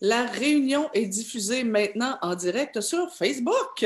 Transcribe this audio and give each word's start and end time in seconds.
La 0.00 0.26
réunion 0.26 0.88
est 0.94 1.06
diffusée 1.06 1.64
maintenant 1.64 2.18
en 2.22 2.34
direct 2.34 2.80
sur 2.80 3.10
Facebook. 3.10 3.84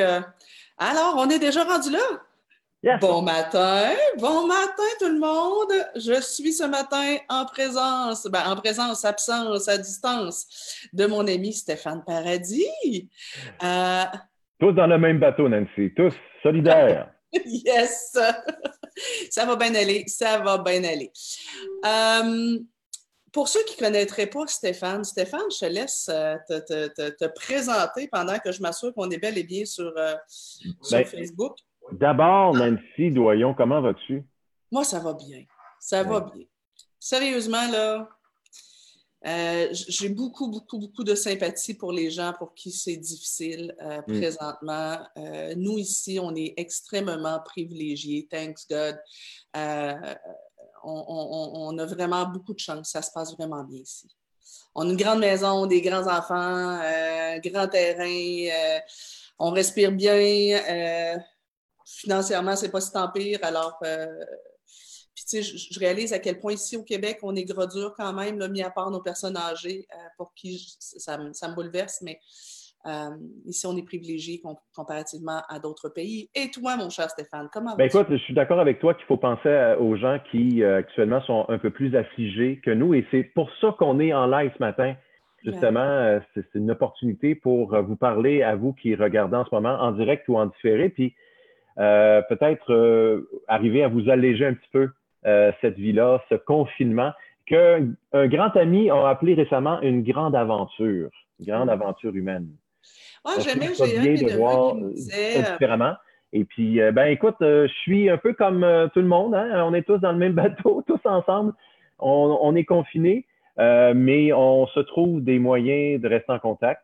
Alors, 0.78 1.14
on 1.16 1.30
est 1.30 1.38
déjà 1.38 1.64
rendu 1.64 1.90
là? 1.90 2.98
Bon 3.00 3.22
matin, 3.22 3.92
bon 4.18 4.48
matin 4.48 4.82
tout 4.98 5.08
le 5.08 5.20
monde. 5.20 5.72
Je 5.94 6.20
suis 6.20 6.52
ce 6.52 6.64
matin 6.64 7.16
en 7.28 7.44
présence, 7.44 8.26
ben, 8.26 8.42
en 8.44 8.56
présence, 8.56 9.04
absence, 9.04 9.68
à 9.68 9.78
distance 9.78 10.88
de 10.92 11.06
mon 11.06 11.24
ami 11.28 11.52
Stéphane 11.52 12.02
Paradis. 12.04 13.08
Euh, 13.62 14.04
tous 14.58 14.72
dans 14.72 14.88
le 14.88 14.98
même 14.98 15.20
bateau, 15.20 15.48
Nancy, 15.48 15.92
tous 15.94 16.12
solidaires. 16.42 17.08
yes! 17.44 18.18
ça 19.30 19.46
va 19.46 19.54
bien 19.54 19.74
aller, 19.76 20.02
ça 20.08 20.38
va 20.38 20.58
bien 20.58 20.82
aller. 20.82 21.12
Euh, 21.86 22.58
pour 23.32 23.48
ceux 23.48 23.64
qui 23.64 23.80
ne 23.80 23.86
connaîtraient 23.86 24.26
pas 24.26 24.46
Stéphane, 24.46 25.04
Stéphane, 25.04 25.50
je 25.50 25.58
te 25.58 25.64
laisse 25.64 26.08
euh, 26.10 26.36
te, 26.48 27.26
présenter 27.28 28.06
pendant 28.08 28.38
que 28.38 28.52
je 28.52 28.60
m'assure 28.60 28.92
qu'on 28.94 29.10
est 29.10 29.18
bel 29.18 29.38
et 29.38 29.42
bien 29.42 29.64
sur, 29.64 29.92
euh, 29.96 30.14
ben, 30.90 31.04
Facebook. 31.04 31.56
D'abord, 31.92 32.54
Nancy 32.54 33.10
Doyon, 33.10 33.54
comment 33.54 33.80
vas-tu? 33.80 34.22
Moi, 34.70 34.84
ça 34.84 35.00
va 35.00 35.14
bien. 35.14 35.44
Ça 35.80 36.02
va 36.02 36.20
bien. 36.20 36.44
Sérieusement, 36.98 37.66
là, 37.68 38.08
euh, 39.26 39.68
j'ai 39.72 40.08
beaucoup, 40.08 40.48
beaucoup, 40.48 40.78
beaucoup 40.78 41.04
de 41.04 41.14
sympathie 41.14 41.74
pour 41.74 41.92
les 41.92 42.10
gens 42.10 42.32
pour 42.38 42.54
qui 42.54 42.70
c'est 42.70 42.96
difficile 42.96 43.74
mm. 43.80 44.12
présentement. 44.12 44.98
nous, 45.56 45.78
ici, 45.78 46.18
on 46.20 46.34
est 46.34 46.54
extrêmement 46.56 47.40
privilégiés, 47.40 48.28
thanks 48.30 48.68
God 48.68 48.98
on, 50.84 51.78
a 51.78 51.86
vraiment 51.86 52.26
beaucoup 52.26 52.54
de 52.54 52.58
chance. 52.58 52.90
Ça 52.90 53.02
se 53.02 53.10
passe 53.10 53.34
vraiment 53.36 53.64
bien 53.64 53.80
ici. 53.80 54.08
On 54.74 54.88
a 54.88 54.90
une 54.90 54.96
grande 54.96 55.20
maison, 55.20 55.66
des 55.66 55.80
grands 55.80 56.06
enfants, 56.06 56.80
euh, 56.82 57.38
grand 57.40 57.68
terrain, 57.68 58.04
euh, 58.04 58.80
on 59.38 59.50
respire 59.50 59.92
bien. 59.92 60.14
Euh, 60.14 61.18
financièrement, 61.84 62.56
c'est 62.56 62.70
pas 62.70 62.80
si 62.80 62.90
tant 62.90 63.10
pire. 63.10 63.38
Alors, 63.42 63.78
tu 65.14 65.24
sais, 65.26 65.42
je, 65.42 65.78
réalise 65.78 66.12
à 66.12 66.18
quel 66.18 66.40
point 66.40 66.54
ici 66.54 66.76
au 66.76 66.84
Québec, 66.84 67.18
on 67.22 67.34
est 67.36 67.44
gros 67.44 67.66
dur 67.66 67.92
quand 67.96 68.12
même, 68.12 68.46
mis 68.48 68.62
à 68.62 68.70
part 68.70 68.90
nos 68.90 69.02
personnes 69.02 69.36
âgées, 69.36 69.86
pour 70.16 70.32
qui 70.34 70.74
ça, 70.78 71.18
ça, 71.32 71.48
me 71.48 71.54
bouleverse, 71.54 71.98
mais 72.00 72.18
euh, 72.84 73.10
ici, 73.46 73.66
on 73.66 73.76
est 73.76 73.84
privilégié 73.84 74.40
comparativement 74.74 75.40
à 75.48 75.60
d'autres 75.60 75.88
pays. 75.88 76.28
Et 76.34 76.50
toi, 76.50 76.76
mon 76.76 76.90
cher 76.90 77.08
Stéphane, 77.10 77.48
comment 77.52 77.76
ben, 77.76 77.84
Écoute, 77.84 78.06
je 78.10 78.16
suis 78.16 78.34
d'accord 78.34 78.58
avec 78.58 78.80
toi 78.80 78.94
qu'il 78.94 79.04
faut 79.06 79.16
penser 79.16 79.76
aux 79.78 79.96
gens 79.96 80.18
qui 80.30 80.62
euh, 80.62 80.78
actuellement 80.78 81.20
sont 81.22 81.46
un 81.48 81.58
peu 81.58 81.70
plus 81.70 81.94
affligés 81.94 82.60
que 82.64 82.70
nous. 82.70 82.94
Et 82.94 83.06
c'est 83.10 83.22
pour 83.22 83.50
ça 83.60 83.74
qu'on 83.78 84.00
est 84.00 84.12
en 84.12 84.26
live 84.26 84.50
ce 84.56 84.62
matin. 84.62 84.94
Justement, 85.44 85.80
euh, 85.80 86.20
c'est 86.34 86.54
une 86.54 86.70
opportunité 86.70 87.34
pour 87.34 87.76
vous 87.82 87.96
parler 87.96 88.42
à 88.42 88.54
vous 88.56 88.72
qui 88.72 88.94
regardez 88.94 89.36
en 89.36 89.44
ce 89.44 89.54
moment 89.54 89.76
en 89.80 89.92
direct 89.92 90.28
ou 90.28 90.36
en 90.36 90.46
différé, 90.46 90.88
puis 90.88 91.14
peut-être 91.76 93.24
arriver 93.48 93.82
à 93.82 93.88
vous 93.88 94.08
alléger 94.10 94.46
un 94.46 94.54
petit 94.54 94.68
peu 94.72 94.90
cette 95.60 95.76
vie-là, 95.76 96.22
ce 96.28 96.34
confinement, 96.34 97.12
qu'un 97.46 97.94
grand 98.12 98.54
ami 98.56 98.90
a 98.90 99.08
appelé 99.08 99.34
récemment 99.34 99.80
une 99.80 100.04
grande 100.04 100.36
aventure, 100.36 101.10
une 101.40 101.46
grande 101.46 101.68
mm. 101.68 101.70
aventure 101.70 102.14
humaine. 102.14 102.48
Ah, 103.24 103.36
j'aimais, 103.38 103.68
j'ai 103.74 103.98
un 103.98 104.14
de 104.14 104.36
voir 104.36 104.74
euh, 104.74 104.90
euh, 104.90 105.52
différemment. 105.52 105.94
Et 106.32 106.44
puis, 106.44 106.80
euh, 106.80 106.92
ben 106.92 107.06
écoute, 107.06 107.36
je 107.40 107.72
suis 107.82 108.10
un 108.10 108.16
peu 108.16 108.32
comme 108.32 108.66
tout 108.94 109.00
le 109.00 109.06
monde. 109.06 109.34
Hein? 109.34 109.62
On 109.64 109.74
est 109.74 109.82
tous 109.82 109.98
dans 109.98 110.12
le 110.12 110.18
même 110.18 110.32
bateau, 110.34 110.82
tous 110.86 111.00
ensemble. 111.04 111.52
On, 111.98 112.56
est 112.56 112.64
confinés, 112.64 113.26
mais 113.58 114.32
on 114.32 114.66
se 114.68 114.80
trouve 114.80 115.22
des 115.22 115.38
moyens 115.38 116.00
de 116.00 116.08
rester 116.08 116.32
en 116.32 116.40
contact 116.40 116.82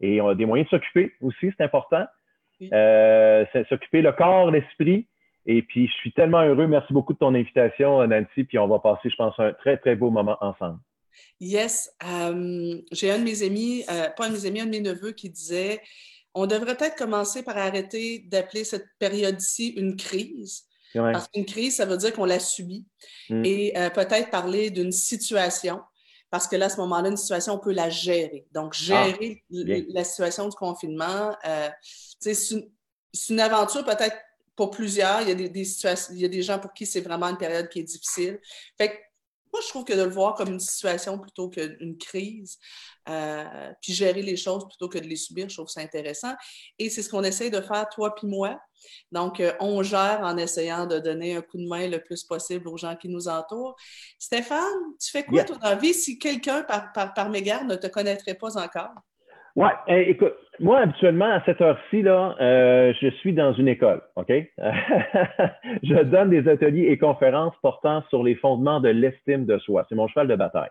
et 0.00 0.22
on 0.22 0.28
a 0.28 0.34
des 0.34 0.46
moyens 0.46 0.70
de 0.70 0.76
s'occuper 0.76 1.12
aussi, 1.20 1.52
c'est 1.56 1.64
important. 1.64 2.06
s'occuper 3.68 4.00
le 4.00 4.12
corps, 4.12 4.50
l'esprit. 4.50 5.06
Et 5.46 5.60
puis, 5.60 5.86
je 5.86 5.92
suis 5.92 6.12
tellement 6.12 6.40
heureux. 6.40 6.66
Merci 6.66 6.94
beaucoup 6.94 7.12
de 7.12 7.18
ton 7.18 7.34
invitation, 7.34 8.06
Nancy. 8.06 8.44
Puis, 8.44 8.58
on 8.58 8.66
va 8.66 8.78
passer, 8.78 9.10
je 9.10 9.16
pense, 9.16 9.38
un 9.38 9.52
très, 9.52 9.76
très 9.76 9.96
beau 9.96 10.08
moment 10.08 10.38
ensemble. 10.40 10.78
Yes. 11.40 11.90
Euh, 12.04 12.80
j'ai 12.92 13.10
un 13.10 13.18
de 13.18 13.24
mes 13.24 13.42
amis, 13.42 13.84
euh, 13.90 14.08
pas 14.10 14.26
un 14.26 14.30
de 14.30 14.34
mes 14.34 14.46
amis, 14.46 14.60
un 14.60 14.66
de 14.66 14.70
mes 14.70 14.80
neveux 14.80 15.12
qui 15.12 15.30
disait 15.30 15.80
on 16.34 16.46
devrait 16.46 16.76
peut-être 16.76 16.96
commencer 16.96 17.42
par 17.44 17.56
arrêter 17.56 18.24
d'appeler 18.26 18.64
cette 18.64 18.86
période-ci 18.98 19.68
une 19.68 19.96
crise. 19.96 20.64
Parce 20.92 21.26
qu'une 21.28 21.44
crise, 21.44 21.76
ça 21.76 21.86
veut 21.86 21.96
dire 21.96 22.12
qu'on 22.12 22.24
l'a 22.24 22.38
subie. 22.38 22.86
Mm. 23.28 23.44
Et 23.44 23.76
euh, 23.76 23.90
peut-être 23.90 24.30
parler 24.30 24.70
d'une 24.70 24.92
situation. 24.92 25.80
Parce 26.30 26.46
que 26.46 26.56
là, 26.56 26.66
à 26.66 26.68
ce 26.68 26.76
moment-là, 26.78 27.08
une 27.08 27.16
situation, 27.16 27.54
on 27.54 27.58
peut 27.58 27.72
la 27.72 27.90
gérer. 27.90 28.46
Donc, 28.52 28.74
gérer 28.74 29.42
ah, 29.52 29.56
la 29.88 30.04
situation 30.04 30.48
du 30.48 30.56
confinement, 30.56 31.36
c'est 32.20 32.50
une, 32.50 32.68
une 33.30 33.40
aventure 33.40 33.84
peut-être 33.84 34.16
pour 34.56 34.70
plusieurs. 34.70 35.22
Il 35.22 35.28
y, 35.28 35.32
a 35.32 35.48
des, 35.48 35.64
situations, 35.64 36.12
il 36.14 36.20
y 36.20 36.24
a 36.24 36.28
des 36.28 36.42
gens 36.42 36.58
pour 36.58 36.72
qui 36.72 36.86
c'est 36.86 37.00
vraiment 37.00 37.26
une 37.26 37.38
période 37.38 37.68
qui 37.68 37.80
est 37.80 37.84
difficile. 37.84 38.40
Fait 38.78 38.88
que 38.90 38.94
moi, 39.54 39.60
je 39.62 39.68
trouve 39.68 39.84
que 39.84 39.92
de 39.92 40.02
le 40.02 40.10
voir 40.10 40.34
comme 40.34 40.48
une 40.48 40.58
situation 40.58 41.16
plutôt 41.16 41.48
qu'une 41.48 41.96
crise, 41.96 42.58
euh, 43.08 43.72
puis 43.80 43.92
gérer 43.92 44.20
les 44.20 44.36
choses 44.36 44.66
plutôt 44.66 44.88
que 44.88 44.98
de 44.98 45.06
les 45.06 45.14
subir, 45.14 45.48
je 45.48 45.54
trouve 45.54 45.68
ça 45.68 45.80
intéressant. 45.80 46.34
Et 46.80 46.90
c'est 46.90 47.02
ce 47.02 47.08
qu'on 47.08 47.22
essaie 47.22 47.50
de 47.50 47.60
faire, 47.60 47.88
toi 47.88 48.12
puis 48.16 48.26
moi. 48.26 48.60
Donc, 49.12 49.38
euh, 49.38 49.52
on 49.60 49.84
gère 49.84 50.22
en 50.22 50.36
essayant 50.38 50.86
de 50.86 50.98
donner 50.98 51.36
un 51.36 51.40
coup 51.40 51.58
de 51.58 51.68
main 51.68 51.86
le 51.86 52.02
plus 52.02 52.24
possible 52.24 52.66
aux 52.66 52.76
gens 52.76 52.96
qui 52.96 53.08
nous 53.08 53.28
entourent. 53.28 53.76
Stéphane, 54.18 54.74
tu 55.00 55.12
fais 55.12 55.24
quoi 55.24 55.44
ton 55.44 55.54
dans 55.54 55.68
la 55.70 55.76
vie 55.76 55.94
si 55.94 56.18
quelqu'un, 56.18 56.64
par, 56.64 56.92
par, 56.92 57.14
par 57.14 57.30
mégarde, 57.30 57.68
ne 57.68 57.76
te 57.76 57.86
connaîtrait 57.86 58.34
pas 58.34 58.58
encore? 58.58 58.90
Oui, 59.56 59.68
eh, 59.86 60.10
écoute, 60.10 60.34
moi, 60.58 60.80
habituellement, 60.80 61.30
à 61.30 61.40
cette 61.44 61.60
heure-ci, 61.60 62.02
là, 62.02 62.34
euh, 62.40 62.92
je 63.00 63.08
suis 63.08 63.32
dans 63.32 63.52
une 63.52 63.68
école, 63.68 64.02
OK? 64.16 64.28
je 65.82 66.02
donne 66.02 66.30
des 66.30 66.48
ateliers 66.48 66.88
et 66.88 66.98
conférences 66.98 67.54
portant 67.62 68.02
sur 68.08 68.24
les 68.24 68.34
fondements 68.34 68.80
de 68.80 68.88
l'estime 68.88 69.46
de 69.46 69.58
soi. 69.58 69.86
C'est 69.88 69.94
mon 69.94 70.08
cheval 70.08 70.26
de 70.26 70.34
bataille. 70.34 70.70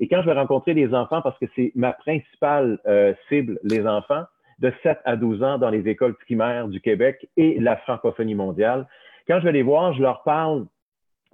Et 0.00 0.08
quand 0.08 0.22
je 0.22 0.26
vais 0.26 0.32
rencontrer 0.32 0.72
des 0.72 0.94
enfants, 0.94 1.20
parce 1.20 1.38
que 1.38 1.46
c'est 1.54 1.72
ma 1.74 1.92
principale 1.92 2.78
euh, 2.86 3.12
cible, 3.28 3.58
les 3.64 3.86
enfants, 3.86 4.24
de 4.60 4.72
7 4.82 4.98
à 5.04 5.16
12 5.16 5.42
ans 5.42 5.58
dans 5.58 5.70
les 5.70 5.86
écoles 5.86 6.14
primaires 6.14 6.68
du 6.68 6.80
Québec 6.80 7.28
et 7.36 7.60
la 7.60 7.76
francophonie 7.76 8.34
mondiale, 8.34 8.86
quand 9.28 9.40
je 9.40 9.44
vais 9.44 9.52
les 9.52 9.62
voir, 9.62 9.92
je 9.92 10.00
leur 10.00 10.22
parle 10.22 10.66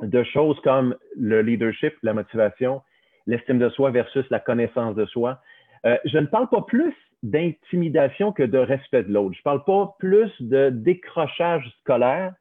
de 0.01 0.23
choses 0.25 0.59
comme 0.61 0.97
le 1.17 1.43
leadership, 1.43 1.95
la 2.03 2.13
motivation, 2.13 2.83
l'estime 3.27 3.61
de 3.61 3.69
soi 3.69 3.91
versus 3.91 4.25
la 4.31 4.41
connaissance 4.41 4.97
de 4.97 5.05
soi, 5.07 5.39
euh, 5.87 5.97
je 6.05 6.19
ne 6.19 6.27
parle 6.27 6.49
pas 6.49 6.63
plus 6.63 6.95
d'intimidation 7.23 8.33
que 8.33 8.43
de 8.43 8.59
respect 8.59 9.05
de 9.05 9.13
l'autre. 9.13 9.37
Je 9.37 9.43
parle 9.43 9.65
pas 9.65 9.95
plus 9.99 10.31
de 10.41 10.71
décrochage 10.71 11.69
scolaire. 11.81 12.35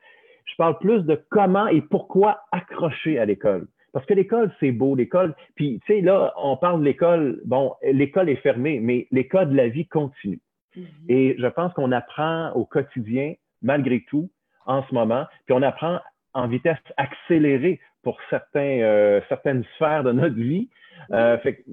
Je 0.46 0.56
parle 0.58 0.78
plus 0.80 1.04
de 1.04 1.20
comment 1.30 1.68
et 1.68 1.82
pourquoi 1.82 2.42
accrocher 2.52 3.20
à 3.20 3.26
l'école. 3.26 3.68
Parce 3.94 4.06
que 4.06 4.14
l'école, 4.14 4.52
c'est 4.60 4.72
beau, 4.72 4.96
l'école. 4.96 5.36
Puis, 5.56 5.82
tu 5.86 5.94
sais, 5.94 6.02
là, 6.02 6.34
on 6.38 6.58
parle 6.58 6.80
de 6.80 6.86
l'école. 6.86 7.42
Bon, 7.46 7.74
l'école 7.84 8.30
est 8.30 8.38
fermée, 8.38 8.80
mais 8.80 9.08
l'école 9.12 9.50
de 9.50 9.56
la 9.56 9.68
vie 9.68 9.88
continue. 9.88 10.40
Mm-hmm. 10.76 10.86
Et 11.10 11.36
je 11.38 11.48
pense 11.48 11.74
qu'on 11.74 11.92
apprend 11.92 12.52
au 12.54 12.66
quotidien, 12.66 13.34
malgré 13.62 14.04
tout, 14.08 14.30
en 14.66 14.84
ce 14.84 14.94
moment. 14.94 15.26
Puis 15.46 15.54
on 15.54 15.62
apprend 15.62 16.00
en 16.34 16.48
vitesse 16.48 16.78
accélérée 16.98 17.80
pour 18.04 18.18
certains, 18.30 18.82
euh, 18.82 19.22
certaines 19.30 19.64
sphères 19.76 20.04
de 20.04 20.12
notre 20.12 20.36
vie. 20.36 20.70
Euh, 21.12 21.38
fait 21.40 21.64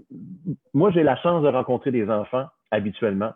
moi, 0.75 0.91
j'ai 0.91 1.03
la 1.03 1.17
chance 1.17 1.43
de 1.43 1.49
rencontrer 1.49 1.91
des 1.91 2.09
enfants 2.09 2.47
habituellement 2.71 3.33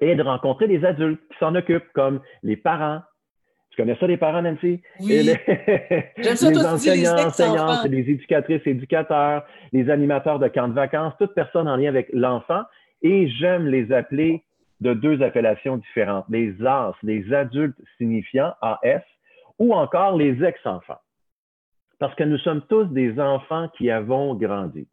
et 0.00 0.14
de 0.14 0.22
rencontrer 0.22 0.66
des 0.68 0.84
adultes 0.84 1.20
qui 1.30 1.38
s'en 1.38 1.54
occupent, 1.54 1.92
comme 1.94 2.20
les 2.42 2.56
parents. 2.56 3.00
Tu 3.70 3.76
connais 3.82 3.96
ça, 3.96 4.06
les 4.06 4.16
parents, 4.16 4.42
Nancy? 4.42 4.80
Oui. 5.00 5.22
Les, 5.22 5.40
les 6.16 6.66
enseignants, 6.66 7.26
enseignantes, 7.26 7.84
les 7.86 8.10
éducatrices, 8.10 8.62
éducateurs, 8.66 9.44
les 9.72 9.90
animateurs 9.90 10.38
de 10.38 10.48
camps 10.48 10.68
de 10.68 10.74
vacances, 10.74 11.14
toutes 11.18 11.34
personnes 11.34 11.68
en 11.68 11.76
lien 11.76 11.88
avec 11.88 12.08
l'enfant. 12.12 12.62
Et 13.02 13.28
j'aime 13.28 13.66
les 13.66 13.92
appeler 13.92 14.44
de 14.80 14.94
deux 14.94 15.22
appellations 15.22 15.76
différentes. 15.76 16.26
Les 16.28 16.54
AS, 16.64 16.94
les 17.02 17.32
adultes 17.32 17.76
signifiants, 17.98 18.54
AS, 18.62 19.02
ou 19.58 19.74
encore 19.74 20.16
les 20.16 20.42
ex-enfants. 20.44 21.00
Parce 22.04 22.16
que 22.16 22.24
nous 22.24 22.36
sommes 22.36 22.60
tous 22.68 22.84
des 22.84 23.18
enfants 23.18 23.68
qui 23.78 23.90
avons 23.90 24.34
grandi. 24.34 24.86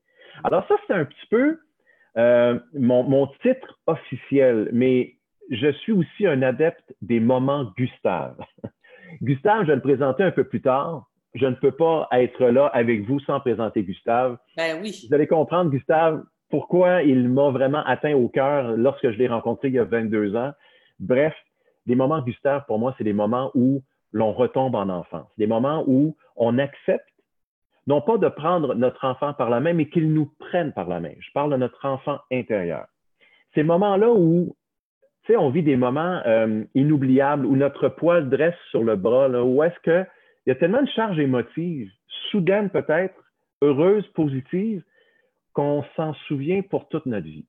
Alors 0.45 0.65
ça, 0.69 0.75
c'est 0.87 0.93
un 0.93 1.03
petit 1.03 1.27
peu 1.29 1.59
euh, 2.17 2.57
mon, 2.73 3.27
titre 3.41 3.77
officiel, 3.85 4.69
mais 4.71 5.15
je 5.49 5.73
suis 5.73 5.91
aussi 5.91 6.25
un 6.25 6.41
adepte 6.41 6.95
des 7.01 7.19
moments 7.19 7.65
Gustave. 7.75 8.37
Gustave, 9.21 9.63
je 9.63 9.67
vais 9.67 9.75
le 9.75 9.81
présenter 9.81 10.23
un 10.23 10.31
peu 10.31 10.45
plus 10.45 10.61
tard. 10.61 11.09
Je 11.33 11.47
ne 11.47 11.55
peux 11.55 11.73
pas 11.73 12.07
être 12.13 12.45
là 12.45 12.67
avec 12.67 13.05
vous 13.05 13.19
sans 13.19 13.41
présenter 13.41 13.83
Gustave. 13.83 14.37
Ben 14.55 14.79
oui. 14.81 15.05
Vous 15.09 15.13
allez 15.13 15.27
comprendre, 15.27 15.69
Gustave, 15.69 16.23
pourquoi 16.49 17.03
il 17.03 17.27
m'a 17.27 17.49
vraiment 17.49 17.83
atteint 17.83 18.13
au 18.13 18.29
cœur 18.29 18.77
lorsque 18.77 19.11
je 19.11 19.17
l'ai 19.17 19.27
rencontré 19.27 19.67
il 19.67 19.73
y 19.73 19.79
a 19.79 19.83
22 19.83 20.37
ans. 20.37 20.53
Bref, 21.01 21.33
des 21.87 21.95
moments 21.95 22.21
Gustave, 22.21 22.63
pour 22.67 22.79
moi, 22.79 22.95
c'est 22.97 23.03
des 23.03 23.11
moments 23.11 23.51
où 23.53 23.83
l'on 24.13 24.31
retombe 24.31 24.75
en 24.75 24.87
enfance. 24.87 25.27
Des 25.37 25.47
moments 25.47 25.83
où 25.87 26.15
on 26.35 26.57
accepte 26.57 27.05
non 27.87 28.01
pas 28.01 28.17
de 28.17 28.27
prendre 28.29 28.75
notre 28.75 29.05
enfant 29.05 29.33
par 29.33 29.49
la 29.49 29.59
main, 29.59 29.73
mais 29.73 29.89
qu'il 29.89 30.13
nous 30.13 30.31
prenne 30.39 30.71
par 30.71 30.87
la 30.87 30.99
main. 30.99 31.13
Je 31.19 31.31
parle 31.33 31.51
de 31.51 31.57
notre 31.57 31.85
enfant 31.85 32.19
intérieur. 32.31 32.85
Ces 33.55 33.63
moments-là 33.63 34.11
où, 34.11 34.55
tu 35.23 35.33
sais, 35.33 35.37
on 35.37 35.49
vit 35.49 35.63
des 35.63 35.75
moments 35.75 36.21
euh, 36.25 36.63
inoubliables, 36.75 37.45
où 37.45 37.55
notre 37.55 37.89
poil 37.89 38.29
dresse 38.29 38.55
sur 38.69 38.83
le 38.83 38.95
bras, 38.95 39.29
où 39.29 39.63
est-ce 39.63 39.79
qu'il 39.83 40.07
y 40.45 40.51
a 40.51 40.55
tellement 40.55 40.83
de 40.83 40.89
charges 40.89 41.19
émotives, 41.19 41.89
soudaines 42.29 42.69
peut-être, 42.69 43.15
heureuses, 43.61 44.07
positives, 44.09 44.83
qu'on 45.53 45.83
s'en 45.95 46.13
souvient 46.27 46.61
pour 46.61 46.87
toute 46.87 47.05
notre 47.05 47.27
vie. 47.27 47.45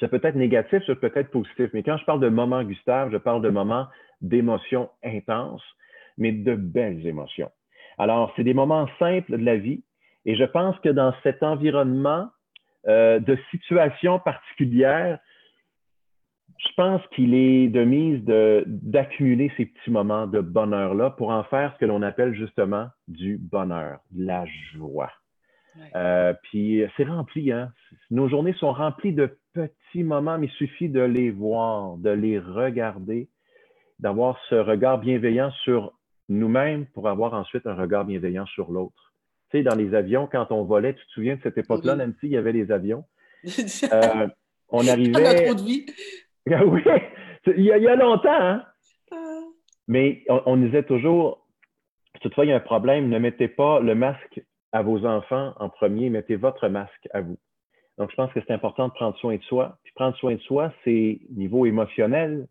Ça 0.00 0.08
peut 0.08 0.20
être 0.22 0.36
négatif, 0.36 0.82
ça 0.86 0.94
peut 0.94 1.12
être 1.14 1.30
positif, 1.30 1.70
mais 1.72 1.82
quand 1.82 1.96
je 1.98 2.04
parle 2.04 2.20
de 2.20 2.28
moments, 2.28 2.64
Gustave, 2.64 3.12
je 3.12 3.18
parle 3.18 3.42
de 3.42 3.50
moments 3.50 3.86
d'émotions 4.22 4.88
intenses, 5.04 5.62
mais 6.16 6.32
de 6.32 6.54
belles 6.54 7.06
émotions. 7.06 7.50
Alors, 7.98 8.32
c'est 8.36 8.44
des 8.44 8.54
moments 8.54 8.88
simples 8.98 9.38
de 9.38 9.44
la 9.44 9.56
vie. 9.56 9.82
Et 10.26 10.36
je 10.36 10.44
pense 10.44 10.78
que 10.80 10.88
dans 10.88 11.14
cet 11.22 11.42
environnement 11.42 12.28
euh, 12.86 13.18
de 13.18 13.38
situation 13.50 14.18
particulière, 14.18 15.18
je 16.58 16.72
pense 16.76 17.02
qu'il 17.14 17.34
est 17.34 17.68
de 17.68 17.84
mise 17.84 18.22
d'accumuler 18.24 19.52
ces 19.56 19.66
petits 19.66 19.90
moments 19.90 20.26
de 20.26 20.40
bonheur-là 20.40 21.10
pour 21.10 21.30
en 21.30 21.44
faire 21.44 21.72
ce 21.74 21.78
que 21.78 21.84
l'on 21.84 22.02
appelle 22.02 22.34
justement 22.34 22.88
du 23.08 23.38
bonheur, 23.38 24.00
de 24.12 24.24
la 24.24 24.44
joie. 24.72 25.10
Euh, 25.96 26.32
puis 26.44 26.84
c'est 26.96 27.04
rempli, 27.04 27.50
hein? 27.50 27.72
Nos 28.10 28.28
journées 28.28 28.52
sont 28.54 28.72
remplies 28.72 29.12
de 29.12 29.36
petits 29.52 30.04
moments, 30.04 30.38
mais 30.38 30.46
il 30.46 30.52
suffit 30.52 30.88
de 30.88 31.00
les 31.00 31.30
voir, 31.30 31.96
de 31.96 32.10
les 32.10 32.38
regarder, 32.38 33.28
d'avoir 33.98 34.38
ce 34.48 34.54
regard 34.54 34.98
bienveillant 34.98 35.50
sur 35.62 35.92
nous-mêmes 36.28 36.86
pour 36.86 37.08
avoir 37.08 37.34
ensuite 37.34 37.66
un 37.66 37.74
regard 37.74 38.04
bienveillant 38.04 38.46
sur 38.46 38.70
l'autre. 38.70 39.12
Tu 39.50 39.58
sais, 39.58 39.62
dans 39.62 39.74
les 39.74 39.94
avions, 39.94 40.26
quand 40.30 40.50
on 40.50 40.64
volait, 40.64 40.94
tu 40.94 41.06
te 41.06 41.10
souviens 41.12 41.36
de 41.36 41.40
cette 41.42 41.58
époque-là, 41.58 41.96
Nancy, 41.96 42.18
il 42.24 42.30
y 42.30 42.36
avait 42.36 42.52
les 42.52 42.70
avions? 42.70 43.04
Euh, 43.92 44.26
on 44.70 44.88
arrivait. 44.88 45.52
vie. 45.54 45.84
oui, 46.46 46.82
il 47.58 47.64
y, 47.64 47.70
a, 47.70 47.94
longtemps, 47.94 48.30
hein? 48.32 48.64
Ah. 49.12 49.40
Mais 49.86 50.24
on, 50.30 50.42
on, 50.46 50.56
disait 50.56 50.82
toujours, 50.82 51.46
toutefois 52.22 52.46
il 52.46 52.48
y 52.48 52.52
a 52.52 52.56
un 52.56 52.60
problème, 52.60 53.10
ne 53.10 53.18
mettez 53.18 53.48
pas 53.48 53.80
le 53.80 53.94
masque 53.94 54.42
à 54.72 54.80
vos 54.80 55.04
enfants 55.04 55.52
en 55.56 55.68
premier, 55.68 56.08
mettez 56.08 56.36
votre 56.36 56.68
masque 56.68 57.06
à 57.12 57.20
vous. 57.20 57.38
Donc, 57.98 58.10
je 58.10 58.16
pense 58.16 58.32
que 58.32 58.40
c'est 58.40 58.52
important 58.52 58.88
de 58.88 58.94
prendre 58.94 59.16
soin 59.18 59.36
de 59.36 59.42
soi. 59.42 59.78
Puis 59.84 59.92
prendre 59.94 60.16
soin 60.16 60.34
de 60.34 60.40
soi, 60.40 60.72
c'est 60.84 61.20
niveau 61.30 61.66
émotionnel, 61.66 62.48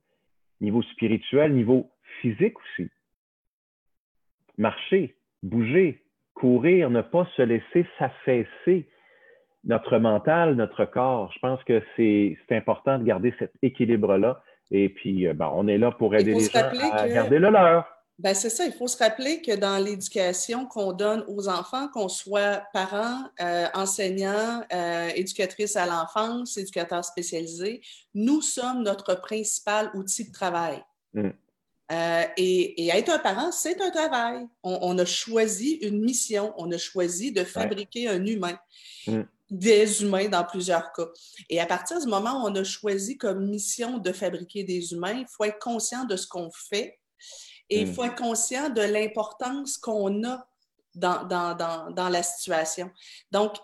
niveau 0.62 0.84
spirituel, 0.84 1.54
niveau 1.54 1.92
physique 2.22 2.56
aussi 2.60 2.90
marcher, 4.58 5.16
bouger, 5.42 6.04
courir, 6.34 6.90
ne 6.90 7.02
pas 7.02 7.28
se 7.36 7.42
laisser 7.42 7.86
s'affaisser 7.98 8.88
notre 9.66 9.98
mental, 9.98 10.56
notre 10.56 10.86
corps. 10.86 11.32
Je 11.34 11.40
pense 11.40 11.64
que 11.64 11.82
c'est 11.96 12.38
important 12.52 13.00
de 13.00 13.04
garder 13.04 13.34
cet 13.40 13.52
équilibre-là. 13.62 14.42
Et 14.72 14.90
puis, 14.90 15.28
euh, 15.28 15.34
ben, 15.34 15.52
on 15.54 15.68
est 15.68 15.78
là 15.78 15.92
pour 15.92 16.16
aider 16.16 16.34
les 16.34 16.50
gens 16.50 16.70
à 16.92 17.08
garder 17.08 17.40
le 17.40 17.50
leur. 17.50 17.86
Ben 18.20 18.36
c'est 18.36 18.52
ça, 18.52 18.64
il 18.66 18.72
faut 18.72 18.88
se 18.88 18.98
rappeler 18.98 19.42
que 19.42 19.56
dans 19.56 19.84
l'éducation 19.84 20.68
qu'on 20.68 20.94
donne 20.94 21.24
aux 21.28 21.50
enfants, 21.50 21.88
qu'on 21.88 22.10
soit 22.10 22.62
parents, 22.72 23.24
euh, 23.42 23.66
enseignants, 23.74 24.62
euh, 24.72 25.10
éducatrices 25.16 25.76
à 25.76 25.88
l'enfance, 25.88 26.56
éducateurs 26.58 27.04
spécialisés, 27.04 27.82
nous 28.14 28.42
sommes 28.42 28.84
notre 28.84 29.20
principal 29.20 29.90
outil 29.96 30.28
de 30.28 30.32
travail. 30.32 30.84
Mm. 31.14 31.30
Euh, 31.94 32.24
et, 32.38 32.88
être 32.88 33.10
un 33.10 33.20
parent, 33.20 33.52
c'est 33.52 33.80
un 33.82 33.92
travail. 33.92 34.48
On, 34.64 34.98
a 34.98 35.06
choisi 35.06 35.74
une 35.82 36.02
mission, 36.02 36.54
on 36.58 36.72
a 36.72 36.78
choisi 36.78 37.32
de 37.32 37.44
fabriquer 37.44 38.08
un 38.08 38.26
humain, 38.26 38.58
mm. 39.06 39.22
des 39.52 40.02
humains 40.02 40.28
dans 40.28 40.44
plusieurs 40.44 40.92
cas. 40.94 41.08
Et 41.50 41.60
à 41.60 41.66
partir 41.66 42.00
du 42.00 42.08
moment 42.08 42.44
où 42.44 42.48
on 42.48 42.56
a 42.56 42.64
choisi 42.64 43.18
comme 43.18 43.48
mission 43.48 44.00
de 44.00 44.12
fabriquer 44.12 44.64
des 44.64 44.94
humains, 44.94 45.14
il 45.14 45.28
faut 45.30 45.44
être 45.44 45.60
conscient 45.60 46.06
de 46.06 46.16
ce 46.16 46.28
qu'on 46.28 46.50
fait 46.52 47.00
et 47.70 47.82
il 47.82 47.88
mm. 47.88 47.94
faut 47.94 48.04
être 48.06 48.16
conscient 48.16 48.70
de 48.70 48.82
l'importance 48.82 49.78
qu'on 49.78 50.24
a 50.24 50.48
dans, 50.96 51.24
dans, 51.26 51.92
dans 51.92 52.10
la 52.10 52.24
situation. 52.24 52.90
Donc, 53.32 53.56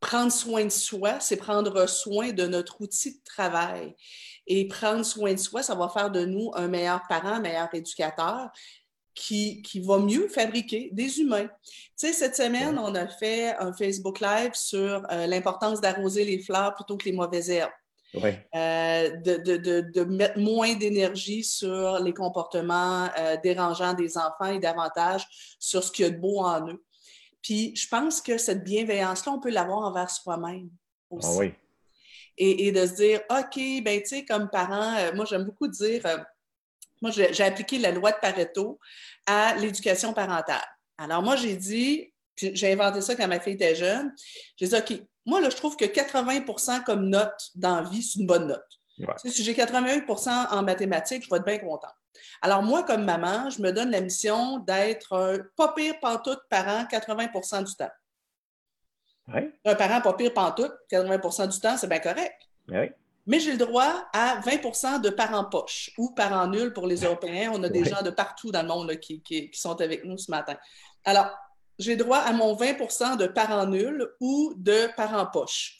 prendre 0.00 0.32
soin 0.32 0.64
de 0.64 0.70
soi, 0.70 1.20
c'est 1.20 1.36
prendre 1.36 1.86
soin 1.86 2.32
de 2.32 2.46
notre 2.46 2.80
outil 2.82 3.12
de 3.12 3.24
travail. 3.24 3.94
Et 4.46 4.68
prendre 4.68 5.04
soin 5.04 5.32
de 5.32 5.38
soi, 5.38 5.62
ça 5.62 5.74
va 5.74 5.88
faire 5.88 6.10
de 6.10 6.24
nous 6.24 6.50
un 6.54 6.68
meilleur 6.68 7.02
parent, 7.08 7.34
un 7.34 7.40
meilleur 7.40 7.68
éducateur 7.72 8.50
qui, 9.14 9.62
qui 9.62 9.80
va 9.80 9.98
mieux 9.98 10.28
fabriquer 10.28 10.90
des 10.92 11.20
humains. 11.20 11.48
Tu 11.66 12.08
sais, 12.08 12.12
cette 12.12 12.36
semaine, 12.36 12.78
on 12.78 12.94
a 12.94 13.06
fait 13.06 13.54
un 13.56 13.72
Facebook 13.72 14.20
Live 14.20 14.54
sur 14.54 15.06
euh, 15.10 15.26
l'importance 15.26 15.80
d'arroser 15.80 16.24
les 16.24 16.40
fleurs 16.40 16.74
plutôt 16.74 16.96
que 16.96 17.04
les 17.04 17.12
mauvaises 17.12 17.50
herbes. 17.50 17.70
Euh, 18.16 19.10
de, 19.16 19.36
de, 19.38 19.80
de, 19.92 20.04
mettre 20.04 20.38
moins 20.38 20.74
d'énergie 20.74 21.42
sur 21.42 21.98
les 21.98 22.14
comportements 22.14 23.08
euh, 23.18 23.36
dérangeants 23.42 23.92
des 23.92 24.16
enfants 24.16 24.52
et 24.52 24.60
davantage 24.60 25.26
sur 25.58 25.82
ce 25.82 25.90
qu'il 25.90 26.04
y 26.04 26.08
a 26.08 26.12
de 26.12 26.18
beau 26.18 26.38
en 26.38 26.68
eux. 26.68 26.84
Puis 27.42 27.74
je 27.74 27.88
pense 27.88 28.20
que 28.20 28.38
cette 28.38 28.62
bienveillance-là, 28.62 29.32
on 29.32 29.40
peut 29.40 29.50
l'avoir 29.50 29.80
envers 29.80 30.10
soi-même 30.10 30.70
aussi. 31.10 31.28
Ah 31.28 31.38
oui 31.38 31.54
et, 32.36 32.72
de 32.72 32.86
se 32.86 32.94
dire, 32.94 33.20
OK, 33.30 33.82
ben 33.84 34.00
tu 34.02 34.08
sais, 34.08 34.24
comme 34.24 34.48
parent, 34.50 34.96
euh, 34.96 35.12
moi 35.14 35.24
j'aime 35.24 35.44
beaucoup 35.44 35.68
dire, 35.68 36.04
euh, 36.06 36.18
moi 37.00 37.10
j'ai 37.10 37.42
appliqué 37.44 37.78
la 37.78 37.92
loi 37.92 38.12
de 38.12 38.18
Pareto 38.20 38.78
à 39.26 39.54
l'éducation 39.56 40.12
parentale. 40.12 40.64
Alors 40.98 41.22
moi 41.22 41.36
j'ai 41.36 41.56
dit, 41.56 42.12
puis 42.34 42.50
j'ai 42.54 42.72
inventé 42.72 43.00
ça 43.00 43.14
quand 43.14 43.28
ma 43.28 43.40
fille 43.40 43.54
était 43.54 43.74
jeune, 43.74 44.12
j'ai 44.56 44.66
dit, 44.66 44.74
OK, 44.76 45.02
moi 45.26 45.40
là 45.40 45.50
je 45.50 45.56
trouve 45.56 45.76
que 45.76 45.84
80% 45.84 46.84
comme 46.84 47.08
note 47.08 47.50
dans 47.54 47.82
la 47.82 47.88
vie, 47.88 48.02
c'est 48.02 48.18
une 48.18 48.26
bonne 48.26 48.48
note. 48.48 48.62
Si 49.24 49.42
j'ai 49.42 49.54
81% 49.54 50.48
en 50.50 50.62
mathématiques, 50.62 51.24
je 51.24 51.30
vais 51.30 51.38
être 51.38 51.44
bien 51.44 51.58
content. 51.58 51.88
Alors, 52.42 52.62
moi, 52.62 52.82
comme 52.82 53.04
maman, 53.04 53.50
je 53.50 53.60
me 53.60 53.72
donne 53.72 53.90
la 53.90 54.00
mission 54.00 54.58
d'être 54.58 55.12
un 55.16 55.38
pas 55.56 55.72
pire 55.72 55.98
pantoute 56.00 56.40
parent 56.48 56.84
80% 56.84 57.64
du 57.64 57.74
temps. 57.74 57.90
Un 59.28 59.74
parent 59.74 60.00
pas 60.00 60.12
pire 60.14 60.34
pantoute, 60.34 60.72
80% 60.90 61.48
du 61.48 61.60
temps, 61.60 61.76
c'est 61.76 61.88
bien 61.88 61.98
correct. 61.98 62.34
Mais 63.26 63.40
j'ai 63.40 63.52
le 63.52 63.58
droit 63.58 64.06
à 64.12 64.40
20% 64.40 65.00
de 65.00 65.08
parents 65.08 65.46
poches 65.46 65.90
ou 65.96 66.10
parents 66.10 66.46
nuls 66.46 66.74
pour 66.74 66.86
les 66.86 67.04
Européens. 67.04 67.52
On 67.54 67.62
a 67.62 67.70
des 67.70 67.84
gens 67.84 68.02
de 68.02 68.10
partout 68.10 68.50
dans 68.50 68.62
le 68.62 68.68
monde 68.68 68.96
qui, 68.96 69.50
sont 69.54 69.80
avec 69.80 70.04
nous 70.04 70.18
ce 70.18 70.30
matin. 70.30 70.56
Alors, 71.04 71.30
j'ai 71.78 71.96
droit 71.96 72.18
à 72.18 72.32
mon 72.32 72.54
20% 72.54 73.16
de 73.16 73.26
parents 73.26 73.66
nuls 73.66 74.06
ou 74.20 74.52
de 74.56 74.88
parents 74.94 75.26
poches. 75.26 75.78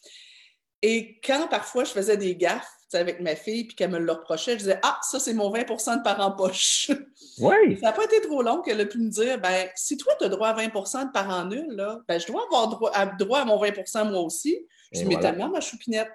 Et 0.81 1.21
quand 1.23 1.49
parfois 1.49 1.85
je 1.85 1.91
faisais 1.91 2.17
des 2.17 2.35
gaffes 2.37 2.71
avec 2.95 3.21
ma 3.21 3.35
fille 3.37 3.65
puis 3.65 3.77
qu'elle 3.77 3.91
me 3.91 3.99
le 3.99 4.13
reprochait, 4.13 4.53
je 4.53 4.59
disais 4.59 4.81
Ah, 4.83 4.99
ça, 5.03 5.19
c'est 5.19 5.35
mon 5.35 5.53
20% 5.53 5.99
de 5.99 6.03
parents 6.03 6.33
poches. 6.33 6.91
Oui. 7.41 7.77
ça 7.81 7.89
n'a 7.89 7.93
pas 7.93 8.05
été 8.05 8.21
trop 8.21 8.43
long 8.43 8.63
qu'elle 8.63 8.81
a 8.81 8.87
pu 8.87 8.99
me 8.99 9.09
dire 9.09 9.41
ben, 9.41 9.69
si 9.75 9.97
toi, 9.97 10.13
tu 10.21 10.25
as 10.25 10.29
droit 10.29 10.49
à 10.49 10.55
20% 10.55 11.07
de 11.07 11.11
parents 11.11 11.45
nuls, 11.45 11.67
là, 11.71 11.99
ben, 12.07 12.21
je 12.21 12.29
dois 12.29 12.45
avoir 12.45 12.69
droit 12.69 12.93
à, 12.95 13.07
droit 13.07 13.41
à 13.41 13.45
mon 13.45 13.61
20% 13.61 14.11
moi 14.11 14.21
aussi. 14.21 14.65
Je 14.93 15.01
dis 15.01 15.07
Mais 15.07 15.19
tellement, 15.19 15.49
ma 15.49 15.61
choupinette. 15.61 16.11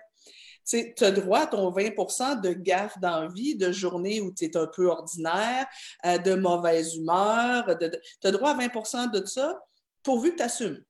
Tu 0.65 0.93
as 1.01 1.11
droit 1.11 1.39
à 1.39 1.47
ton 1.47 1.71
20% 1.71 2.41
de 2.41 2.53
gaffe 2.53 2.97
d'envie, 2.99 3.55
de 3.55 3.71
journée 3.71 4.21
où 4.21 4.31
tu 4.31 4.45
es 4.45 4.55
un 4.55 4.67
peu 4.67 4.87
ordinaire, 4.87 5.65
euh, 6.05 6.17
de 6.19 6.35
mauvaise 6.35 6.95
humeur. 6.95 7.65
tu 7.79 8.27
as 8.27 8.31
droit 8.31 8.51
à 8.51 8.55
20% 8.57 9.11
de 9.11 9.25
ça 9.25 9.59
pourvu 10.03 10.31
que 10.31 10.37
tu 10.37 10.43
assumes. 10.43 10.83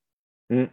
Mm. 0.50 0.66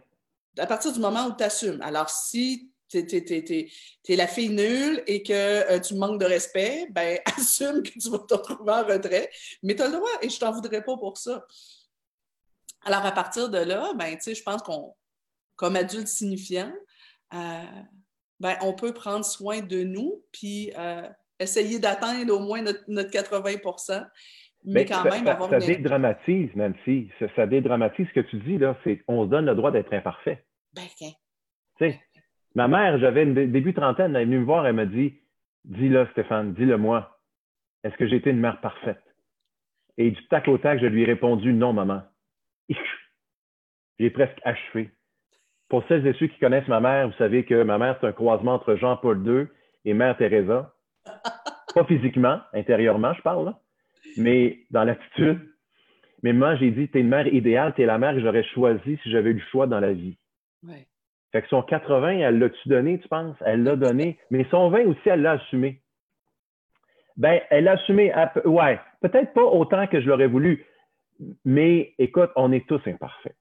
À 0.57 0.65
partir 0.65 0.91
du 0.91 0.99
moment 0.99 1.25
où 1.27 1.35
tu 1.35 1.43
assumes. 1.43 1.81
Alors, 1.81 2.09
si 2.09 2.69
tu 2.89 2.97
es, 2.99 4.15
la 4.15 4.27
fille 4.27 4.49
nulle 4.49 5.03
et 5.07 5.23
que 5.23 5.33
euh, 5.33 5.79
tu 5.79 5.95
manques 5.95 6.19
de 6.19 6.25
respect, 6.25 6.87
ben 6.91 7.19
assume 7.37 7.83
que 7.83 7.97
tu 7.99 8.09
vas 8.09 8.19
te 8.19 8.33
retrouver 8.33 8.71
en 8.71 8.85
retrait, 8.85 9.29
mais 9.63 9.75
tu 9.75 9.81
as 9.81 9.87
le 9.87 9.93
droit 9.93 10.09
et 10.21 10.29
je 10.29 10.39
t'en 10.39 10.51
voudrais 10.51 10.83
pas 10.83 10.97
pour 10.97 11.17
ça. 11.17 11.45
Alors, 12.85 13.05
à 13.05 13.11
partir 13.11 13.49
de 13.49 13.57
là, 13.57 13.91
ben, 13.95 14.17
je 14.25 14.43
pense 14.43 14.61
qu'on, 14.61 14.93
comme 15.55 15.75
adulte 15.75 16.07
signifiant, 16.07 16.71
euh, 17.33 17.63
ben, 18.39 18.55
on 18.61 18.73
peut 18.73 18.93
prendre 18.93 19.25
soin 19.25 19.61
de 19.61 19.83
nous 19.83 20.23
puis 20.31 20.71
euh, 20.77 21.07
essayer 21.39 21.79
d'atteindre 21.79 22.33
au 22.33 22.39
moins 22.39 22.61
notre, 22.61 23.11
80% 23.11 24.07
mais 24.63 24.83
ben, 24.83 24.87
quand 24.87 25.03
même 25.03 25.25
ça, 25.25 25.31
avoir 25.31 25.49
ça, 25.49 25.59
dédramatise, 25.59 26.49
Nancy. 26.55 27.09
Ça, 27.19 27.27
ça, 27.35 27.47
dédramatise 27.47 28.07
ce 28.07 28.13
que 28.13 28.25
tu 28.27 28.37
dis, 28.39 28.57
là, 28.57 28.77
c'est 28.83 29.01
on 29.07 29.25
se 29.25 29.29
donne 29.29 29.45
le 29.45 29.55
droit 29.55 29.71
d'être 29.71 29.93
imparfait. 29.93 30.45
Ben, 30.73 30.83
Tu 30.99 31.05
sais, 31.79 32.01
Ma 32.57 32.67
mère, 32.67 32.97
j'avais 32.97 33.21
une 33.21 33.35
début 33.35 33.75
trentaine, 33.75 34.15
elle 34.15 34.23
est 34.23 34.25
venue 34.25 34.39
me 34.39 34.43
voir, 34.43 34.65
elle 34.65 34.73
m'a 34.73 34.87
dit 34.87 35.13
Dis-le, 35.65 36.07
Stéphane, 36.07 36.55
dis-le 36.55 36.75
moi. 36.75 37.19
Est-ce 37.83 37.95
que 37.97 38.07
j'ai 38.07 38.15
été 38.15 38.31
une 38.31 38.39
mère 38.39 38.59
parfaite? 38.61 39.03
Et 39.99 40.09
du 40.09 40.27
tac 40.27 40.47
au 40.47 40.57
tac, 40.57 40.79
je 40.81 40.87
lui 40.87 41.03
ai 41.03 41.05
répondu 41.05 41.53
Non, 41.53 41.71
maman. 41.71 42.01
J'ai 43.99 44.09
presque 44.09 44.39
achevé. 44.43 44.89
Pour 45.69 45.87
celles 45.87 46.07
et 46.07 46.13
ceux 46.13 46.25
qui 46.25 46.39
connaissent 46.39 46.67
ma 46.67 46.79
mère, 46.79 47.07
vous 47.07 47.17
savez 47.19 47.45
que 47.45 47.61
ma 47.61 47.77
mère, 47.77 47.95
c'est 48.01 48.07
un 48.07 48.11
croisement 48.11 48.55
entre 48.55 48.75
Jean-Paul 48.75 49.23
II 49.23 49.45
et 49.85 49.93
Mère 49.93 50.17
Teresa. 50.17 50.73
Pas 51.75 51.85
physiquement, 51.85 52.39
intérieurement, 52.53 53.13
je 53.13 53.21
parle, 53.21 53.53
mais 54.17 54.61
dans 54.71 54.83
l'attitude. 54.83 55.47
Mais 56.23 56.33
moi, 56.33 56.55
j'ai 56.55 56.71
dit, 56.71 56.89
tu 56.89 56.97
es 56.97 57.01
une 57.01 57.09
mère 57.09 57.27
idéale, 57.27 57.75
tu 57.75 57.83
es 57.83 57.85
la 57.85 57.99
mère 57.99 58.15
que 58.15 58.21
j'aurais 58.21 58.43
choisie 58.45 58.97
si 59.03 59.11
j'avais 59.11 59.29
eu 59.29 59.35
le 59.35 59.45
choix 59.51 59.67
dans 59.67 59.79
la 59.79 59.93
vie. 59.93 60.17
Ouais. 60.63 60.87
Fait 61.31 61.41
que 61.41 61.47
son 61.49 61.61
80, 61.61 62.19
elle 62.19 62.39
l'a-tu 62.39 62.69
donné, 62.69 62.99
tu 62.99 63.07
penses? 63.07 63.35
Elle 63.41 63.63
l'a 63.63 63.75
donné. 63.75 64.17
Mais 64.31 64.45
son 64.49 64.69
20 64.69 64.85
aussi, 64.85 65.01
elle 65.05 65.21
l'a 65.21 65.33
assumé. 65.33 65.81
Ben, 67.17 67.41
elle 67.49 67.65
l'a 67.65 67.73
assumé. 67.73 68.13
Ouais, 68.45 68.79
peut-être 69.01 69.33
pas 69.33 69.43
autant 69.43 69.87
que 69.87 69.99
je 69.99 70.07
l'aurais 70.07 70.27
voulu. 70.27 70.65
Mais 71.43 71.93
écoute, 71.97 72.29
on 72.35 72.51
est 72.51 72.65
tous 72.67 72.81
imparfaits. 72.85 73.35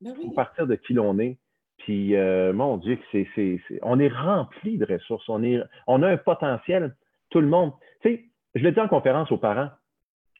Ben 0.00 0.14
oui. 0.18 0.32
partir 0.34 0.66
de 0.66 0.74
qui 0.74 0.94
l'on 0.94 1.18
est. 1.18 1.38
Puis, 1.78 2.14
euh, 2.14 2.52
mon 2.52 2.76
Dieu, 2.76 2.98
c'est, 3.10 3.26
c'est, 3.34 3.60
on 3.82 3.98
est 3.98 4.08
rempli 4.08 4.78
de 4.78 4.84
ressources. 4.84 5.28
On, 5.28 5.42
est, 5.42 5.60
on 5.86 6.02
a 6.02 6.08
un 6.08 6.16
potentiel, 6.16 6.94
tout 7.30 7.40
le 7.40 7.48
monde. 7.48 7.72
Tu 8.02 8.08
sais, 8.08 8.24
je 8.54 8.62
l'ai 8.62 8.72
dit 8.72 8.80
en 8.80 8.88
conférence 8.88 9.32
aux 9.32 9.38
parents, 9.38 9.70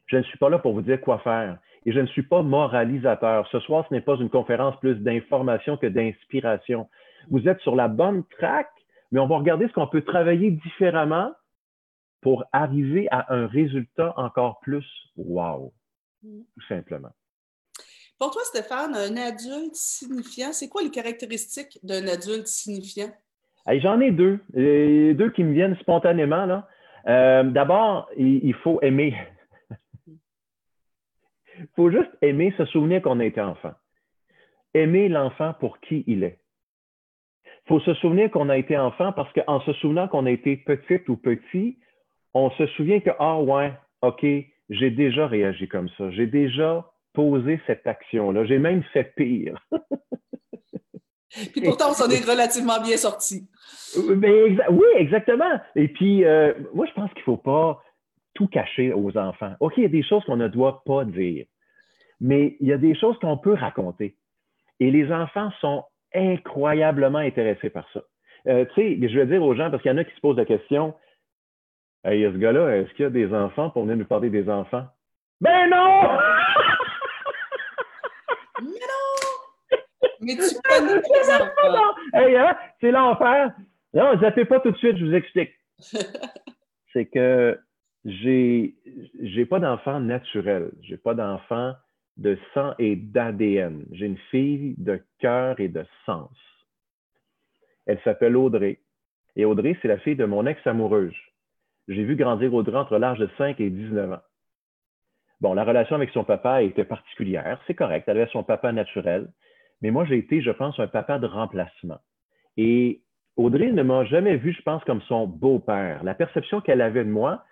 je 0.07 0.19
ne 0.19 0.23
suis 0.23 0.39
pas 0.39 0.51
là 0.51 0.59
pour 0.59 0.73
vous 0.73 0.83
dire 0.83 1.01
quoi 1.01 1.19
faire 1.21 1.59
et 1.87 1.93
je 1.93 2.01
ne 2.01 2.07
suis 2.07 2.23
pas 2.23 2.43
moralisateur. 2.43 3.47
Ce 3.51 3.61
soir, 3.61 3.85
ce 3.89 3.95
n'est 3.95 4.01
pas 4.01 4.17
une 4.17 4.31
conférence 4.31 4.79
plus 4.81 4.97
d'information 4.97 5.77
que 5.77 5.87
d'inspiration. 5.87 6.89
Vous 7.31 7.49
êtes 7.49 7.61
sur 7.61 7.75
la 7.77 7.89
bonne 7.89 8.25
track, 8.39 8.69
mais 9.11 9.21
on 9.21 9.27
va 9.27 9.39
regarder 9.39 9.69
ce 9.69 9.73
qu'on 9.73 9.87
peut 9.87 10.03
travailler 10.03 10.51
différemment 10.51 11.33
pour 12.21 12.45
arriver 12.53 13.09
à 13.11 13.35
un 13.35 13.47
résultat 13.47 14.15
encore 14.17 14.61
plus 14.61 14.87
wow, 15.17 15.73
mm. 16.23 16.41
tout 16.55 16.67
simplement. 16.69 17.11
Pour 18.19 18.31
toi, 18.31 18.43
Stéphane, 18.45 18.95
un 18.95 19.17
adulte 19.17 19.75
signifiant, 19.75 20.53
c'est 20.53 20.69
quoi 20.69 20.83
les 20.83 20.91
caractéristiques 20.91 21.81
d'un 21.83 22.07
adulte 22.07 22.47
signifiant? 22.47 23.11
J'en 23.67 24.01
ai 24.01 24.13
deux, 24.13 24.39
deux 24.55 25.31
qui 25.31 25.43
me 25.43 25.53
viennent 25.53 25.77
spontanément. 25.81 26.47
Là. 26.47 26.69
Euh, 27.09 27.43
d'abord, 27.45 28.09
il, 28.17 28.55
faut 28.63 28.81
aimer. 28.83 29.17
Il 31.63 31.69
faut 31.77 31.91
juste 31.91 32.11
aimer, 32.23 32.53
se 32.57 32.65
souvenir 32.67 33.03
qu'on 33.03 33.21
a 33.21 33.25
été 33.25 33.41
enfant. 33.41 33.73
Aimer 34.75 35.09
l'enfant 35.09 35.55
pour 35.61 35.81
qui 35.81 36.05
il 36.07 36.25
est. 36.25 36.39
Il 37.45 37.69
faut 37.69 37.81
se 37.81 37.95
souvenir 37.95 38.31
qu'on 38.31 38.49
a 38.49 38.57
été 38.57 38.77
enfant 38.77 39.13
parce 39.13 39.33
qu'en 39.33 39.61
se 39.61 39.73
souvenant 39.75 40.09
qu'on 40.09 40.27
a 40.27 40.31
été 40.31 40.57
petite 40.57 41.09
ou 41.09 41.17
petit, 41.17 41.79
on 42.35 42.51
se 42.51 42.67
souvient 42.69 43.01
que, 43.01 43.11
ah 43.19 43.41
ouais, 43.41 43.73
OK, 44.01 44.25
j'ai 44.71 44.91
déjà 44.91 45.27
réagi 45.27 45.69
comme 45.69 45.89
ça. 45.97 46.11
J'ai 46.11 46.27
déjà 46.27 46.91
posé 47.13 47.61
cette 47.67 47.87
action-là. 47.87 48.45
J'ai 48.47 48.59
même 48.59 48.83
fait 48.93 49.15
pire. 49.15 49.65
Puis 51.53 51.63
pourtant, 51.63 51.91
on 51.91 51.95
s'en 51.95 52.11
est 52.11 52.29
relativement 52.29 52.81
bien 52.81 52.97
sorti. 52.97 53.49
oui, 53.97 54.87
exactement. 54.97 55.61
Et 55.77 55.89
puis, 55.89 56.25
euh, 56.25 56.53
moi, 56.75 56.87
je 56.87 56.93
pense 56.93 57.11
qu'il 57.13 57.21
ne 57.21 57.25
faut 57.25 57.37
pas 57.39 57.83
tout 58.35 58.49
cacher 58.49 58.93
aux 58.93 59.17
enfants. 59.17 59.55
OK, 59.61 59.75
il 59.77 59.83
y 59.83 59.87
a 59.87 59.91
des 59.91 60.03
choses 60.03 60.25
qu'on 60.25 60.37
ne 60.37 60.49
doit 60.49 60.83
pas 60.85 61.05
dire, 61.05 61.47
mais 62.23 62.57
il 62.61 62.69
y 62.69 62.73
a 62.73 62.79
des 62.79 62.95
choses 62.95 63.19
qu'on 63.19 63.37
peut 63.37 63.53
raconter. 63.53 64.17
Et 64.81 64.91
les 64.91 65.13
enfants 65.13 65.51
sont 65.61 65.85
incroyablement 66.15 67.19
intéressés 67.19 67.69
par 67.69 67.87
ça. 67.93 68.01
Euh, 68.49 68.65
tu 68.75 68.99
sais, 68.99 69.09
je 69.09 69.19
vais 69.19 69.27
dire 69.27 69.43
aux 69.43 69.55
gens, 69.55 69.71
parce 69.71 69.83
qu'il 69.83 69.91
y 69.91 69.95
en 69.95 69.99
a 69.99 70.05
qui 70.05 70.15
se 70.15 70.21
posent 70.21 70.37
la 70.37 70.47
question, 70.47 70.95
Hey, 72.05 72.25
ce 72.25 72.37
gars-là, 72.37 72.79
est-ce 72.79 72.93
qu'il 72.95 73.05
y 73.05 73.07
a 73.07 73.11
des 73.11 73.33
enfants 73.33 73.71
pour 73.71 73.83
venir 73.83 73.97
nous 73.97 74.05
parler 74.05 74.29
des 74.29 74.49
enfants? 74.49 74.85
Ben 75.41 75.71
non! 75.71 76.19
Mais 78.61 78.71
non! 78.71 79.79
Mais 80.21 80.35
tu 80.35 80.57
connais 80.65 80.95
les 80.95 81.35
enfants. 81.35 81.95
Hey, 82.13 82.37
hein? 82.37 82.57
C'est 82.81 82.91
l'enfer. 82.91 83.53
Non, 83.95 84.19
zappez 84.21 84.45
pas 84.47 84.59
tout 84.59 84.73
de 84.73 84.77
suite, 84.79 84.97
je 84.97 85.05
vous 85.05 85.15
explique. 85.15 85.53
C'est 86.93 87.07
que 87.07 87.59
j'ai 88.05 88.75
j'ai 89.23 89.47
pas 89.47 89.61
d'enfant 89.61 90.01
naturel. 90.01 90.73
J'ai 90.83 90.97
pas 90.97 91.15
d'enfant 91.15 91.75
de 92.17 92.39
sang 92.55 92.75
et 92.79 92.97
d'ADN. 92.97 93.85
J'ai 93.93 94.07
une 94.07 94.19
fille 94.31 94.75
de 94.79 95.01
cœur 95.19 95.59
et 95.61 95.69
de 95.69 95.85
sens. 96.07 96.37
Elle 97.87 98.01
s'appelle 98.05 98.37
Audrey. 98.37 98.81
Et 99.37 99.45
Audrey, 99.45 99.77
c'est 99.81 99.89
la 99.89 99.99
fille 99.99 100.17
de 100.17 100.25
mon 100.25 100.47
ex-amoureuse 100.47 101.15
j'ai 101.89 102.05
vu 102.05 102.17
grandir 102.17 102.53
Audrey 102.55 102.77
entre 102.77 102.99
l'âge 102.99 103.19
de 103.19 103.29
5 103.39 103.61
et 103.61 103.71
19 103.71 104.13
ans. 104.13 104.23
Bon, 105.41 105.55
la 105.55 105.65
relation 105.65 105.97
avec 105.97 106.11
son 106.11 106.25
papa 106.25 106.63
était 106.63 106.85
particulière, 106.85 107.61
c'est 107.67 107.75
correct, 107.75 108.05
elle 108.07 108.19
avait 108.19 108.31
son 108.31 108.45
papa 108.45 108.73
naturel, 108.73 109.29
mais 109.81 109.91
moi 109.91 110.05
j'ai 110.05 110.19
été, 110.19 110.41
je 110.41 110.53
pense, 110.53 110.79
un 110.79 110.87
papa 110.87 111.19
de 111.19 111.27
remplacement. 111.27 111.99
Et 112.57 113.03
Audrey 113.37 113.73
ne 113.73 113.83
m'a 113.83 114.05
jamais 114.05 114.37
vu, 114.37 114.53
je 114.53 114.63
pense, 114.63 114.85
comme 114.85 115.03
son 115.03 115.27
beau-père. 115.27 116.05
La 116.05 116.15
perception 116.15 116.61
qu'elle 116.61 116.81
avait 116.81 117.05
de 117.05 117.11
moi, 117.11 117.45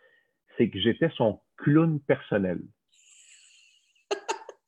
c'est 0.56 0.68
que 0.68 0.78
j'étais 0.78 1.08
son 1.16 1.40
clown 1.56 1.98
personnel. 2.00 2.60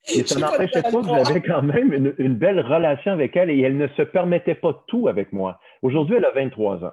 Et 0.09 0.27
ça 0.27 0.41
n'empêchait 0.41 0.83
pas 0.83 0.91
que 0.91 1.07
j'avais 1.07 1.41
quand 1.41 1.63
même 1.63 1.93
une, 1.93 2.15
une, 2.19 2.35
belle 2.35 2.61
relation 2.61 3.13
avec 3.13 3.37
elle 3.37 3.51
et 3.51 3.61
elle 3.61 3.77
ne 3.77 3.87
se 3.89 4.03
permettait 4.03 4.57
pas 4.57 4.83
tout 4.89 5.07
avec 5.07 5.33
moi. 5.33 5.61
Aujourd'hui, 5.83 6.17
elle 6.17 6.25
a 6.25 6.33
23 6.33 6.85
ans. 6.85 6.93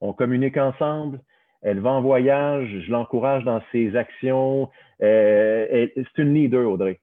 On 0.00 0.12
communique 0.12 0.56
ensemble, 0.56 1.20
elle 1.62 1.80
va 1.80 1.90
en 1.90 2.00
voyage, 2.00 2.68
je 2.68 2.90
l'encourage 2.90 3.44
dans 3.44 3.60
ses 3.72 3.96
actions. 3.96 4.70
Euh, 5.02 5.88
c'est 5.94 6.22
une 6.22 6.34
leader, 6.34 6.70
Audrey. 6.70 7.00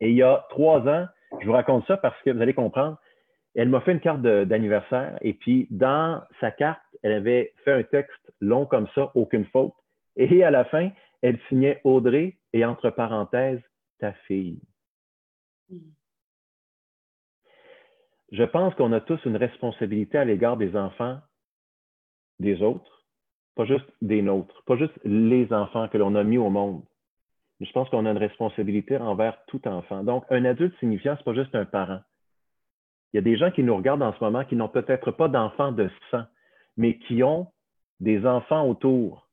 Et 0.00 0.10
il 0.10 0.16
y 0.16 0.22
a 0.22 0.46
trois 0.50 0.80
ans, 0.88 1.06
je 1.40 1.46
vous 1.46 1.52
raconte 1.52 1.86
ça 1.86 1.96
parce 1.96 2.20
que 2.22 2.30
vous 2.30 2.40
allez 2.40 2.54
comprendre, 2.54 2.98
elle 3.54 3.68
m'a 3.68 3.80
fait 3.80 3.92
une 3.92 4.00
carte 4.00 4.22
d'anniversaire 4.22 5.18
et 5.20 5.32
puis 5.32 5.66
dans 5.70 6.22
sa 6.40 6.50
carte, 6.50 6.80
elle 7.02 7.12
avait 7.12 7.52
fait 7.64 7.72
un 7.72 7.82
texte 7.82 8.32
long 8.40 8.66
comme 8.66 8.86
ça, 8.94 9.10
aucune 9.14 9.44
faute. 9.46 9.72
Et 10.16 10.44
à 10.44 10.50
la 10.50 10.64
fin, 10.64 10.90
elle 11.22 11.38
signait 11.48 11.80
Audrey 11.84 12.36
et 12.52 12.64
entre 12.64 12.90
parenthèses, 12.90 13.60
ta 13.98 14.12
fille. 14.26 14.60
Je 18.30 18.44
pense 18.44 18.74
qu'on 18.74 18.92
a 18.92 19.00
tous 19.00 19.24
une 19.24 19.36
responsabilité 19.36 20.18
à 20.18 20.24
l'égard 20.24 20.56
des 20.56 20.76
enfants 20.76 21.20
des 22.40 22.62
autres 22.62 22.98
pas 23.58 23.64
juste 23.64 23.90
des 24.00 24.22
nôtres, 24.22 24.62
pas 24.66 24.76
juste 24.76 24.96
les 25.04 25.52
enfants 25.52 25.88
que 25.88 25.98
l'on 25.98 26.14
a 26.14 26.22
mis 26.22 26.38
au 26.38 26.48
monde. 26.48 26.84
je 27.60 27.70
pense 27.72 27.88
qu'on 27.90 28.06
a 28.06 28.10
une 28.12 28.16
responsabilité 28.16 28.96
envers 28.96 29.36
tout 29.48 29.66
enfant. 29.66 30.04
Donc, 30.04 30.24
un 30.30 30.44
adulte 30.44 30.78
signifiant, 30.78 31.16
ce 31.16 31.18
n'est 31.18 31.24
pas 31.24 31.42
juste 31.42 31.56
un 31.56 31.64
parent. 31.64 31.98
Il 33.12 33.16
y 33.16 33.18
a 33.18 33.22
des 33.22 33.36
gens 33.36 33.50
qui 33.50 33.64
nous 33.64 33.74
regardent 33.74 34.04
en 34.04 34.12
ce 34.12 34.22
moment 34.22 34.44
qui 34.44 34.54
n'ont 34.54 34.68
peut-être 34.68 35.10
pas 35.10 35.26
d'enfants 35.26 35.72
de 35.72 35.90
sang, 36.12 36.22
mais 36.76 36.98
qui 37.00 37.24
ont 37.24 37.48
des 37.98 38.24
enfants 38.26 38.64
autour. 38.64 39.27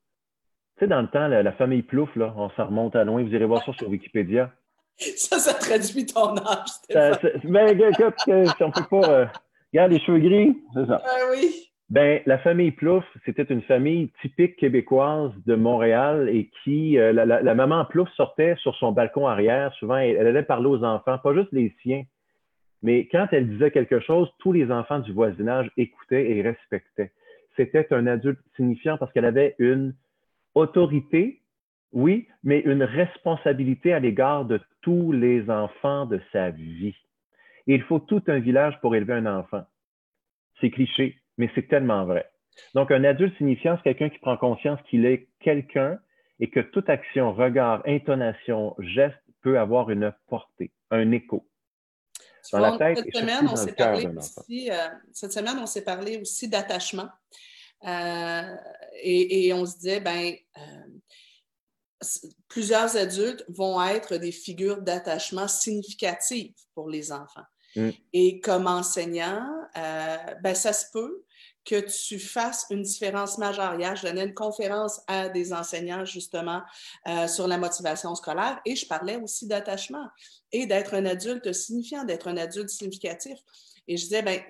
Tu 0.78 0.80
sais, 0.80 0.88
dans 0.88 1.02
le 1.02 1.08
temps, 1.08 1.28
la, 1.28 1.52
famille 1.54 1.84
Plouf, 1.84 2.14
là, 2.16 2.34
on 2.36 2.50
s'en 2.52 2.66
remonte 2.66 2.96
à 2.96 3.06
loin, 3.06 3.24
vous 3.24 3.34
irez 3.34 3.46
voir 3.46 3.64
ça 3.64 3.72
sur 3.74 3.90
Wikipédia. 3.90 4.52
Ça, 4.98 5.40
ça 5.40 5.54
traduit 5.54 6.06
ton 6.06 6.38
âge. 6.38 7.42
mais 7.44 7.72
écoute, 7.72 8.16
si 8.18 8.64
on 8.64 8.72
peut 8.72 8.86
pas. 8.90 9.10
Euh, 9.10 9.26
regarde 9.74 9.92
les 9.92 10.00
cheveux 10.00 10.20
gris, 10.20 10.58
c'est 10.74 10.86
ça. 10.86 11.02
Ah 11.04 11.32
oui. 11.32 11.66
Ben, 11.90 12.22
la 12.26 12.40
famille 12.40 12.72
Plouf, 12.72 13.06
c'était 13.26 13.44
une 13.44 13.62
famille 13.62 14.10
typique 14.22 14.56
québécoise 14.56 15.32
de 15.46 15.56
Montréal 15.56 16.30
et 16.30 16.50
qui, 16.64 16.98
euh, 16.98 17.14
la, 17.14 17.56
maman 17.56 17.86
Plouf 17.86 18.10
sortait 18.16 18.56
sur 18.58 18.76
son 18.76 18.92
balcon 18.92 19.28
arrière. 19.28 19.72
Souvent, 19.76 19.98
elle, 19.98 20.26
allait 20.26 20.44
parler 20.44 20.68
aux 20.68 20.84
enfants, 20.84 21.20
pas 21.20 21.34
juste 21.36 21.52
les 21.52 21.76
siens, 21.84 22.04
mais 22.82 23.08
quand 23.12 23.28
elle 23.32 23.50
disait 23.50 23.70
quelque 23.70 24.00
chose, 24.00 24.30
tous 24.40 24.52
les 24.52 24.72
enfants 24.72 25.00
du 25.00 25.14
voisinage 25.14 25.70
écoutaient 25.78 26.32
et 26.32 26.42
respectaient. 26.42 27.12
C'était 27.56 27.88
un 27.94 28.08
adulte 28.08 28.40
signifiant 28.56 28.98
parce 28.98 29.14
qu'elle 29.14 29.26
avait 29.26 29.56
une 29.60 29.94
autorité, 30.56 31.42
oui, 31.92 32.28
mais 32.44 32.60
une 32.60 32.84
responsabilité 32.84 33.94
à 33.94 34.00
l'égard 34.00 34.46
de 34.46 34.60
tous 34.82 35.12
les 35.12 35.50
enfants 35.50 36.06
de 36.06 36.20
sa 36.32 36.50
vie. 36.50 36.96
Et 37.68 37.76
il 37.76 37.84
faut 37.84 38.00
tout 38.00 38.24
un 38.28 38.40
village 38.40 38.80
pour 38.82 38.96
élever 38.96 39.14
un 39.14 39.26
enfant. 39.26 39.64
C'est 40.60 40.72
cliché, 40.72 41.22
mais 41.38 41.50
c'est 41.56 41.68
tellement 41.68 42.06
vrai. 42.06 42.30
Donc, 42.74 42.92
un 42.92 43.04
adulte 43.04 43.36
signifiant, 43.38 43.78
c'est 43.78 43.84
quelqu'un 43.84 44.10
qui 44.10 44.20
prend 44.20 44.38
conscience 44.38 44.80
qu'il 44.90 45.06
est 45.06 45.28
quelqu'un 45.40 46.00
et 46.40 46.50
que 46.50 46.60
toute 46.60 46.90
action, 46.90 47.34
regard, 47.34 47.82
intonation, 47.86 48.76
geste 48.80 49.16
peut 49.42 49.60
avoir 49.60 49.90
une 49.90 50.14
portée, 50.28 50.72
un 50.92 51.12
écho. 51.12 51.48
Dans 52.52 52.60
la 52.60 52.78
tête 52.78 53.00
cette, 53.00 53.16
semaine, 53.16 53.48
on 53.50 53.56
s'est 53.56 53.74
parlé 53.74 54.08
aussi, 54.08 54.70
euh, 54.72 54.76
cette 55.12 55.32
semaine, 55.32 55.58
on 55.60 55.66
s'est 55.66 55.84
parlé 55.84 56.18
aussi 56.18 56.48
d'attachement. 56.48 57.10
Euh, 57.84 58.56
et, 59.02 59.54
on 59.54 59.66
se 59.66 59.78
disait, 59.78 60.00
ben, 60.00 60.34
euh, 60.58 62.08
plusieurs 62.48 62.96
adultes 62.96 63.46
vont 63.50 63.82
être 63.84 64.18
des 64.18 64.32
figures 64.32 64.82
d'attachement 64.82 65.48
significatives 65.48 66.54
pour 66.74 66.90
les 66.90 67.12
enfants. 67.12 67.46
Mm. 67.76 67.90
Et 68.14 68.40
comme 68.40 68.68
enseignant, 68.68 69.46
ben, 69.76 70.56
ça 70.56 70.74
se 70.74 70.86
peut 70.92 71.26
que 71.66 71.80
tu 71.80 72.20
fasses 72.20 72.68
une 72.70 72.84
différence 72.84 73.38
majeure. 73.38 73.74
Hier, 73.78 73.96
je 73.96 74.04
donnais 74.04 74.24
une 74.24 74.34
conférence 74.34 75.02
à 75.08 75.30
des 75.30 75.52
enseignants 75.52 76.06
justement 76.06 76.62
euh, 77.08 77.28
sur 77.28 77.48
la 77.48 77.58
motivation 77.58 78.14
scolaire 78.14 78.62
et 78.66 78.76
je 78.76 78.88
parlais 78.88 79.18
aussi 79.18 79.48
d'attachement 79.48 80.08
et 80.52 80.68
d'être 80.68 80.94
un 80.94 81.06
adulte 81.06 81.52
signifiant, 81.52 82.04
d'être 82.04 82.28
un 82.28 82.38
adulte 82.38 82.70
significatif. 82.70 83.40
Et 83.88 83.98
je 83.98 84.04
disais, 84.04 84.22
ben, 84.22 84.42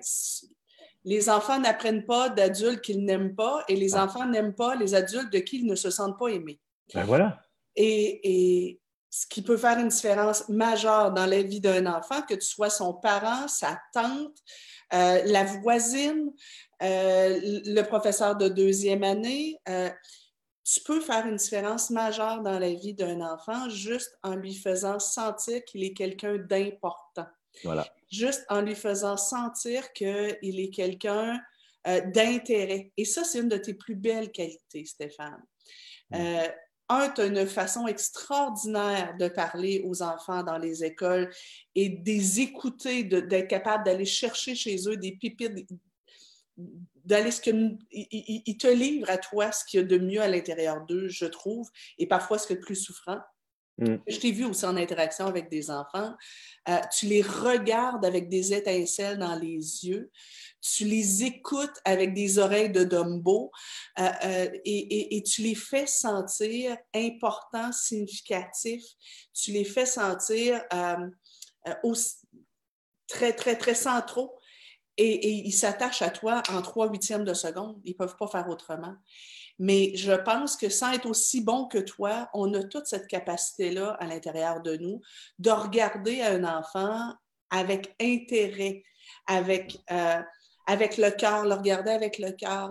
les 1.06 1.30
enfants 1.30 1.58
n'apprennent 1.58 2.04
pas 2.04 2.28
d'adultes 2.28 2.82
qu'ils 2.82 3.04
n'aiment 3.04 3.34
pas 3.34 3.64
et 3.68 3.76
les 3.76 3.94
ah. 3.94 4.04
enfants 4.04 4.26
n'aiment 4.26 4.54
pas 4.54 4.74
les 4.74 4.94
adultes 4.94 5.32
de 5.32 5.38
qui 5.38 5.60
ils 5.60 5.66
ne 5.66 5.76
se 5.76 5.88
sentent 5.88 6.18
pas 6.18 6.28
aimés. 6.28 6.60
Ben 6.92 7.04
voilà. 7.04 7.40
Et, 7.76 8.20
et 8.22 8.80
ce 9.08 9.26
qui 9.26 9.40
peut 9.40 9.56
faire 9.56 9.78
une 9.78 9.88
différence 9.88 10.48
majeure 10.48 11.12
dans 11.12 11.26
la 11.26 11.42
vie 11.42 11.60
d'un 11.60 11.86
enfant, 11.86 12.20
que 12.22 12.34
tu 12.34 12.46
sois 12.46 12.70
son 12.70 12.92
parent, 12.92 13.48
sa 13.48 13.80
tante, 13.94 14.36
euh, 14.92 15.22
la 15.24 15.44
voisine, 15.44 16.32
euh, 16.82 17.40
le 17.42 17.82
professeur 17.82 18.36
de 18.36 18.48
deuxième 18.48 19.04
année. 19.04 19.58
Euh, 19.68 19.90
tu 20.64 20.80
peux 20.80 21.00
faire 21.00 21.26
une 21.26 21.36
différence 21.36 21.90
majeure 21.90 22.42
dans 22.42 22.58
la 22.58 22.74
vie 22.74 22.94
d'un 22.94 23.20
enfant 23.20 23.68
juste 23.68 24.18
en 24.22 24.34
lui 24.34 24.54
faisant 24.54 24.98
sentir 24.98 25.64
qu'il 25.64 25.84
est 25.84 25.94
quelqu'un 25.94 26.38
d'important. 26.38 27.26
Voilà. 27.64 27.86
Juste 28.10 28.44
en 28.48 28.60
lui 28.60 28.74
faisant 28.74 29.16
sentir 29.16 29.92
qu'il 29.92 30.08
est 30.42 30.70
quelqu'un 30.72 31.40
d'intérêt. 31.84 32.92
Et 32.96 33.04
ça, 33.04 33.24
c'est 33.24 33.40
une 33.40 33.48
de 33.48 33.56
tes 33.56 33.74
plus 33.74 33.94
belles 33.94 34.30
qualités, 34.30 34.84
Stéphane. 34.84 35.42
Mm 36.10 36.46
un, 36.88 37.08
tu 37.10 37.20
as 37.20 37.26
une 37.26 37.46
façon 37.46 37.86
extraordinaire 37.86 39.16
de 39.18 39.28
parler 39.28 39.82
aux 39.84 40.02
enfants 40.02 40.42
dans 40.42 40.58
les 40.58 40.84
écoles 40.84 41.32
et 41.74 41.88
de 41.88 42.04
les 42.04 42.40
écouter, 42.40 43.04
d'être 43.04 43.48
capable 43.48 43.84
d'aller 43.84 44.04
chercher 44.04 44.54
chez 44.54 44.76
eux 44.88 44.96
des 44.96 45.16
pépites, 45.16 45.66
d'aller 47.04 47.30
ce 47.30 47.40
que 47.40 47.50
ils 47.90 48.56
te 48.56 48.68
livrent 48.68 49.10
à 49.10 49.18
toi 49.18 49.52
ce 49.52 49.64
qu'il 49.64 49.80
y 49.80 49.82
a 49.82 49.86
de 49.86 49.98
mieux 49.98 50.20
à 50.20 50.28
l'intérieur 50.28 50.84
d'eux, 50.86 51.08
je 51.08 51.26
trouve, 51.26 51.68
et 51.98 52.06
parfois 52.06 52.38
ce 52.38 52.46
qui 52.46 52.52
est 52.52 52.56
le 52.56 52.62
plus 52.62 52.76
souffrant. 52.76 53.18
Mm. 53.78 53.96
Je 54.06 54.18
t'ai 54.18 54.32
vu 54.32 54.44
aussi 54.44 54.64
en 54.64 54.76
interaction 54.76 55.26
avec 55.26 55.50
des 55.50 55.70
enfants. 55.70 56.14
Euh, 56.68 56.78
tu 56.96 57.06
les 57.06 57.22
regardes 57.22 58.04
avec 58.04 58.28
des 58.28 58.54
étincelles 58.54 59.18
dans 59.18 59.36
les 59.36 59.86
yeux 59.86 60.10
tu 60.74 60.84
les 60.84 61.24
écoutes 61.24 61.78
avec 61.84 62.14
des 62.14 62.38
oreilles 62.38 62.70
de 62.70 62.84
Dumbo 62.84 63.52
euh, 63.98 64.10
euh, 64.24 64.48
et, 64.64 65.22
tu 65.22 65.42
les 65.42 65.54
fais 65.54 65.86
sentir 65.86 66.76
importants, 66.94 67.72
significatifs. 67.72 68.84
Tu 69.32 69.52
les 69.52 69.64
fais 69.64 69.86
sentir 69.86 70.62
très, 73.06 73.32
très, 73.32 73.56
très 73.56 73.74
centraux. 73.74 74.36
Et, 74.96 75.28
ils 75.28 75.52
s'attachent 75.52 76.02
à 76.02 76.10
toi 76.10 76.42
en 76.48 76.62
trois 76.62 76.88
huitièmes 76.88 77.24
de 77.24 77.34
seconde. 77.34 77.80
Ils 77.84 77.92
ne 77.92 77.96
peuvent 77.96 78.16
pas 78.16 78.26
faire 78.26 78.48
autrement. 78.48 78.96
Mais 79.58 79.92
je 79.96 80.12
pense 80.12 80.56
que 80.56 80.68
sans 80.68 80.92
être 80.92 81.06
aussi 81.06 81.40
bon 81.42 81.66
que 81.66 81.78
toi, 81.78 82.28
on 82.34 82.52
a 82.54 82.62
toute 82.64 82.86
cette 82.86 83.06
capacité-là 83.06 83.96
à 83.98 84.06
l'intérieur 84.06 84.60
de 84.60 84.76
nous 84.76 85.00
de 85.38 85.50
regarder 85.50 86.22
un 86.22 86.44
enfant 86.44 87.12
avec 87.50 87.94
intérêt, 88.00 88.82
avec, 89.26 89.78
avec 90.66 90.96
le 90.98 91.10
cœur, 91.10 91.44
le 91.44 91.54
regarder 91.54 91.90
avec 91.90 92.18
le 92.18 92.32
cœur, 92.32 92.70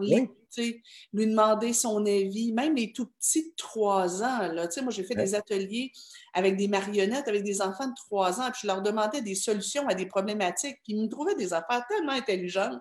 lui 1.14 1.28
demander 1.28 1.74
son 1.74 2.06
avis, 2.06 2.52
même 2.54 2.76
les 2.76 2.92
tout 2.92 3.08
petits 3.08 3.50
de 3.50 3.56
3 3.58 4.24
ans. 4.24 4.52
Là. 4.54 4.68
Moi, 4.82 4.92
j'ai 4.92 5.04
fait 5.04 5.16
des 5.16 5.36
ateliers 5.36 5.92
avec 6.34 6.56
des 6.56 6.68
marionnettes, 6.68 7.28
avec 7.28 7.44
des 7.44 7.62
enfants 7.62 7.88
de 7.88 7.94
3 8.08 8.42
ans, 8.42 8.52
puis 8.52 8.62
je 8.64 8.68
leur 8.68 8.82
demandais 8.82 9.22
des 9.22 9.36
solutions 9.36 9.88
à 9.88 9.94
des 9.94 10.06
problématiques, 10.06 10.78
puis 10.84 10.94
ils 10.94 11.04
me 11.04 11.08
trouvaient 11.08 11.36
des 11.36 11.54
affaires 11.54 11.86
tellement 11.88 12.14
intelligentes. 12.14 12.80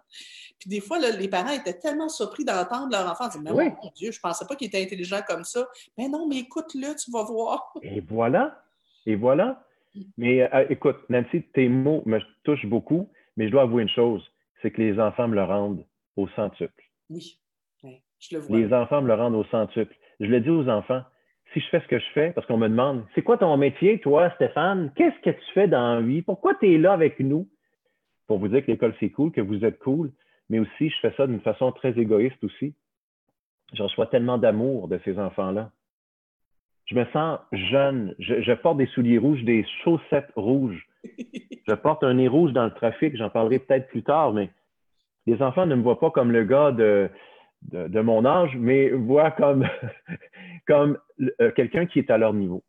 Puis 0.59 0.69
des 0.71 0.81
fois, 0.81 0.99
les 0.99 1.29
parents 1.29 1.53
étaient 1.53 1.79
tellement 1.79 2.09
surpris 2.09 2.45
d'entendre 2.45 2.91
leur 2.91 3.11
enfant 3.11 3.29
dire 3.29 3.41
Mais 3.43 3.53
mon 3.53 3.91
Dieu, 3.95 4.11
je 4.11 4.19
ne 4.19 4.23
pensais 4.23 4.45
pas 4.47 4.57
qu'il 4.57 4.69
était 4.69 4.83
intelligent 4.83 5.21
comme 5.27 5.45
ça. 5.45 5.67
Mais 5.99 6.09
non, 6.09 6.27
mais 6.29 6.39
écoute-le, 6.39 6.95
tu 6.97 7.11
vas 7.11 7.25
voir. 7.25 7.75
Et 7.83 8.01
voilà. 8.01 8.63
Et 9.07 9.17
voilà. 9.17 9.65
Mais 10.17 10.43
euh, 10.43 10.67
écoute, 10.71 10.97
Nancy, 11.09 11.43
tes 11.55 11.69
mots 11.69 12.03
me 12.07 12.19
touchent 12.43 12.67
beaucoup, 12.67 13.09
mais 13.37 13.47
je 13.47 13.53
dois 13.53 13.63
avouer 13.63 13.83
une 13.83 13.89
chose 13.89 14.23
c'est 14.65 14.71
que 14.71 14.81
les 14.81 14.99
enfants 14.99 15.29
me 15.29 15.35
le 15.35 15.45
rendent 15.45 15.85
au 16.17 16.27
centuple. 16.29 16.83
Oui, 17.11 17.39
je 18.29 18.37
le 18.37 18.43
vois. 18.43 18.59
Les 18.59 18.73
enfants 18.73 19.03
me 19.03 19.09
le 19.09 19.15
rendent 19.15 19.35
au 19.35 19.45
centuple. 19.45 19.95
Je 20.21 20.27
le 20.27 20.41
dis 20.41 20.51
aux 20.51 20.69
enfants, 20.69 21.03
si 21.53 21.61
je 21.61 21.69
fais 21.69 21.81
ce 21.81 21.87
que 21.87 21.99
je 21.99 22.07
fais, 22.13 22.31
parce 22.33 22.47
qu'on 22.47 22.57
me 22.57 22.69
demande, 22.69 23.05
c'est 23.15 23.23
quoi 23.23 23.39
ton 23.39 23.57
métier, 23.57 24.01
toi, 24.01 24.31
Stéphane? 24.37 24.93
Qu'est-ce 24.97 25.19
que 25.21 25.31
tu 25.31 25.53
fais 25.53 25.69
dans 25.69 25.95
la 25.95 26.01
vie? 26.01 26.23
Pourquoi 26.23 26.55
tu 26.55 26.73
es 26.73 26.79
là 26.79 26.93
avec 26.93 27.21
nous? 27.21 27.49
Pour 28.27 28.39
vous 28.39 28.49
dire 28.49 28.65
que 28.65 28.71
l'école, 28.71 28.95
c'est 29.01 29.11
cool, 29.11 29.33
que 29.33 29.41
vous 29.41 29.65
êtes 29.65 29.79
cool, 29.79 30.13
mais 30.49 30.59
aussi, 30.59 30.91
je 30.91 30.97
fais 31.01 31.13
ça 31.17 31.27
d'une 31.27 31.41
façon 31.41 31.71
très 31.73 31.99
égoïste 31.99 32.43
aussi. 32.43 32.75
Je 33.73 33.83
reçois 33.83 34.07
tellement 34.07 34.39
d'amour 34.39 34.89
de 34.89 35.01
ces 35.05 35.19
enfants-là. 35.19 35.71
Je 36.87 36.95
me 36.95 37.05
sens 37.07 37.39
jeune. 37.53 38.15
je, 38.19 38.53
porte 38.53 38.77
des 38.77 38.87
souliers 38.87 39.19
rouges, 39.19 39.43
des 39.45 39.65
chaussettes 39.83 40.33
rouges. 40.37 40.87
je 41.69 41.75
porte 41.75 42.05
un 42.05 42.15
nez 42.15 42.29
rouge 42.29 42.53
dans 42.53 42.65
le 42.65 42.75
trafic, 42.75 43.17
j'en 43.17 43.31
parlerai 43.31 43.59
peut-être 43.59 43.89
plus 43.89 44.03
tard, 44.03 44.33
mais 44.33 44.51
les 45.27 45.41
enfants 45.43 45.67
ne 45.67 45.75
me 45.75 45.83
voient 45.83 46.01
pas 46.01 46.11
comme 46.11 46.31
le 46.31 46.45
gars 46.45 46.73
de, 46.73 47.09
de, 47.65 48.01
mon 48.01 48.25
âge, 48.25 48.51
mais 48.57 48.91
voient 48.91 49.31
comme, 49.31 49.67
comme 50.67 50.99
euh, 51.41 51.51
quelqu'un 51.53 51.87
qui 51.87 51.99
est 51.99 52.11
à 52.11 52.19
leur 52.19 52.33
niveau. 52.33 52.63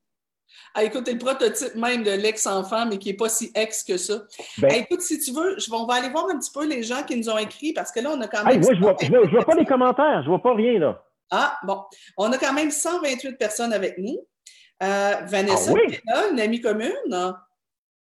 Ah, 0.73 0.83
écoute, 0.83 1.11
le 1.11 1.17
prototype 1.17 1.75
même 1.75 2.03
de 2.03 2.11
l'ex-enfant, 2.11 2.85
mais 2.85 2.97
qui 2.97 3.09
n'est 3.09 3.15
pas 3.15 3.29
si 3.29 3.51
ex 3.55 3.83
que 3.83 3.97
ça. 3.97 4.21
Ben 4.59 4.71
écoute, 4.71 5.01
si 5.01 5.19
tu 5.19 5.31
veux, 5.31 5.57
je, 5.57 5.71
on 5.73 5.85
va 5.85 5.95
aller 5.95 6.09
voir 6.09 6.27
un 6.29 6.37
petit 6.37 6.51
peu 6.53 6.67
les 6.67 6.83
gens 6.83 7.03
qui 7.03 7.17
nous 7.17 7.29
ont 7.29 7.37
écrit 7.37 7.73
parce 7.73 7.91
que 7.91 7.99
là, 7.99 8.11
on 8.15 8.21
a 8.21 8.27
quand 8.27 8.43
même. 8.45 8.61
moi, 8.61 8.73
je 8.73 8.77
ne 8.77 8.81
vois, 8.81 9.27
vois, 9.27 9.45
pas 9.45 9.55
les 9.55 9.65
commentaires, 9.65 10.21
je 10.21 10.25
ne 10.25 10.29
vois 10.29 10.41
pas 10.41 10.53
rien 10.53 10.79
là. 10.79 11.03
Ah, 11.31 11.57
bon. 11.63 11.81
On 12.17 12.31
a 12.31 12.37
quand 12.37 12.53
même 12.53 12.69
128 12.69 13.37
personnes 13.37 13.73
avec 13.73 13.97
nous. 13.97 14.19
Euh, 14.83 15.13
Vanessa, 15.25 15.73
ah 16.13 16.23
une 16.31 16.39
amie 16.39 16.61
commune. 16.61 16.91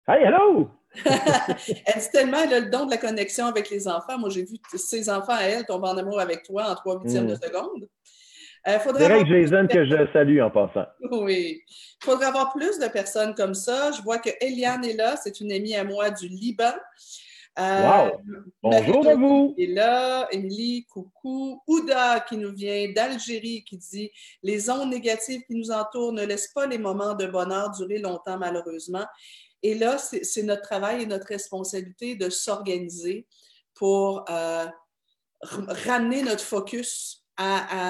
Hey, 0.06 0.24
hello! 0.24 0.70
Elle 1.04 2.00
dit 2.00 2.10
tellement, 2.12 2.38
elle 2.42 2.54
a 2.54 2.60
le 2.60 2.70
don 2.70 2.86
de 2.86 2.90
la 2.90 2.96
connexion 2.96 3.46
avec 3.46 3.70
les 3.70 3.86
enfants. 3.88 4.18
Moi, 4.18 4.30
j'ai 4.30 4.44
vu 4.44 4.56
ses 4.74 5.08
enfants 5.08 5.34
à 5.34 5.42
elle 5.42 5.64
tomber 5.64 5.88
en 5.88 5.98
amour 5.98 6.20
avec 6.20 6.42
toi 6.42 6.70
en 6.70 6.74
trois 6.74 6.98
huitièmes 6.98 7.26
de 7.26 7.34
mm. 7.34 7.40
seconde. 7.42 7.88
Euh, 8.66 8.78
faudrait 8.80 9.24
Jason 9.24 9.66
que 9.66 9.84
je 9.84 10.12
salue 10.12 10.40
en 10.40 10.50
passant. 10.50 10.86
Oui. 11.10 11.62
Il 11.68 12.04
faudrait 12.04 12.26
avoir 12.26 12.52
plus 12.52 12.78
de 12.78 12.88
personnes 12.88 13.34
comme 13.34 13.54
ça. 13.54 13.92
Je 13.92 14.02
vois 14.02 14.18
que 14.18 14.30
Eliane 14.40 14.84
est 14.84 14.94
là. 14.94 15.16
C'est 15.16 15.40
une 15.40 15.52
amie 15.52 15.76
à 15.76 15.84
moi 15.84 16.10
du 16.10 16.28
Liban. 16.28 16.72
Euh, 17.58 18.08
wow! 18.10 18.20
Bonjour 18.62 19.08
à 19.08 19.14
vous! 19.14 19.54
est 19.58 19.66
là. 19.66 20.28
Émilie, 20.30 20.86
coucou. 20.92 21.62
Ouda 21.66 22.20
qui 22.20 22.36
nous 22.36 22.52
vient 22.52 22.92
d'Algérie 22.92 23.64
qui 23.64 23.78
dit 23.78 24.10
Les 24.42 24.70
ondes 24.70 24.90
négatives 24.90 25.42
qui 25.46 25.54
nous 25.54 25.70
entourent 25.70 26.12
ne 26.12 26.24
laissent 26.24 26.52
pas 26.52 26.66
les 26.66 26.78
moments 26.78 27.14
de 27.14 27.26
bonheur 27.26 27.70
durer 27.70 27.98
longtemps, 27.98 28.38
malheureusement. 28.38 29.04
Et 29.62 29.74
là, 29.74 29.98
c'est 29.98 30.42
notre 30.42 30.62
travail 30.62 31.02
et 31.02 31.06
notre 31.06 31.26
responsabilité 31.26 32.14
de 32.14 32.30
s'organiser 32.30 33.26
pour 33.74 34.24
euh, 34.30 34.66
ramener 35.42 36.22
notre 36.22 36.44
focus 36.44 37.24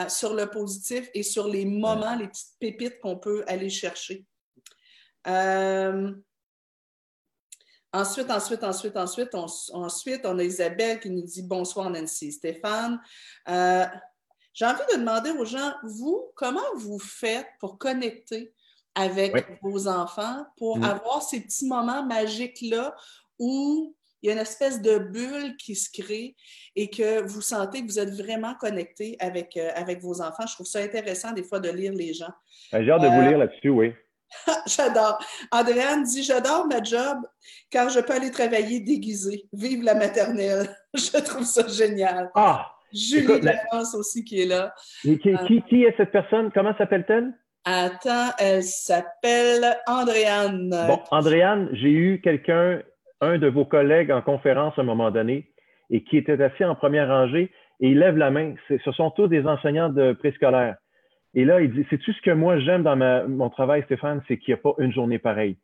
sur 0.09 0.35
le 0.35 0.47
positif 0.51 1.09
et 1.15 1.23
sur 1.23 1.49
les 1.49 1.65
moments, 1.65 2.15
les 2.17 2.29
petites 2.29 2.59
pépites 2.59 3.01
qu'on 3.01 3.19
peut 3.19 3.45
aller 3.47 3.71
chercher. 3.71 4.27
Euh, 5.27 6.13
ensuite, 7.93 8.31
ensuite, 8.31 8.63
ensuite, 8.63 8.97
ensuite, 8.97 9.35
on, 9.35 9.47
ensuite, 9.73 10.25
on 10.25 10.39
a 10.39 10.45
Isabelle 10.45 11.01
qui 11.01 11.11
nous 11.11 11.23
dit 11.23 11.43
bonsoir 11.43 11.91
Nancy, 11.91 12.33
Stéphane. 12.33 13.01
Euh, 13.49 13.87
j'ai 14.53 14.67
envie 14.67 14.83
de 14.93 14.99
demander 14.99 15.31
aux 15.31 15.45
gens, 15.45 15.73
vous, 15.85 16.31
comment 16.35 16.75
vous 16.77 16.99
faites 16.99 17.49
pour 17.61 17.79
connecter 17.79 18.53
avec 18.99 19.61
vos 19.63 19.87
enfants 19.87 20.45
pour 20.57 20.79
mm. 20.79 20.85
avoir 20.85 21.23
ces 21.23 21.41
petits 21.41 21.67
moments 21.67 22.05
magiques-là 22.05 22.95
où 23.39 23.95
il 24.23 24.27
y 24.27 24.31
a 24.31 24.33
une 24.33 24.41
espèce 24.41 24.83
de 24.83 24.99
bulle 24.99 25.57
qui 25.57 25.77
se 25.77 25.89
crée 25.91 26.35
et 26.75 26.91
que 26.91 27.23
vous 27.23 27.41
sentez 27.41 27.83
que 27.83 27.87
vous 27.87 28.01
êtes 28.01 28.11
vraiment 28.11 28.55
connecté 28.55 29.17
avec, 29.21 29.57
euh, 29.57 29.71
avec 29.77 30.01
vos 30.01 30.21
enfants. 30.21 30.45
Je 30.49 30.55
trouve 30.55 30.67
ça 30.67 30.81
intéressant 30.81 31.31
des 31.33 31.45
fois 31.45 31.61
de 31.61 31.71
lire 31.71 31.93
les 31.93 32.13
gens. 32.13 32.33
Ben, 32.73 32.85
j'ai 32.85 32.91
hâte 32.91 33.03
de 33.03 33.07
vous 33.07 33.21
euh, 33.21 33.29
lire 33.29 33.39
là-dessus, 33.39 33.69
oui. 33.69 33.93
j'adore. 34.67 35.25
Andréane 35.53 36.03
dit 36.03 36.25
J'adore 36.25 36.67
ma 36.67 36.83
job 36.83 37.19
car 37.71 37.89
je 37.89 38.01
peux 38.01 38.13
aller 38.13 38.33
travailler 38.33 38.81
déguisé. 38.81 39.45
Vive 39.53 39.85
la 39.85 39.95
maternelle. 39.95 40.69
je 40.95 41.19
trouve 41.19 41.45
ça 41.45 41.67
génial. 41.69 42.31
Ah! 42.35 42.75
Julie 42.93 43.41
de 43.41 43.53
France 43.69 43.95
aussi 43.95 44.25
qui 44.25 44.41
est 44.43 44.47
là. 44.47 44.75
qui, 45.03 45.19
qui, 45.19 45.63
qui 45.69 45.85
est 45.85 45.95
cette 45.97 46.11
personne? 46.11 46.51
Comment 46.53 46.77
s'appelle-t-elle? 46.77 47.33
Attends, 47.65 48.33
elle 48.39 48.63
s'appelle 48.63 49.77
Andréane. 49.87 50.71
Bon, 50.71 51.01
Andréane, 51.11 51.69
j'ai 51.73 51.91
eu 51.91 52.21
quelqu'un, 52.21 52.81
un 53.21 53.39
de 53.39 53.49
vos 53.49 53.65
collègues 53.65 54.11
en 54.11 54.23
conférence 54.23 54.79
à 54.79 54.83
un 54.83 54.85
moment 54.85 55.11
donné, 55.11 55.51
et 55.91 56.03
qui 56.03 56.17
était 56.17 56.41
assis 56.43 56.65
en 56.65 56.75
première 56.75 57.09
rangée, 57.09 57.51
et 57.81 57.89
il 57.89 57.99
lève 57.99 58.17
la 58.17 58.31
main. 58.31 58.55
Ce 58.69 58.93
sont 58.93 59.11
tous 59.11 59.29
des 59.29 59.47
enseignants 59.47 59.91
de 59.91 60.13
préscolaire. 60.13 60.77
Et 61.35 61.45
là, 61.45 61.61
il 61.61 61.73
dit, 61.73 61.87
c'est-tu 61.91 62.13
ce 62.13 62.23
que 62.23 62.31
moi 62.31 62.59
j'aime 62.59 62.83
dans 62.83 62.97
mon 63.29 63.51
travail, 63.51 63.83
Stéphane, 63.85 64.23
c'est 64.27 64.39
qu'il 64.39 64.55
n'y 64.55 64.61
a 64.61 64.63
pas 64.63 64.75
une 64.79 64.93
journée 64.93 65.19
pareille. 65.19 65.57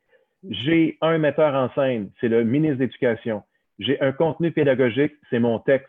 J'ai 0.50 0.98
un 1.00 1.16
metteur 1.18 1.54
en 1.54 1.72
scène, 1.74 2.10
c'est 2.20 2.28
le 2.28 2.44
ministre 2.44 2.78
d'Éducation. 2.78 3.42
J'ai 3.78 4.00
un 4.00 4.12
contenu 4.12 4.52
pédagogique, 4.52 5.14
c'est 5.30 5.38
mon 5.38 5.58
texte. 5.58 5.88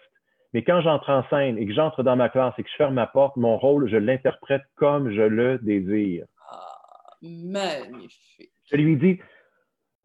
Mais 0.56 0.64
quand 0.64 0.80
j'entre 0.80 1.10
en 1.10 1.22
scène 1.30 1.58
et 1.58 1.66
que 1.66 1.74
j'entre 1.74 2.02
dans 2.02 2.16
ma 2.16 2.30
classe 2.30 2.54
et 2.58 2.64
que 2.64 2.70
je 2.70 2.76
ferme 2.78 2.94
ma 2.94 3.08
porte, 3.08 3.36
mon 3.36 3.58
rôle, 3.58 3.90
je 3.90 3.98
l'interprète 3.98 4.62
comme 4.78 5.12
je 5.12 5.22
le 5.22 5.58
désire. 5.58 6.28
Ah, 6.50 6.78
magnifique. 7.22 8.54
Je 8.72 8.78
lui 8.78 8.96
dis, 8.96 9.20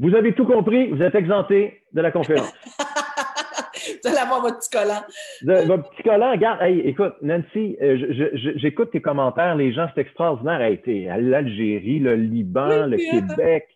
vous 0.00 0.12
avez 0.16 0.34
tout 0.34 0.44
compris, 0.44 0.88
vous 0.88 1.02
êtes 1.02 1.14
exempté 1.14 1.84
de 1.92 2.00
la 2.00 2.10
conférence. 2.10 2.52
Vous 4.02 4.10
allez 4.10 4.18
avoir 4.18 4.42
votre 4.42 4.58
petit 4.58 4.70
collant. 4.70 5.66
votre 5.66 5.88
petit 5.90 6.02
collant, 6.02 6.32
regarde, 6.32 6.60
écoute, 6.84 7.14
Nancy, 7.22 7.76
euh, 7.80 8.32
j'écoute 8.56 8.90
tes 8.90 9.00
commentaires, 9.00 9.54
les 9.56 9.72
gens, 9.72 9.88
c'est 9.94 10.02
extraordinaire. 10.02 10.60
Hey, 10.60 11.08
l'Algérie, 11.20 11.98
le 11.98 12.14
Liban, 12.14 12.86
le 12.86 12.96
Québec. 12.96 13.68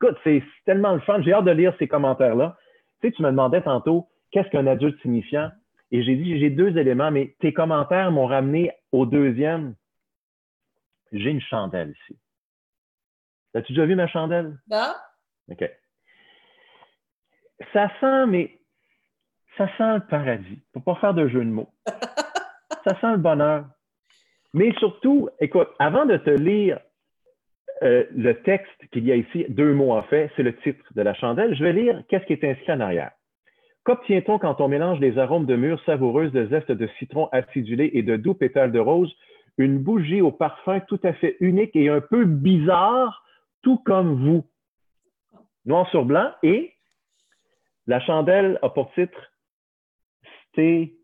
Écoute, 0.00 0.16
c'est 0.24 0.42
tellement 0.66 0.94
le 0.94 1.00
fun. 1.00 1.22
J'ai 1.22 1.32
hâte 1.32 1.44
de 1.44 1.52
lire 1.52 1.74
ces 1.78 1.86
commentaires-là. 1.86 2.56
Tu 3.00 3.08
sais, 3.08 3.14
tu 3.14 3.22
me 3.22 3.30
demandais 3.30 3.62
tantôt, 3.62 4.08
qu'est-ce 4.32 4.48
qu'un 4.48 4.66
adulte 4.66 5.00
signifiant? 5.02 5.50
Et 5.94 6.02
j'ai 6.02 6.16
dit, 6.16 6.40
j'ai 6.40 6.50
deux 6.50 6.76
éléments, 6.76 7.12
mais 7.12 7.36
tes 7.38 7.52
commentaires 7.52 8.10
m'ont 8.10 8.26
ramené 8.26 8.72
au 8.90 9.06
deuxième. 9.06 9.76
J'ai 11.12 11.30
une 11.30 11.40
chandelle 11.40 11.94
ici. 12.02 12.18
As-tu 13.54 13.74
déjà 13.74 13.86
vu 13.86 13.94
ma 13.94 14.08
chandelle? 14.08 14.58
Non. 14.68 14.92
OK. 15.52 15.70
Ça 17.72 17.92
sent, 18.00 18.26
mais 18.26 18.58
ça 19.56 19.68
sent 19.78 19.94
le 19.94 20.06
paradis. 20.08 20.60
Faut 20.72 20.80
pas 20.80 20.96
faire 20.96 21.14
de 21.14 21.28
jeu 21.28 21.44
de 21.44 21.50
mots. 21.50 21.72
ça 21.86 23.00
sent 23.00 23.12
le 23.12 23.18
bonheur. 23.18 23.64
Mais 24.52 24.72
surtout, 24.80 25.28
écoute, 25.38 25.68
avant 25.78 26.06
de 26.06 26.16
te 26.16 26.30
lire 26.30 26.80
euh, 27.82 28.04
le 28.10 28.42
texte 28.42 28.88
qu'il 28.92 29.04
y 29.04 29.12
a 29.12 29.14
ici, 29.14 29.46
deux 29.48 29.72
mots 29.72 29.92
en 29.92 30.02
fait, 30.02 30.28
c'est 30.34 30.42
le 30.42 30.56
titre 30.56 30.84
de 30.92 31.02
la 31.02 31.14
chandelle, 31.14 31.54
je 31.54 31.62
vais 31.62 31.72
lire 31.72 32.02
qu'est-ce 32.08 32.24
qui 32.24 32.32
est 32.32 32.42
inscrit 32.42 32.72
en 32.72 32.80
arrière. 32.80 33.12
Qu'obtient-on 33.84 34.38
quand 34.38 34.60
on 34.62 34.68
mélange 34.68 34.98
les 35.00 35.18
arômes 35.18 35.44
de 35.44 35.56
mûres 35.56 35.82
savoureuses, 35.84 36.32
de 36.32 36.46
zeste 36.46 36.72
de 36.72 36.88
citron 36.98 37.28
acidulé 37.32 37.90
et 37.92 38.02
de 38.02 38.16
doux 38.16 38.34
pétales 38.34 38.72
de 38.72 38.78
rose? 38.78 39.14
Une 39.58 39.78
bougie 39.78 40.22
au 40.22 40.32
parfum 40.32 40.80
tout 40.80 40.98
à 41.04 41.12
fait 41.12 41.36
unique 41.40 41.76
et 41.76 41.88
un 41.90 42.00
peu 42.00 42.24
bizarre, 42.24 43.24
tout 43.62 43.78
comme 43.78 44.24
vous? 44.24 44.44
Noir 45.66 45.88
sur 45.90 46.04
blanc 46.04 46.32
et 46.42 46.72
la 47.86 48.00
chandelle 48.00 48.58
a 48.62 48.70
pour 48.70 48.90
titre 48.94 49.32
Stay 50.48 50.94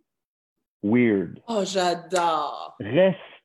Weird. 0.82 1.38
Oh, 1.48 1.62
j'adore. 1.64 2.76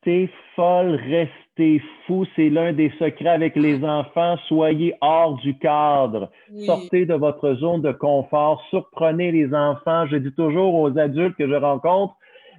Restez 0.05 0.29
folle, 0.55 0.99
restez 1.09 1.81
fou. 2.05 2.25
C'est 2.35 2.49
l'un 2.49 2.73
des 2.73 2.91
secrets 2.99 3.29
avec 3.29 3.55
les 3.55 3.83
enfants. 3.83 4.37
Soyez 4.47 4.93
hors 5.01 5.37
du 5.37 5.57
cadre. 5.57 6.29
Sortez 6.65 7.07
de 7.07 7.15
votre 7.15 7.55
zone 7.55 7.81
de 7.81 7.91
confort. 7.91 8.63
Surprenez 8.69 9.31
les 9.31 9.51
enfants. 9.53 10.05
Je 10.05 10.17
dis 10.17 10.31
toujours 10.33 10.75
aux 10.75 10.95
adultes 10.99 11.35
que 11.37 11.47
je 11.47 11.55
rencontre, 11.55 12.13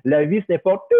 la 0.04 0.24
vie, 0.24 0.40
ce 0.40 0.52
n'est 0.52 0.58
pas 0.58 0.76
tout. 0.76 0.96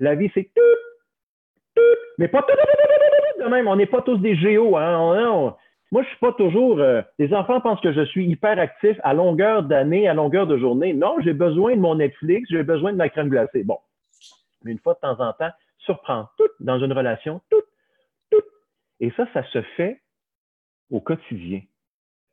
La 0.00 0.16
vie, 0.16 0.30
c'est 0.34 0.50
tout. 0.54 1.80
Mais 2.18 2.26
pas 2.26 2.42
tout. 2.42 3.44
De 3.44 3.48
même, 3.48 3.68
on 3.68 3.76
n'est 3.76 3.86
pas 3.86 4.02
tous 4.02 4.18
des 4.18 4.34
géos. 4.34 4.76
Hein? 4.76 5.54
Moi, 5.92 6.02
je 6.02 6.08
suis 6.08 6.18
pas 6.18 6.32
toujours. 6.32 6.80
Euh, 6.80 7.02
les 7.20 7.32
enfants 7.34 7.60
pensent 7.60 7.80
que 7.80 7.92
je 7.92 8.04
suis 8.06 8.26
hyper 8.26 8.58
actif 8.58 8.98
à 9.04 9.14
longueur 9.14 9.62
d'année, 9.62 10.08
à 10.08 10.14
longueur 10.14 10.48
de 10.48 10.58
journée. 10.58 10.92
Non, 10.92 11.16
j'ai 11.22 11.34
besoin 11.34 11.76
de 11.76 11.80
mon 11.80 11.94
Netflix, 11.94 12.48
j'ai 12.50 12.64
besoin 12.64 12.92
de 12.92 12.96
ma 12.96 13.08
crème 13.08 13.28
glacée. 13.28 13.62
Bon. 13.62 13.78
Mais 14.64 14.72
une 14.72 14.78
fois 14.78 14.94
de 14.94 15.00
temps 15.00 15.20
en 15.20 15.32
temps, 15.32 15.50
surprendre 15.78 16.32
tout 16.36 16.48
dans 16.60 16.78
une 16.78 16.92
relation, 16.92 17.40
tout, 17.50 17.62
tout. 18.30 18.42
Et 19.00 19.10
ça, 19.12 19.26
ça 19.32 19.42
se 19.44 19.62
fait 19.76 20.00
au 20.90 21.00
quotidien, 21.00 21.60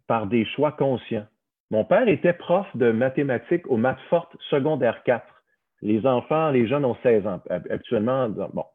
par 0.08 0.28
des 0.28 0.46
choix 0.46 0.72
conscients. 0.72 1.26
Mon 1.70 1.86
père 1.86 2.08
était 2.08 2.34
prof 2.34 2.68
de 2.76 2.92
mathématiques 2.92 3.68
au 3.68 3.78
maths 3.78 4.00
forte 4.10 4.36
secondaire 4.50 5.04
4. 5.04 5.26
Les 5.82 6.06
enfants, 6.06 6.52
les 6.52 6.68
jeunes 6.68 6.86
ont 6.86 6.98
16 7.02 7.28
ans 7.28 7.42
actuellement. 7.70 8.30
Bon. 8.30 8.66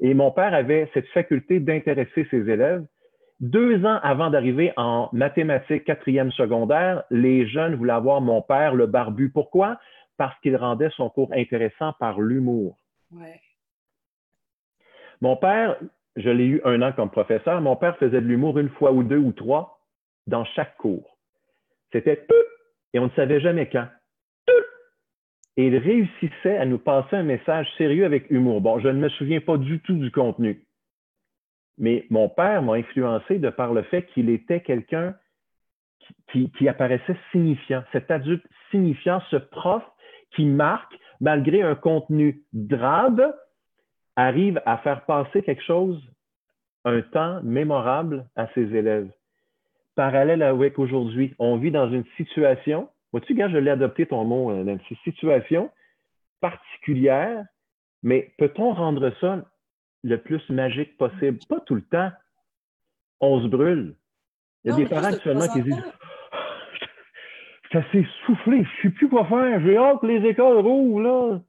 Et 0.00 0.14
mon 0.14 0.30
père 0.30 0.52
avait 0.52 0.90
cette 0.94 1.06
faculté 1.08 1.60
d'intéresser 1.60 2.26
ses 2.30 2.48
élèves 2.50 2.84
deux 3.40 3.86
ans 3.86 3.98
avant 4.02 4.28
d'arriver 4.28 4.72
en 4.76 5.08
mathématiques 5.12 5.84
quatrième 5.84 6.30
secondaire, 6.32 7.04
les 7.10 7.46
jeunes 7.46 7.74
voulaient 7.74 7.94
avoir 7.94 8.20
mon 8.20 8.42
père, 8.42 8.74
le 8.74 8.86
barbu. 8.86 9.30
Pourquoi? 9.30 9.78
Parce 10.18 10.38
qu'il 10.40 10.56
rendait 10.56 10.90
son 10.90 11.08
cours 11.08 11.32
intéressant 11.32 11.94
par 11.98 12.20
l'humour. 12.20 12.76
Mon 15.20 15.36
père, 15.36 15.76
je 16.16 16.30
l'ai 16.30 16.46
eu 16.46 16.60
un 16.64 16.80
an 16.82 16.92
comme 16.92 17.10
professeur, 17.10 17.60
mon 17.60 17.76
père 17.76 17.96
faisait 17.98 18.20
de 18.20 18.26
l'humour 18.26 18.58
une 18.58 18.70
fois 18.70 18.92
ou 18.92 19.02
deux 19.02 19.18
ou 19.18 19.32
trois 19.32 19.80
dans 20.26 20.44
chaque 20.44 20.76
cours. 20.76 21.18
C'était 21.92 22.26
et 22.92 22.98
on 22.98 23.06
ne 23.06 23.10
savait 23.10 23.40
jamais 23.40 23.68
quand. 23.68 23.88
Et 25.56 25.66
il 25.66 25.76
réussissait 25.76 26.56
à 26.56 26.64
nous 26.64 26.78
passer 26.78 27.16
un 27.16 27.22
message 27.22 27.68
sérieux 27.76 28.04
avec 28.04 28.30
humour. 28.30 28.60
Bon, 28.60 28.78
je 28.80 28.88
ne 28.88 28.98
me 28.98 29.08
souviens 29.10 29.40
pas 29.40 29.58
du 29.58 29.80
tout 29.80 29.94
du 29.94 30.10
contenu, 30.10 30.64
mais 31.78 32.06
mon 32.10 32.28
père 32.28 32.62
m'a 32.62 32.74
influencé 32.74 33.38
de 33.38 33.50
par 33.50 33.72
le 33.72 33.82
fait 33.82 34.06
qu'il 34.06 34.30
était 34.30 34.60
quelqu'un 34.60 35.14
qui, 36.32 36.68
apparaissait 36.68 37.16
signifiant, 37.32 37.84
cet 37.92 38.10
adulte 38.10 38.44
signifiant, 38.70 39.20
ce 39.30 39.36
prof 39.36 39.82
qui 40.34 40.44
marque, 40.44 40.94
malgré 41.20 41.62
un 41.62 41.74
contenu 41.74 42.42
drabe, 42.52 43.34
arrive 44.16 44.60
à 44.66 44.78
faire 44.78 45.04
passer 45.04 45.42
quelque 45.42 45.62
chose, 45.62 46.02
un 46.84 47.02
temps 47.02 47.40
mémorable 47.42 48.26
à 48.36 48.46
ses 48.54 48.74
élèves. 48.74 49.10
Parallèle 49.94 50.42
avec 50.42 50.78
aujourd'hui, 50.78 51.34
on 51.38 51.56
vit 51.56 51.70
dans 51.70 51.90
une 51.90 52.04
situation, 52.16 52.88
vois-tu, 53.12 53.34
gars, 53.34 53.48
je 53.48 53.58
l'ai 53.58 53.70
adopté 53.70 54.06
ton 54.06 54.24
mot, 54.24 54.50
euh, 54.50 54.64
Nancy, 54.64 54.96
situation 55.04 55.70
particulière, 56.40 57.44
mais 58.02 58.32
peut-on 58.38 58.72
rendre 58.72 59.12
ça 59.20 59.44
le 60.02 60.16
plus 60.16 60.48
magique 60.48 60.96
possible? 60.96 61.38
Pas 61.48 61.60
tout 61.60 61.74
le 61.74 61.82
temps. 61.82 62.10
On 63.20 63.42
se 63.42 63.46
brûle. 63.46 63.94
Il 64.64 64.70
y 64.70 64.74
a 64.74 64.76
des 64.76 64.86
parents 64.86 65.12
actuellement 65.12 65.48
qui 65.48 65.62
disent 65.62 65.84
Ça 67.72 67.80
s'est 67.92 68.06
soufflé, 68.26 68.64
je 68.64 68.88
ne 68.88 68.92
sais 68.92 68.96
plus 68.96 69.08
quoi 69.08 69.26
faire, 69.28 69.60
j'ai 69.64 69.76
hâte 69.76 70.00
que 70.00 70.06
les 70.06 70.28
écoles 70.28 70.58
rouvrent, 70.58 71.00
là. 71.00 71.40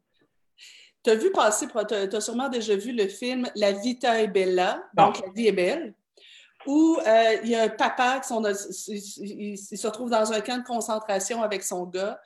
Tu 1.03 1.09
as 1.09 1.15
vu 1.15 1.31
passer, 1.31 1.67
tu 1.67 2.15
as, 2.15 2.21
sûrement 2.21 2.47
déjà 2.47 2.75
vu 2.75 2.91
le 2.91 3.07
film 3.07 3.47
La 3.55 3.71
Vita 3.71 4.21
est 4.21 4.27
Bella, 4.27 4.83
donc 4.93 5.19
La 5.19 5.31
vie 5.33 5.47
est 5.47 5.51
belle, 5.51 5.95
où 6.67 6.97
euh, 6.99 7.37
il 7.43 7.49
y 7.49 7.55
a 7.55 7.63
un 7.63 7.69
papa 7.69 8.19
qui 8.19 8.27
sont 8.27 8.43
il, 8.43 9.57
se 9.57 9.87
retrouve 9.87 10.11
dans 10.11 10.31
un 10.31 10.41
camp 10.41 10.59
de 10.59 10.63
concentration 10.63 11.41
avec 11.41 11.63
son 11.63 11.85
gars 11.85 12.19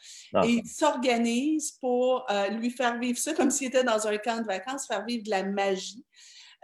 et 0.44 0.50
il 0.50 0.68
s'organise 0.68 1.72
pour 1.80 2.26
euh, 2.30 2.50
lui 2.50 2.70
faire 2.70 3.00
vivre 3.00 3.18
ça 3.18 3.34
comme 3.34 3.50
s'il 3.50 3.68
était 3.68 3.86
dans 3.86 4.08
un 4.08 4.18
camp 4.18 4.42
de 4.42 4.46
vacances, 4.46 4.88
faire 4.88 5.06
vivre 5.06 5.24
de 5.24 5.30
la 5.30 5.44
magie. 5.44 6.06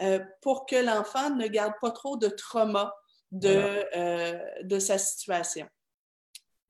Euh, 0.02 0.20
pour 0.42 0.66
que 0.66 0.76
l'enfant 0.76 1.30
ne 1.30 1.46
garde 1.48 1.76
pas 1.80 1.92
trop 1.92 2.18
de 2.18 2.28
trauma 2.28 2.94
de, 3.32 4.64
de 4.64 4.80
sa 4.80 4.98
situation. 4.98 5.68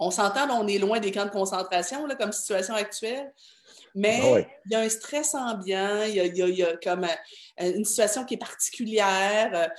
On 0.04 0.10
s'entend, 0.10 0.50
on 0.50 0.68
est 0.68 0.80
loin 0.80 1.00
des 1.00 1.12
camps 1.12 1.26
de 1.26 1.30
concentration 1.30 2.08
là, 2.08 2.16
comme 2.16 2.32
situation 2.32 2.74
actuelle, 2.74 3.32
mais 3.94 4.20
ah 4.24 4.40
il 4.66 4.72
y 4.72 4.76
a 4.76 4.80
un 4.80 4.90
stress 4.90 5.36
ambiant, 5.36 6.04
il 6.04 6.16
y 6.16 6.64
a, 6.64 6.78
comme 6.78 7.06
euh, 7.06 7.74
une 7.76 7.86
situation 7.86 8.26
qui 8.26 8.34
est 8.34 8.38
particulière. 8.38 9.70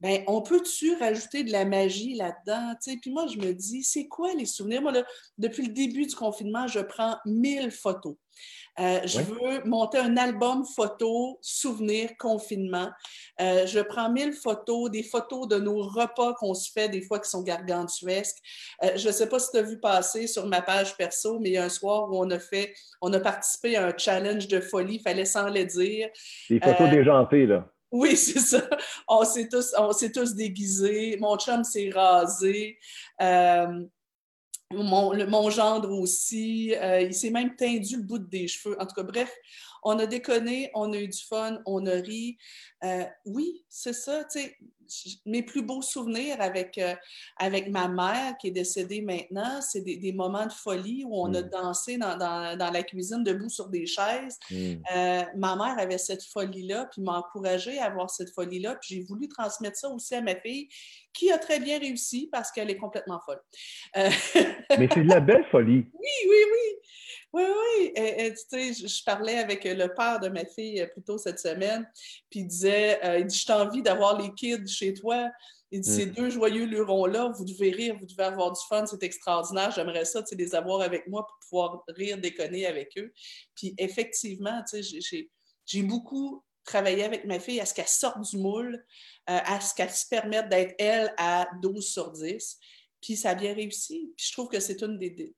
Ben, 0.00 0.22
on 0.26 0.42
peut-tu 0.42 0.96
rajouter 0.96 1.44
de 1.44 1.52
la 1.52 1.64
magie 1.64 2.14
là-dedans? 2.14 2.74
Puis 3.00 3.10
moi, 3.10 3.26
je 3.26 3.38
me 3.38 3.52
dis, 3.52 3.82
c'est 3.82 4.06
quoi 4.06 4.34
les 4.34 4.46
souvenirs? 4.46 4.82
Moi, 4.82 4.92
depuis 5.38 5.66
le 5.66 5.72
début 5.72 6.06
du 6.06 6.14
confinement, 6.14 6.66
je 6.66 6.80
prends 6.80 7.16
mille 7.24 7.70
photos. 7.70 8.16
Euh, 8.78 9.00
je 9.04 9.20
veux 9.20 9.64
monter 9.64 9.98
un 9.98 10.16
album 10.16 10.64
photo, 10.64 11.38
souvenir, 11.42 12.10
confinement. 12.18 12.90
Euh, 13.40 13.66
je 13.66 13.80
prends 13.80 14.10
mille 14.10 14.32
photos, 14.32 14.90
des 14.90 15.02
photos 15.02 15.48
de 15.48 15.58
nos 15.58 15.82
repas 15.82 16.34
qu'on 16.34 16.54
se 16.54 16.70
fait, 16.70 16.88
des 16.88 17.02
fois 17.02 17.18
qui 17.18 17.28
sont 17.28 17.42
gargantuesques. 17.42 18.38
Euh, 18.84 18.90
je 18.96 19.08
ne 19.08 19.12
sais 19.12 19.28
pas 19.28 19.40
si 19.40 19.50
tu 19.50 19.58
as 19.58 19.62
vu 19.62 19.80
passer 19.80 20.26
sur 20.26 20.46
ma 20.46 20.62
page 20.62 20.96
perso, 20.96 21.40
mais 21.40 21.50
il 21.50 21.52
y 21.54 21.58
a 21.58 21.64
un 21.64 21.68
soir 21.68 22.08
où 22.10 22.18
on 22.18 22.30
a 22.30 22.38
fait, 22.38 22.72
on 23.00 23.12
a 23.12 23.20
participé 23.20 23.76
à 23.76 23.86
un 23.86 23.96
challenge 23.96 24.46
de 24.46 24.60
folie, 24.60 24.96
il 24.96 25.02
fallait 25.02 25.24
s'en 25.24 25.48
le 25.48 25.64
dire. 25.64 26.08
Des 26.48 26.60
photos 26.60 26.90
déjantées, 26.90 27.46
là. 27.46 27.68
Oui, 27.90 28.16
c'est 28.16 28.38
ça. 28.38 28.62
On 29.08 29.24
s'est 29.24 29.48
tous, 29.48 29.74
tous 30.14 30.34
déguisés. 30.34 31.16
Mon 31.20 31.36
chum 31.36 31.64
s'est 31.64 31.90
rasé. 31.92 32.78
Mon, 34.70 35.48
gendre 35.48 35.90
aussi, 35.90 36.74
euh, 36.76 37.00
il 37.00 37.14
s'est 37.14 37.30
même 37.30 37.56
tendu 37.56 37.96
le 37.96 38.02
bout 38.02 38.18
des 38.18 38.48
cheveux. 38.48 38.78
En 38.78 38.86
tout 38.86 38.94
cas, 38.94 39.02
bref, 39.02 39.34
on 39.82 39.98
a 39.98 40.06
déconné, 40.06 40.70
on 40.74 40.92
a 40.92 40.98
eu 40.98 41.08
du 41.08 41.18
fun, 41.18 41.58
on 41.64 41.86
a 41.86 41.94
ri. 41.94 42.36
Euh, 42.84 43.04
oui, 43.24 43.64
c'est 43.70 43.94
ça, 43.94 44.24
mes 45.26 45.42
plus 45.42 45.62
beaux 45.62 45.82
souvenirs 45.82 46.36
avec, 46.40 46.78
euh, 46.78 46.94
avec 47.36 47.68
ma 47.70 47.88
mère 47.88 48.36
qui 48.38 48.48
est 48.48 48.52
décédée 48.52 49.00
maintenant, 49.00 49.60
c'est 49.60 49.80
des, 49.80 50.12
moments 50.12 50.46
de 50.46 50.52
folie 50.52 51.04
où 51.06 51.14
on 51.14 51.32
a 51.34 51.42
mm. 51.42 51.50
dansé 51.50 51.98
dans, 51.98 52.70
la 52.72 52.82
cuisine 52.82 53.22
debout 53.22 53.48
sur 53.48 53.68
des 53.68 53.86
chaises. 53.86 54.38
Mm. 54.50 54.74
Euh, 54.94 55.22
ma 55.36 55.56
mère 55.56 55.78
avait 55.78 55.98
cette 55.98 56.24
folie-là, 56.24 56.88
puis 56.90 57.02
m'a 57.02 57.18
encouragée 57.18 57.78
à 57.78 57.86
avoir 57.86 58.10
cette 58.10 58.32
folie-là, 58.34 58.76
puis 58.76 58.96
j'ai 58.96 59.02
voulu 59.02 59.28
transmettre 59.28 59.76
ça 59.76 59.88
aussi 59.88 60.14
à 60.14 60.20
ma 60.20 60.34
fille 60.36 60.68
qui 61.12 61.30
a 61.32 61.38
très 61.38 61.58
bien 61.58 61.78
réussi 61.78 62.28
parce 62.30 62.52
qu'elle 62.52 62.70
est 62.70 62.76
complètement 62.76 63.20
folle. 63.24 63.40
Mais 63.96 64.88
c'est 64.92 65.02
de 65.02 65.08
la 65.08 65.20
belle 65.20 65.44
folie. 65.50 65.86
Oui, 65.92 66.28
oui, 66.28 66.44
oui. 66.52 66.78
Oui, 67.32 67.42
oui. 67.44 67.92
Et, 67.94 68.32
tu 68.32 68.72
sais, 68.72 68.88
je, 68.88 69.04
parlais 69.04 69.38
avec 69.38 69.64
le 69.64 69.88
père 69.94 70.18
de 70.18 70.28
ma 70.28 70.46
fille 70.46 70.80
euh, 70.80 70.86
plus 70.86 71.02
tôt 71.02 71.18
cette 71.18 71.38
semaine, 71.38 71.86
puis 72.30 72.40
il 72.40 72.46
disait, 72.46 73.04
euh, 73.04 73.18
il 73.18 73.26
dit, 73.26 73.44
je 73.46 73.52
envie 73.52 73.82
d'avoir 73.82 74.20
les 74.20 74.32
kids 74.34 74.66
chez 74.78 74.94
toi. 74.94 75.30
Il 75.70 75.80
dit, 75.80 75.90
ces 75.90 76.06
mm. 76.06 76.12
deux 76.12 76.30
joyeux 76.30 76.64
lurons-là, 76.64 77.32
vous 77.36 77.44
devez 77.44 77.70
rire, 77.70 77.96
vous 77.98 78.06
devez 78.06 78.24
avoir 78.24 78.52
du 78.52 78.60
fun, 78.68 78.86
c'est 78.86 79.02
extraordinaire. 79.02 79.70
J'aimerais 79.70 80.04
ça, 80.04 80.22
tu 80.22 80.28
sais, 80.28 80.36
les 80.36 80.54
avoir 80.54 80.80
avec 80.80 81.06
moi 81.08 81.26
pour 81.26 81.36
pouvoir 81.48 81.84
rire, 81.88 82.18
déconner 82.18 82.66
avec 82.66 82.96
eux. 82.96 83.12
Puis 83.54 83.74
effectivement, 83.78 84.62
tu 84.70 84.82
sais, 84.82 85.28
j'ai 85.66 85.82
beaucoup 85.82 86.42
travaillé 86.64 87.04
avec 87.04 87.24
ma 87.24 87.38
fille 87.38 87.60
à 87.60 87.66
ce 87.66 87.74
qu'elle 87.74 87.86
sorte 87.86 88.20
du 88.30 88.38
moule, 88.38 88.74
euh, 89.30 89.38
à 89.44 89.60
ce 89.60 89.74
qu'elle 89.74 89.90
se 89.90 90.06
permette 90.08 90.48
d'être 90.48 90.74
elle 90.78 91.12
à 91.16 91.48
12 91.62 91.84
sur 91.84 92.12
10. 92.12 92.58
Puis 93.02 93.16
ça 93.16 93.30
a 93.30 93.34
bien 93.34 93.54
réussi. 93.54 94.12
Puis 94.16 94.26
je 94.28 94.32
trouve 94.32 94.48
que 94.48 94.60
c'est 94.60 94.82
une 94.82 94.98
des, 94.98 95.34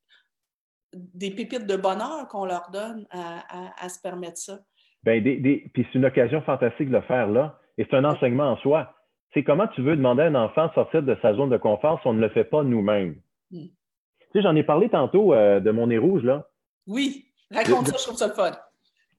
des, 0.92 1.30
pépites 1.30 1.66
de 1.66 1.76
bonheur 1.76 2.26
qu'on 2.28 2.44
leur 2.44 2.70
donne 2.70 3.06
à, 3.10 3.88
se 3.88 4.00
permettre 4.00 4.38
ça. 4.38 4.58
Bien, 5.02 5.20
puis 5.22 5.70
c'est 5.74 5.98
une 5.98 6.04
occasion 6.04 6.42
fantastique 6.42 6.88
de 6.88 6.96
le 6.96 7.02
faire 7.02 7.28
là. 7.28 7.58
Et 7.78 7.86
c'est 7.88 7.96
un 7.96 8.04
enseignement 8.04 8.52
en 8.52 8.56
soi. 8.58 8.94
C'est 9.32 9.44
comment 9.44 9.68
tu 9.68 9.82
veux 9.82 9.96
demander 9.96 10.22
à 10.22 10.26
un 10.26 10.34
enfant 10.34 10.68
de 10.68 10.72
sortir 10.72 11.02
de 11.02 11.16
sa 11.22 11.34
zone 11.34 11.50
de 11.50 11.56
confort 11.56 12.00
si 12.00 12.08
on 12.08 12.12
ne 12.12 12.20
le 12.20 12.28
fait 12.30 12.44
pas 12.44 12.62
nous-mêmes? 12.62 13.16
Hmm. 13.50 13.66
Tu 13.66 14.26
sais, 14.32 14.42
j'en 14.42 14.56
ai 14.56 14.62
parlé 14.62 14.88
tantôt 14.88 15.34
euh, 15.34 15.60
de 15.60 15.70
mon 15.70 15.88
nez 15.88 15.98
rouge, 15.98 16.22
là. 16.22 16.46
Oui, 16.86 17.26
raconte 17.50 17.86
ça, 17.88 17.96
je 17.98 18.02
trouve 18.04 18.16
ça 18.16 18.28
le 18.28 18.34
fun. 18.34 18.52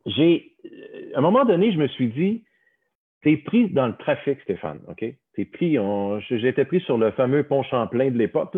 J'ai, 0.06 0.56
à 1.13 1.19
un 1.19 1.21
moment 1.21 1.45
donné, 1.45 1.71
je 1.71 1.78
me 1.78 1.88
suis 1.88 2.10
dit, 2.10 2.43
t'es 3.21 3.38
pris 3.38 3.69
dans 3.69 3.88
le 3.88 3.95
trafic, 3.95 4.39
Stéphane, 4.41 4.80
OK? 4.88 5.06
T'es 5.36 5.45
pris, 5.45 5.78
j'étais 6.30 6.65
pris 6.65 6.82
sur 6.82 6.97
le 6.97 7.12
fameux 7.12 7.43
pont 7.43 7.63
Champlain 7.63 8.12
de 8.12 8.17
l'époque, 8.17 8.58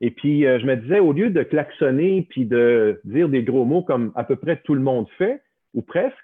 Et 0.00 0.10
puis, 0.10 0.46
euh, 0.46 0.58
je 0.60 0.66
me 0.66 0.76
disais, 0.76 1.00
au 1.00 1.12
lieu 1.12 1.30
de 1.30 1.42
klaxonner 1.42 2.26
puis 2.30 2.46
de 2.46 3.00
dire 3.04 3.28
des 3.28 3.42
gros 3.42 3.64
mots 3.64 3.82
comme 3.82 4.12
à 4.14 4.24
peu 4.24 4.36
près 4.36 4.56
tout 4.62 4.74
le 4.74 4.80
monde 4.80 5.06
fait, 5.18 5.42
ou 5.74 5.82
presque, 5.82 6.16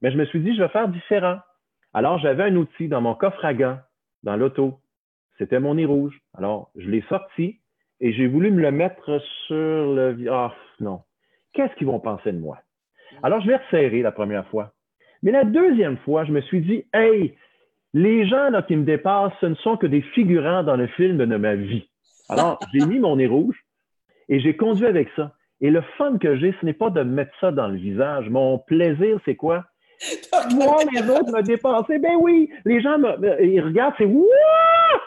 mais 0.00 0.10
je 0.10 0.16
me 0.16 0.24
suis 0.26 0.40
dit, 0.40 0.54
je 0.54 0.62
vais 0.62 0.68
faire 0.68 0.88
différent. 0.88 1.38
Alors, 1.94 2.18
j'avais 2.18 2.42
un 2.42 2.56
outil 2.56 2.88
dans 2.88 3.00
mon 3.00 3.14
coffre 3.14 3.44
à 3.44 3.54
gants, 3.54 3.78
dans 4.24 4.36
l'auto. 4.36 4.80
C'était 5.38 5.60
mon 5.60 5.76
nez 5.76 5.84
rouge. 5.84 6.20
Alors, 6.36 6.70
je 6.74 6.90
l'ai 6.90 7.02
sorti 7.08 7.60
et 8.00 8.12
j'ai 8.12 8.26
voulu 8.26 8.50
me 8.50 8.60
le 8.60 8.72
mettre 8.72 9.20
sur 9.46 9.54
le... 9.94 10.16
Ah, 10.28 10.52
non. 10.80 11.02
Qu'est-ce 11.52 11.74
qu'ils 11.76 11.86
vont 11.86 12.00
penser 12.00 12.32
de 12.32 12.38
moi? 12.38 12.58
Alors, 13.22 13.40
je 13.40 13.46
l'ai 13.46 13.56
resserré 13.56 14.02
la 14.02 14.10
première 14.10 14.46
fois. 14.48 14.72
Mais 15.22 15.30
la 15.30 15.44
deuxième 15.44 15.96
fois, 15.98 16.24
je 16.24 16.32
me 16.32 16.40
suis 16.40 16.60
dit, 16.60 16.84
hey, 16.92 17.36
les 17.92 18.26
gens 18.26 18.50
là, 18.50 18.62
qui 18.62 18.74
me 18.74 18.84
dépassent, 18.84 19.32
ce 19.40 19.46
ne 19.46 19.54
sont 19.54 19.76
que 19.76 19.86
des 19.86 20.02
figurants 20.02 20.64
dans 20.64 20.76
le 20.76 20.88
film 20.88 21.18
de 21.18 21.36
ma 21.36 21.54
vie. 21.54 21.88
Alors, 22.28 22.58
j'ai 22.72 22.84
mis 22.86 22.98
mon 22.98 23.16
nez 23.16 23.28
rouge 23.28 23.56
et 24.28 24.40
j'ai 24.40 24.56
conduit 24.56 24.86
avec 24.86 25.08
ça. 25.14 25.32
Et 25.60 25.70
le 25.70 25.82
fun 25.96 26.18
que 26.18 26.36
j'ai, 26.36 26.54
ce 26.60 26.66
n'est 26.66 26.72
pas 26.72 26.90
de 26.90 27.02
mettre 27.02 27.32
ça 27.40 27.52
dans 27.52 27.68
le 27.68 27.76
visage. 27.76 28.28
Mon 28.30 28.58
plaisir, 28.58 29.20
c'est 29.24 29.36
quoi? 29.36 29.64
Moi, 30.54 30.76
les 30.92 31.10
autres 31.10 31.32
me 31.32 31.42
dépasser. 31.42 31.98
Ben 31.98 32.16
oui, 32.20 32.50
les 32.64 32.80
gens 32.80 32.98
me, 32.98 33.42
ils 33.42 33.60
regardent, 33.60 33.94
c'est 33.98 34.04
Wouah! 34.04 34.24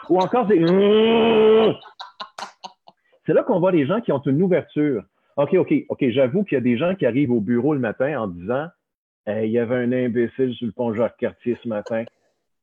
ou 0.08 0.18
encore 0.18 0.46
c'est 0.48 0.58
C'est 3.26 3.32
là 3.32 3.42
qu'on 3.42 3.60
voit 3.60 3.72
les 3.72 3.86
gens 3.86 4.00
qui 4.00 4.12
ont 4.12 4.20
une 4.20 4.42
ouverture. 4.42 5.02
OK, 5.36 5.54
OK, 5.54 5.72
OK, 5.88 6.04
j'avoue 6.10 6.44
qu'il 6.44 6.56
y 6.56 6.58
a 6.58 6.62
des 6.62 6.76
gens 6.76 6.94
qui 6.94 7.06
arrivent 7.06 7.30
au 7.30 7.40
bureau 7.40 7.74
le 7.74 7.80
matin 7.80 8.20
en 8.20 8.26
disant 8.26 8.68
il 9.26 9.50
y 9.50 9.58
avait 9.58 9.76
un 9.76 9.92
imbécile 9.92 10.54
sur 10.54 10.66
le 10.66 10.72
pont 10.72 10.94
Jacques-Cartier 10.94 11.58
ce 11.62 11.68
matin. 11.68 12.04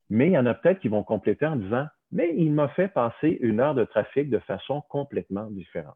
Mais 0.09 0.27
il 0.27 0.33
y 0.33 0.37
en 0.37 0.45
a 0.45 0.53
peut-être 0.53 0.79
qui 0.79 0.87
vont 0.87 1.03
compléter 1.03 1.45
en 1.45 1.55
disant 1.55 1.85
Mais 2.11 2.33
il 2.35 2.51
m'a 2.51 2.69
fait 2.69 2.87
passer 2.87 3.37
une 3.41 3.59
heure 3.59 3.75
de 3.75 3.85
trafic 3.85 4.29
de 4.29 4.39
façon 4.39 4.81
complètement 4.89 5.47
différente. 5.51 5.95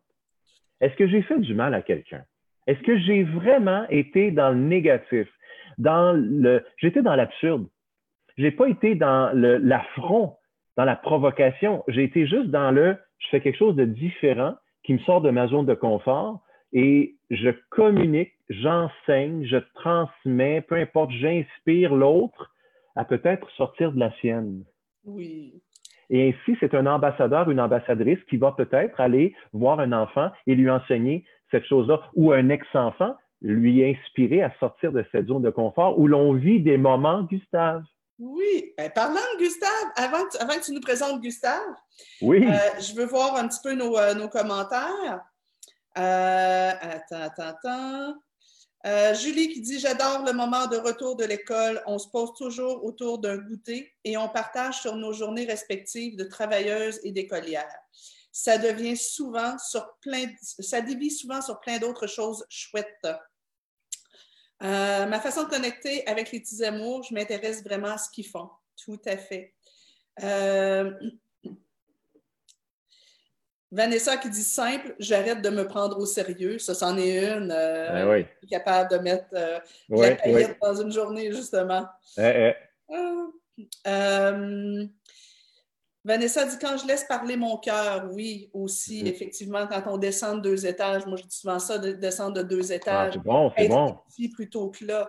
Est-ce 0.80 0.95
que 0.95 1.08
j'ai 1.08 1.21
fait 1.23 1.39
du 1.39 1.54
mal 1.54 1.73
à 1.73 1.82
quelqu'un? 1.82 2.23
Est-ce 2.67 2.82
que 2.82 2.97
j'ai 2.99 3.23
vraiment 3.23 3.86
été 3.89 4.32
dans 4.32 4.52
le 4.52 4.60
négatif? 4.60 5.28
Dans 5.79 6.13
le, 6.13 6.63
j'étais 6.77 7.01
dans 7.01 7.15
l'absurde. 7.15 7.65
J'ai 8.37 8.51
pas 8.51 8.69
été 8.69 8.95
dans 8.95 9.31
l'affront, 9.33 10.35
dans 10.77 10.85
la 10.85 10.95
provocation. 10.95 11.83
J'ai 11.87 12.03
été 12.03 12.27
juste 12.27 12.51
dans 12.51 12.71
le, 12.71 12.95
je 13.17 13.27
fais 13.29 13.41
quelque 13.41 13.57
chose 13.57 13.75
de 13.75 13.85
différent 13.85 14.55
qui 14.83 14.93
me 14.93 14.99
sort 14.99 15.21
de 15.21 15.29
ma 15.29 15.47
zone 15.47 15.65
de 15.65 15.73
confort 15.73 16.41
et 16.71 17.15
je 17.31 17.49
communique, 17.69 18.33
j'enseigne, 18.49 19.45
je 19.45 19.57
transmets, 19.75 20.61
peu 20.61 20.75
importe, 20.75 21.11
j'inspire 21.11 21.95
l'autre 21.95 22.51
à 22.95 23.05
peut-être 23.05 23.49
sortir 23.51 23.91
de 23.91 23.99
la 23.99 24.11
sienne. 24.19 24.63
Oui. 25.05 25.61
Et 26.09 26.29
ainsi, 26.29 26.57
c'est 26.59 26.73
un 26.73 26.85
ambassadeur, 26.85 27.49
une 27.51 27.59
ambassadrice 27.59 28.23
qui 28.29 28.37
va 28.37 28.51
peut-être 28.51 28.99
aller 28.99 29.35
voir 29.53 29.79
un 29.79 29.91
enfant 29.91 30.31
et 30.47 30.55
lui 30.55 30.69
enseigner 30.69 31.23
cette 31.51 31.65
chose-là, 31.65 32.01
ou 32.15 32.31
un 32.31 32.49
ex-enfant 32.49 33.15
lui 33.41 33.84
inspirer 33.84 34.41
à 34.41 34.54
sortir 34.60 34.91
de 34.91 35.06
cette 35.12 35.28
zone 35.28 35.41
de 35.41 35.49
confort 35.49 35.97
où 35.99 36.08
l'on 36.08 36.34
vit 36.34 36.62
des 36.62 36.78
moments, 36.78 37.23
Gustave. 37.23 37.84
Oui. 38.17 38.73
Ben, 38.78 38.91
parlant 38.91 39.15
de 39.36 39.39
Gustave, 39.39 39.69
avant, 39.95 40.25
avant, 40.39 40.56
que 40.56 40.65
tu 40.65 40.73
nous 40.73 40.82
présentes 40.82 41.21
Gustave, 41.21 41.62
oui. 42.21 42.45
Euh, 42.45 42.80
je 42.80 42.93
veux 42.93 43.06
voir 43.06 43.36
un 43.36 43.47
petit 43.47 43.60
peu 43.63 43.73
nos, 43.73 43.97
euh, 43.97 44.13
nos 44.13 44.28
commentaires. 44.28 45.21
Euh, 45.97 46.71
attends, 46.82 47.21
attends, 47.21 47.56
attends. 47.63 48.15
Julie 49.15 49.49
qui 49.49 49.62
dit 49.62 49.80
J'adore 49.80 50.23
le 50.25 50.34
moment 50.34 50.67
de 50.67 50.78
retour 50.78 51.15
de 51.15 51.25
l'école. 51.25 51.82
On 51.86 51.97
se 51.97 52.10
pose 52.10 52.34
toujours 52.38 52.84
autour 52.84 53.19
d'un 53.19 53.38
goûter 53.38 53.93
et 54.04 54.17
on 54.17 54.30
partage 54.30 54.82
sur 54.82 54.95
nos 54.95 55.13
journées 55.13 55.45
respectives 55.45 56.17
de 56.17 56.23
travailleuses 56.23 56.99
et 57.04 57.12
d'écolières 57.12 57.67
ça 58.32 58.58
devient 58.58 58.95
souvent 58.95 59.58
sur 59.58 59.95
plein, 60.02 60.25
ça 60.41 60.82
dévie 60.82 61.12
souvent 61.12 61.41
sur 61.41 61.60
plein 61.60 61.78
d'autres 61.78 62.08
choses 62.08 62.45
chouettes. 62.49 63.08
Euh, 64.61 65.05
ma 65.05 65.19
façon 65.19 65.43
de 65.43 65.49
connecter 65.49 66.05
avec 66.07 66.31
les 66.31 66.39
petits 66.39 66.63
amours, 66.63 67.03
je 67.03 67.13
m'intéresse 67.13 67.63
vraiment 67.63 67.89
à 67.89 67.97
ce 67.97 68.09
qu'ils 68.09 68.27
font. 68.27 68.49
Tout 68.83 68.99
à 69.05 69.17
fait. 69.17 69.53
Euh, 70.21 70.91
Vanessa 73.71 74.17
qui 74.17 74.29
dit 74.29 74.43
simple, 74.43 74.95
j'arrête 74.99 75.41
de 75.41 75.49
me 75.49 75.65
prendre 75.67 75.97
au 75.99 76.05
sérieux. 76.05 76.59
Ça, 76.59 76.73
c'en 76.73 76.97
est 76.97 77.19
une. 77.19 77.51
Euh, 77.51 78.05
ben 78.05 78.25
capable 78.49 78.91
de 78.91 78.97
mettre 78.97 79.27
la 79.89 80.15
paillette 80.15 80.57
dans 80.61 80.81
une 80.81 80.91
journée, 80.91 81.31
justement. 81.31 81.85
Eh, 82.17 82.53
Vanessa 86.09 86.43
dit 86.43 86.57
quand 86.59 86.75
je 86.75 86.87
laisse 86.87 87.03
parler 87.03 87.37
mon 87.37 87.57
cœur, 87.57 88.09
oui, 88.11 88.49
aussi, 88.51 89.03
mm-hmm. 89.03 89.07
effectivement, 89.07 89.67
quand 89.67 89.83
on 89.85 89.97
descend 89.97 90.41
de 90.41 90.49
deux 90.49 90.65
étages, 90.65 91.05
moi 91.05 91.17
je 91.17 91.23
dis 91.23 91.35
souvent 91.35 91.59
ça, 91.59 91.77
de 91.77 91.91
descendre 91.91 92.33
de 92.33 92.41
deux 92.41 92.71
ah, 92.71 92.75
étages. 92.75 93.13
c'est 93.13 93.19
bon, 93.19 93.51
c'est 93.55 93.67
bon. 93.67 93.95
plutôt 94.33 94.71
que 94.71 94.85
là. 94.85 95.07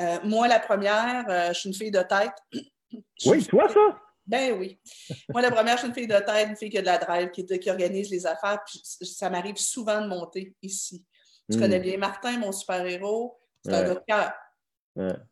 Euh, 0.00 0.18
moi, 0.24 0.48
la 0.48 0.58
première, 0.58 1.24
euh, 1.28 1.52
je 1.52 1.60
suis 1.60 1.68
une 1.68 1.74
fille 1.74 1.92
de 1.92 2.02
tête. 2.02 2.32
oui, 3.26 3.44
toi, 3.44 3.68
ça? 3.68 4.00
Ben 4.26 4.58
oui. 4.58 4.80
Moi, 5.28 5.40
la 5.40 5.52
première, 5.52 5.74
je 5.74 5.80
suis 5.80 5.88
une 5.88 5.94
fille 5.94 6.08
de 6.08 6.18
tête, 6.18 6.48
une 6.48 6.56
fille 6.56 6.70
qui 6.70 6.78
a 6.78 6.80
de 6.80 6.86
la 6.86 6.98
drive, 6.98 7.30
qui, 7.30 7.46
qui 7.46 7.70
organise 7.70 8.10
les 8.10 8.26
affaires. 8.26 8.58
Puis 8.66 8.80
ça 8.84 9.30
m'arrive 9.30 9.56
souvent 9.56 10.00
de 10.00 10.08
monter 10.08 10.54
ici. 10.62 11.04
Tu 11.48 11.58
mm. 11.58 11.60
connais 11.60 11.78
bien 11.78 11.96
Martin, 11.96 12.38
mon 12.38 12.50
super-héros. 12.50 13.38
C'est 13.64 13.74
un 13.74 13.94
gars 14.08 14.34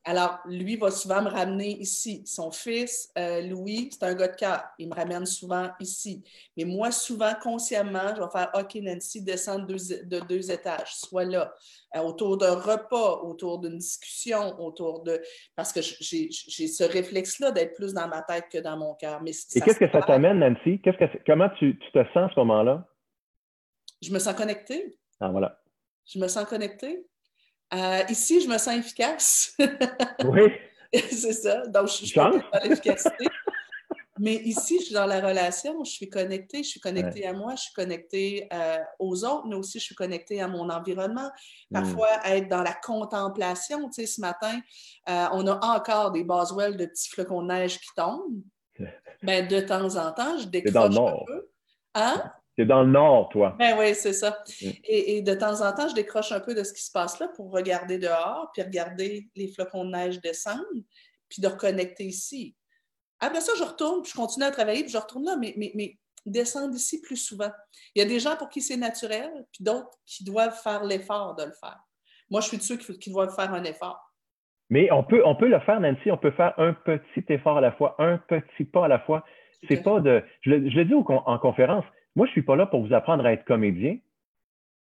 Alors, 0.05 0.38
lui 0.47 0.77
va 0.77 0.90
souvent 0.90 1.23
me 1.23 1.29
ramener 1.29 1.79
ici. 1.79 2.23
Son 2.27 2.51
fils, 2.51 3.11
euh, 3.18 3.42
Louis, 3.42 3.90
c'est 3.92 4.05
un 4.05 4.14
gars 4.14 4.29
de 4.29 4.37
cœur. 4.37 4.64
Il 4.79 4.88
me 4.88 4.94
ramène 4.94 5.27
souvent 5.27 5.71
ici. 5.81 6.23
Mais 6.57 6.64
moi, 6.64 6.90
souvent, 6.90 7.35
consciemment, 7.42 8.14
je 8.14 8.23
vais 8.23 8.31
faire 8.31 8.51
OK, 8.55 8.77
Nancy, 8.77 9.23
descendre 9.23 9.66
de 9.66 10.21
deux 10.21 10.51
étages, 10.51 10.94
soit 10.94 11.25
là, 11.25 11.53
euh, 11.97 12.01
autour 12.01 12.38
d'un 12.38 12.55
repas, 12.55 13.21
autour 13.23 13.59
d'une 13.59 13.79
discussion, 13.79 14.59
autour 14.61 15.03
de. 15.03 15.21
Parce 15.57 15.73
que 15.73 15.81
j'ai 15.83 16.31
ce 16.31 16.85
réflexe-là 16.85 17.51
d'être 17.51 17.75
plus 17.75 17.92
dans 17.92 18.09
ma 18.09 18.23
tête 18.23 18.44
que 18.51 18.59
dans 18.59 18.77
mon 18.77 18.94
cœur. 18.94 19.21
Et 19.27 19.61
qu'est-ce 19.61 19.79
que 19.79 19.90
ça 19.90 20.03
t'amène, 20.03 20.38
Nancy? 20.38 20.81
Que, 20.81 20.90
comment 21.27 21.49
tu, 21.59 21.79
tu 21.79 21.92
te 21.92 22.05
sens 22.14 22.31
à 22.31 22.35
ce 22.35 22.40
moment-là? 22.40 22.87
Je 24.01 24.12
me 24.12 24.18
sens 24.21 24.35
connectée. 24.35 24.97
Ah, 25.21 25.31
voilà. 25.31 25.61
Je 26.07 26.18
me 26.18 26.29
sens 26.29 26.44
connectée. 26.44 27.08
Euh, 27.74 28.02
ici, 28.09 28.40
je 28.40 28.48
me 28.48 28.59
sens 28.59 28.74
efficace. 28.74 29.57
oui. 30.24 30.52
c'est 30.92 31.33
ça. 31.33 31.66
Donc, 31.66 31.88
je, 31.88 31.92
suis 31.92 32.14
dans 32.14 32.31
l'efficacité. 32.64 33.26
Mais 34.18 34.35
ici, 34.35 34.78
je 34.81 34.87
suis 34.87 34.94
dans 34.94 35.07
la 35.07 35.20
relation, 35.20 35.85
je 35.85 35.90
suis 35.90 36.09
connectée, 36.09 36.62
je 36.64 36.70
suis 36.70 36.81
connectée 36.81 37.26
à 37.26 37.33
moi, 37.33 37.54
je 37.54 37.62
suis 37.62 37.72
connectée 37.72 38.48
euh, 38.52 38.78
aux 38.98 39.24
autres, 39.24 39.46
mais 39.46 39.54
aussi 39.54 39.78
je 39.78 39.85
suis 39.85 39.94
connectée 39.94 40.40
à 40.40 40.48
mon 40.48 40.68
environnement. 40.70 41.31
Parfois, 41.72 42.09
mm. 42.24 42.33
être 42.33 42.48
dans 42.48 42.62
la 42.62 42.74
contemplation. 42.74 43.88
Tu 43.88 43.92
sais, 43.92 44.07
ce 44.07 44.20
matin, 44.20 44.61
euh, 45.09 45.26
on 45.33 45.46
a 45.46 45.64
encore 45.64 46.11
des 46.11 46.24
Boswell 46.24 46.76
de 46.76 46.87
petits 46.87 47.11
flocons 47.11 47.42
de 47.42 47.48
neige 47.48 47.78
qui 47.81 47.88
tombent. 47.96 48.42
Ben, 49.20 49.48
de 49.48 49.59
temps 49.59 49.96
en 49.96 50.12
temps, 50.12 50.38
je 50.38 50.46
décroche 50.46 50.96
un 50.96 51.24
peu. 51.26 51.48
Hein? 51.96 52.22
C'est 52.59 52.66
dans 52.66 52.83
le 52.83 52.90
nord, 52.90 53.29
toi. 53.29 53.55
Ben 53.57 53.79
oui, 53.79 53.94
c'est 53.94 54.12
ça. 54.12 54.42
Mm. 54.61 54.71
Et, 54.83 55.23
de 55.23 55.33
temps 55.35 55.61
en 55.64 55.73
temps, 55.73 55.88
je 55.88 55.94
décroche 55.94 56.33
un 56.33 56.40
peu 56.40 56.57
de 56.57 56.64
ce 56.64 56.73
qui 56.73 56.83
se 56.83 56.90
passe 56.90 57.21
là 57.21 57.29
pour 57.37 57.53
regarder 57.53 57.99
dehors, 57.99 58.51
puis 58.53 58.62
regarder 58.62 59.29
les 59.37 59.47
flocons 59.47 59.85
de 59.85 59.90
neige 59.92 60.21
descendre, 60.21 60.64
puis 61.29 61.40
de 61.40 61.47
reconnecter 61.47 62.05
ici. 62.05 62.57
Après 63.21 63.40
ça, 63.40 63.53
je 63.57 63.62
retourne, 63.62 64.03
puis 64.03 64.11
je 64.11 64.16
continue 64.16 64.44
à 64.44 64.51
travailler, 64.51 64.83
puis 64.83 64.90
je 64.90 64.99
retourne 64.99 65.25
là, 65.25 65.37
mais, 65.37 65.55
mais, 65.57 65.71
mais 65.77 65.99
descendre 66.27 66.75
ici 66.75 67.01
plus 67.01 67.16
souvent. 67.16 67.51
Il 67.94 68.03
y 68.03 68.05
a 68.05 68.09
des 68.09 68.18
gens 68.18 68.37
pour 68.37 68.49
qui 68.49 68.61
c'est 68.61 68.77
naturel, 68.77 69.31
puis 69.53 69.62
d'autres 69.62 69.97
qui 70.05 70.25
doivent 70.25 70.61
faire 70.61 70.83
l'effort 70.83 71.37
de 71.37 71.44
le 71.44 71.53
faire. 71.53 71.79
Moi, 72.29 72.40
je 72.40 72.49
suis 72.49 72.57
de 72.57 72.62
ceux 72.62 72.77
qui, 72.77 72.99
qui 72.99 73.11
doivent 73.11 73.35
faire 73.37 73.55
un 73.55 73.62
effort. 73.62 74.01
Mais 74.68 74.90
on 74.90 75.05
peut, 75.05 75.23
on 75.25 75.37
peut 75.37 75.49
le 75.49 75.61
faire, 75.61 75.79
Nancy, 75.81 76.11
on 76.11 76.18
peut 76.18 76.33
faire 76.33 76.55
un 76.59 76.73
petit 76.73 77.25
effort 77.29 77.59
à 77.59 77.61
la 77.61 77.71
fois, 77.71 77.94
un 78.01 78.18
petit 78.18 78.64
pas 78.64 78.87
à 78.87 78.88
la 78.88 78.99
fois. 78.99 79.25
C'est 79.68 79.83
pas 79.83 80.01
de. 80.01 80.23
Je 80.42 80.51
le, 80.51 80.71
je 80.71 80.81
dis 80.81 80.94
en 80.94 81.38
conférence, 81.38 81.85
moi, 82.18 82.26
je 82.26 82.33
suis 82.33 82.42
pas 82.42 82.57
là 82.57 82.66
pour 82.66 82.85
vous 82.85 82.92
apprendre 82.92 83.24
à 83.24 83.33
être 83.33 83.44
comédien. 83.44 83.96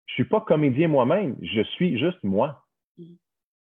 Je 0.06 0.14
suis 0.14 0.24
pas 0.24 0.40
comédien 0.40 0.88
moi-même, 0.88 1.36
je 1.42 1.60
suis 1.60 1.98
juste 1.98 2.24
moi. 2.24 2.64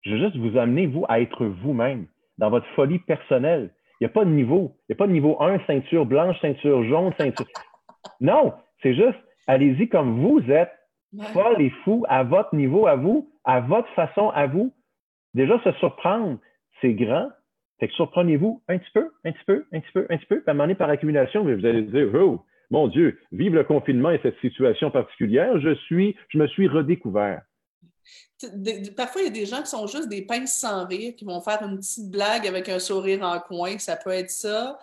Je 0.00 0.12
veux 0.12 0.16
juste 0.16 0.36
vous 0.36 0.56
amener, 0.56 0.86
vous, 0.86 1.04
à 1.10 1.20
être 1.20 1.44
vous-même, 1.44 2.06
dans 2.38 2.48
votre 2.48 2.66
folie 2.68 3.00
personnelle. 3.00 3.70
Il 4.00 4.04
n'y 4.04 4.06
a 4.06 4.14
pas 4.14 4.24
de 4.24 4.30
niveau. 4.30 4.78
Il 4.88 4.92
n'y 4.92 4.94
a 4.94 4.96
pas 4.96 5.06
de 5.06 5.12
niveau 5.12 5.42
1, 5.42 5.58
ceinture 5.66 6.06
blanche, 6.06 6.40
ceinture 6.40 6.82
jaune, 6.84 7.12
ceinture. 7.18 7.46
Non, 8.22 8.54
c'est 8.82 8.94
juste, 8.94 9.18
allez-y 9.46 9.90
comme 9.90 10.20
vous 10.20 10.40
êtes, 10.50 10.72
folle 11.34 11.60
et 11.60 11.68
fou, 11.84 12.06
à 12.08 12.22
votre 12.22 12.54
niveau, 12.54 12.86
à 12.86 12.96
vous, 12.96 13.30
à 13.44 13.60
votre 13.60 13.88
façon, 13.90 14.30
à 14.30 14.46
vous. 14.46 14.72
Déjà, 15.34 15.60
se 15.64 15.72
surprendre, 15.72 16.38
c'est 16.80 16.94
grand. 16.94 17.28
Fait 17.78 17.88
que 17.88 17.94
surprenez-vous 17.94 18.62
un 18.68 18.78
petit 18.78 18.90
peu, 18.94 19.10
un 19.26 19.32
petit 19.32 19.44
peu, 19.44 19.66
un 19.70 19.80
petit 19.80 19.92
peu, 19.92 20.06
un 20.08 20.16
petit 20.16 20.26
peu. 20.26 20.40
Puis 20.40 20.44
à 20.46 20.52
un 20.52 20.54
moment 20.54 20.64
donné, 20.64 20.76
par 20.76 20.88
accumulation, 20.88 21.44
vous 21.44 21.66
allez 21.66 21.82
dire, 21.82 22.08
oh, 22.14 22.42
mon 22.70 22.88
Dieu, 22.88 23.18
vive 23.32 23.54
le 23.54 23.64
confinement 23.64 24.10
et 24.10 24.20
cette 24.22 24.38
situation 24.40 24.90
particulière, 24.90 25.60
je 25.60 25.74
suis, 25.86 26.16
je 26.28 26.38
me 26.38 26.46
suis 26.46 26.68
redécouvert. 26.68 27.42
Parfois, 28.96 29.20
il 29.20 29.24
y 29.24 29.28
a 29.28 29.30
des 29.30 29.44
gens 29.44 29.60
qui 29.60 29.68
sont 29.68 29.86
juste 29.86 30.08
des 30.08 30.22
pinces 30.22 30.54
sans 30.54 30.86
rire, 30.86 31.14
qui 31.14 31.24
vont 31.24 31.40
faire 31.42 31.62
une 31.62 31.78
petite 31.78 32.10
blague 32.10 32.46
avec 32.46 32.68
un 32.70 32.78
sourire 32.78 33.22
en 33.22 33.38
coin, 33.38 33.78
ça 33.78 33.96
peut 33.96 34.10
être 34.10 34.30
ça. 34.30 34.78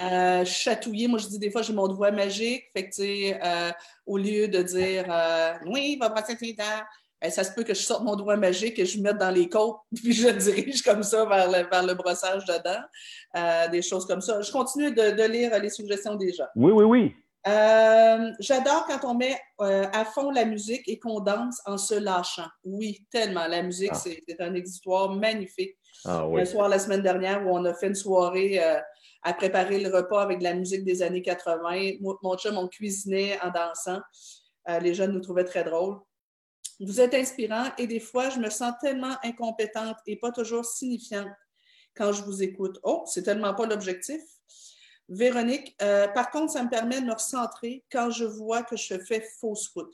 Euh, 0.00 0.44
chatouiller, 0.44 1.08
moi 1.08 1.18
je 1.18 1.26
dis 1.26 1.38
des 1.38 1.50
fois, 1.50 1.60
j'ai 1.60 1.74
mon 1.74 1.88
doigt 1.88 2.10
magique, 2.10 2.64
fait 2.74 2.88
que, 2.88 2.98
euh, 3.00 3.70
au 4.06 4.16
lieu 4.16 4.48
de 4.48 4.62
dire 4.62 5.04
euh, 5.10 5.52
Oui, 5.66 5.98
va 6.00 6.08
brasser 6.08 6.36
tes 6.36 6.54
dents, 6.54 6.64
ben, 7.20 7.30
ça 7.30 7.44
se 7.44 7.52
peut 7.52 7.64
que 7.64 7.74
je 7.74 7.82
sorte 7.82 8.02
mon 8.02 8.16
doigt 8.16 8.36
magique 8.36 8.78
et 8.78 8.86
je 8.86 8.96
le 8.96 9.02
mette 9.02 9.18
dans 9.18 9.30
les 9.30 9.48
côtes, 9.48 9.76
puis 9.94 10.12
je 10.12 10.28
dirige 10.28 10.80
comme 10.80 11.02
ça 11.02 11.26
vers 11.26 11.48
le, 11.48 11.68
vers 11.68 11.86
le 11.86 11.94
brossage 11.94 12.46
de 12.46 12.54
dents, 12.64 13.70
des 13.70 13.82
choses 13.82 14.06
comme 14.06 14.22
ça. 14.22 14.40
Je 14.40 14.50
continue 14.50 14.90
de, 14.90 15.10
de 15.10 15.30
lire 15.30 15.58
les 15.60 15.70
suggestions 15.70 16.14
des 16.14 16.32
gens. 16.32 16.46
Oui, 16.56 16.72
oui, 16.72 16.84
oui. 16.84 17.14
Euh, 17.48 18.30
j'adore 18.38 18.86
quand 18.86 19.04
on 19.04 19.14
met 19.14 19.36
euh, 19.60 19.86
à 19.92 20.04
fond 20.04 20.30
la 20.30 20.44
musique 20.44 20.88
et 20.88 20.98
qu'on 20.98 21.20
danse 21.20 21.60
en 21.66 21.76
se 21.76 21.94
lâchant. 21.94 22.46
Oui, 22.64 23.04
tellement. 23.10 23.46
La 23.48 23.62
musique, 23.62 23.90
ah. 23.92 23.96
c'est 23.96 24.40
un 24.40 24.54
exutoire 24.54 25.10
magnifique. 25.10 25.76
Ah, 26.04 26.24
Un 26.24 26.44
soir 26.44 26.68
la 26.68 26.78
semaine 26.78 27.02
dernière 27.02 27.44
où 27.46 27.50
on 27.50 27.64
a 27.64 27.74
fait 27.74 27.88
une 27.88 27.94
soirée 27.94 28.62
euh, 28.62 28.80
à 29.22 29.34
préparer 29.34 29.80
le 29.80 29.94
repas 29.94 30.22
avec 30.22 30.38
de 30.38 30.44
la 30.44 30.54
musique 30.54 30.84
des 30.84 31.02
années 31.02 31.22
80. 31.22 31.98
Mon 32.00 32.36
chum, 32.36 32.56
on 32.56 32.68
cuisinait 32.68 33.38
en 33.40 33.50
dansant. 33.50 34.00
les 34.80 34.94
jeunes 34.94 35.12
nous 35.12 35.20
trouvaient 35.20 35.44
très 35.44 35.64
drôles. 35.64 35.98
Vous 36.80 37.00
êtes 37.00 37.14
inspirant 37.14 37.66
et 37.78 37.86
des 37.86 38.00
fois, 38.00 38.30
je 38.30 38.38
me 38.38 38.50
sens 38.50 38.72
tellement 38.80 39.16
incompétente 39.22 39.96
et 40.06 40.16
pas 40.16 40.32
toujours 40.32 40.64
signifiante 40.64 41.28
quand 41.94 42.12
je 42.12 42.22
vous 42.22 42.42
écoute. 42.42 42.78
Oh, 42.82 43.04
c'est 43.06 43.22
tellement 43.22 43.54
pas 43.54 43.66
l'objectif. 43.66 44.20
Véronique, 45.08 45.76
euh, 45.82 46.08
par 46.08 46.30
contre, 46.30 46.52
ça 46.52 46.62
me 46.62 46.70
permet 46.70 47.00
de 47.00 47.06
me 47.06 47.12
recentrer 47.12 47.84
quand 47.90 48.10
je 48.10 48.24
vois 48.24 48.62
que 48.62 48.76
je 48.76 48.98
fais 48.98 49.20
fausse 49.40 49.68
route. 49.68 49.92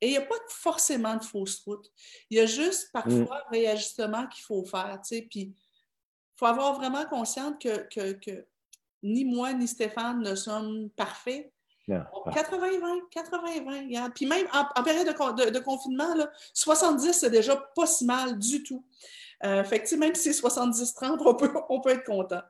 Et 0.00 0.08
il 0.08 0.10
n'y 0.10 0.18
a 0.18 0.22
pas 0.22 0.34
forcément 0.48 1.16
de 1.16 1.24
fausse 1.24 1.62
route. 1.64 1.90
Il 2.28 2.36
y 2.36 2.40
a 2.40 2.46
juste 2.46 2.90
parfois 2.92 3.42
un 3.46 3.50
réajustement 3.50 4.26
qu'il 4.26 4.44
faut 4.44 4.64
faire. 4.64 5.00
Puis 5.08 5.30
il 5.34 5.54
faut 6.36 6.46
avoir 6.46 6.74
vraiment 6.74 7.06
conscience 7.06 7.54
que, 7.58 7.88
que, 8.14 8.46
ni 9.02 9.24
moi 9.24 9.52
ni 9.52 9.66
Stéphane 9.66 10.20
ne 10.20 10.34
sommes 10.34 10.90
parfaits. 10.90 11.50
80-20, 11.88 13.10
80-20. 13.14 14.12
Puis 14.12 14.26
même 14.26 14.46
en, 14.52 14.82
période 14.82 15.06
de, 15.06 15.58
confinement, 15.60 16.14
70, 16.52 17.12
c'est 17.12 17.30
déjà 17.30 17.56
pas 17.56 17.86
si 17.86 18.04
mal 18.04 18.38
du 18.38 18.62
tout. 18.62 18.84
Euh, 19.44 19.62
fait 19.64 19.82
que, 19.82 19.94
même 19.96 20.14
si 20.14 20.32
c'est 20.32 20.46
70-30, 20.46 21.18
on 21.24 21.34
peut, 21.34 21.52
on 21.68 21.80
peut 21.80 21.90
être 21.90 22.04
content. 22.04 22.42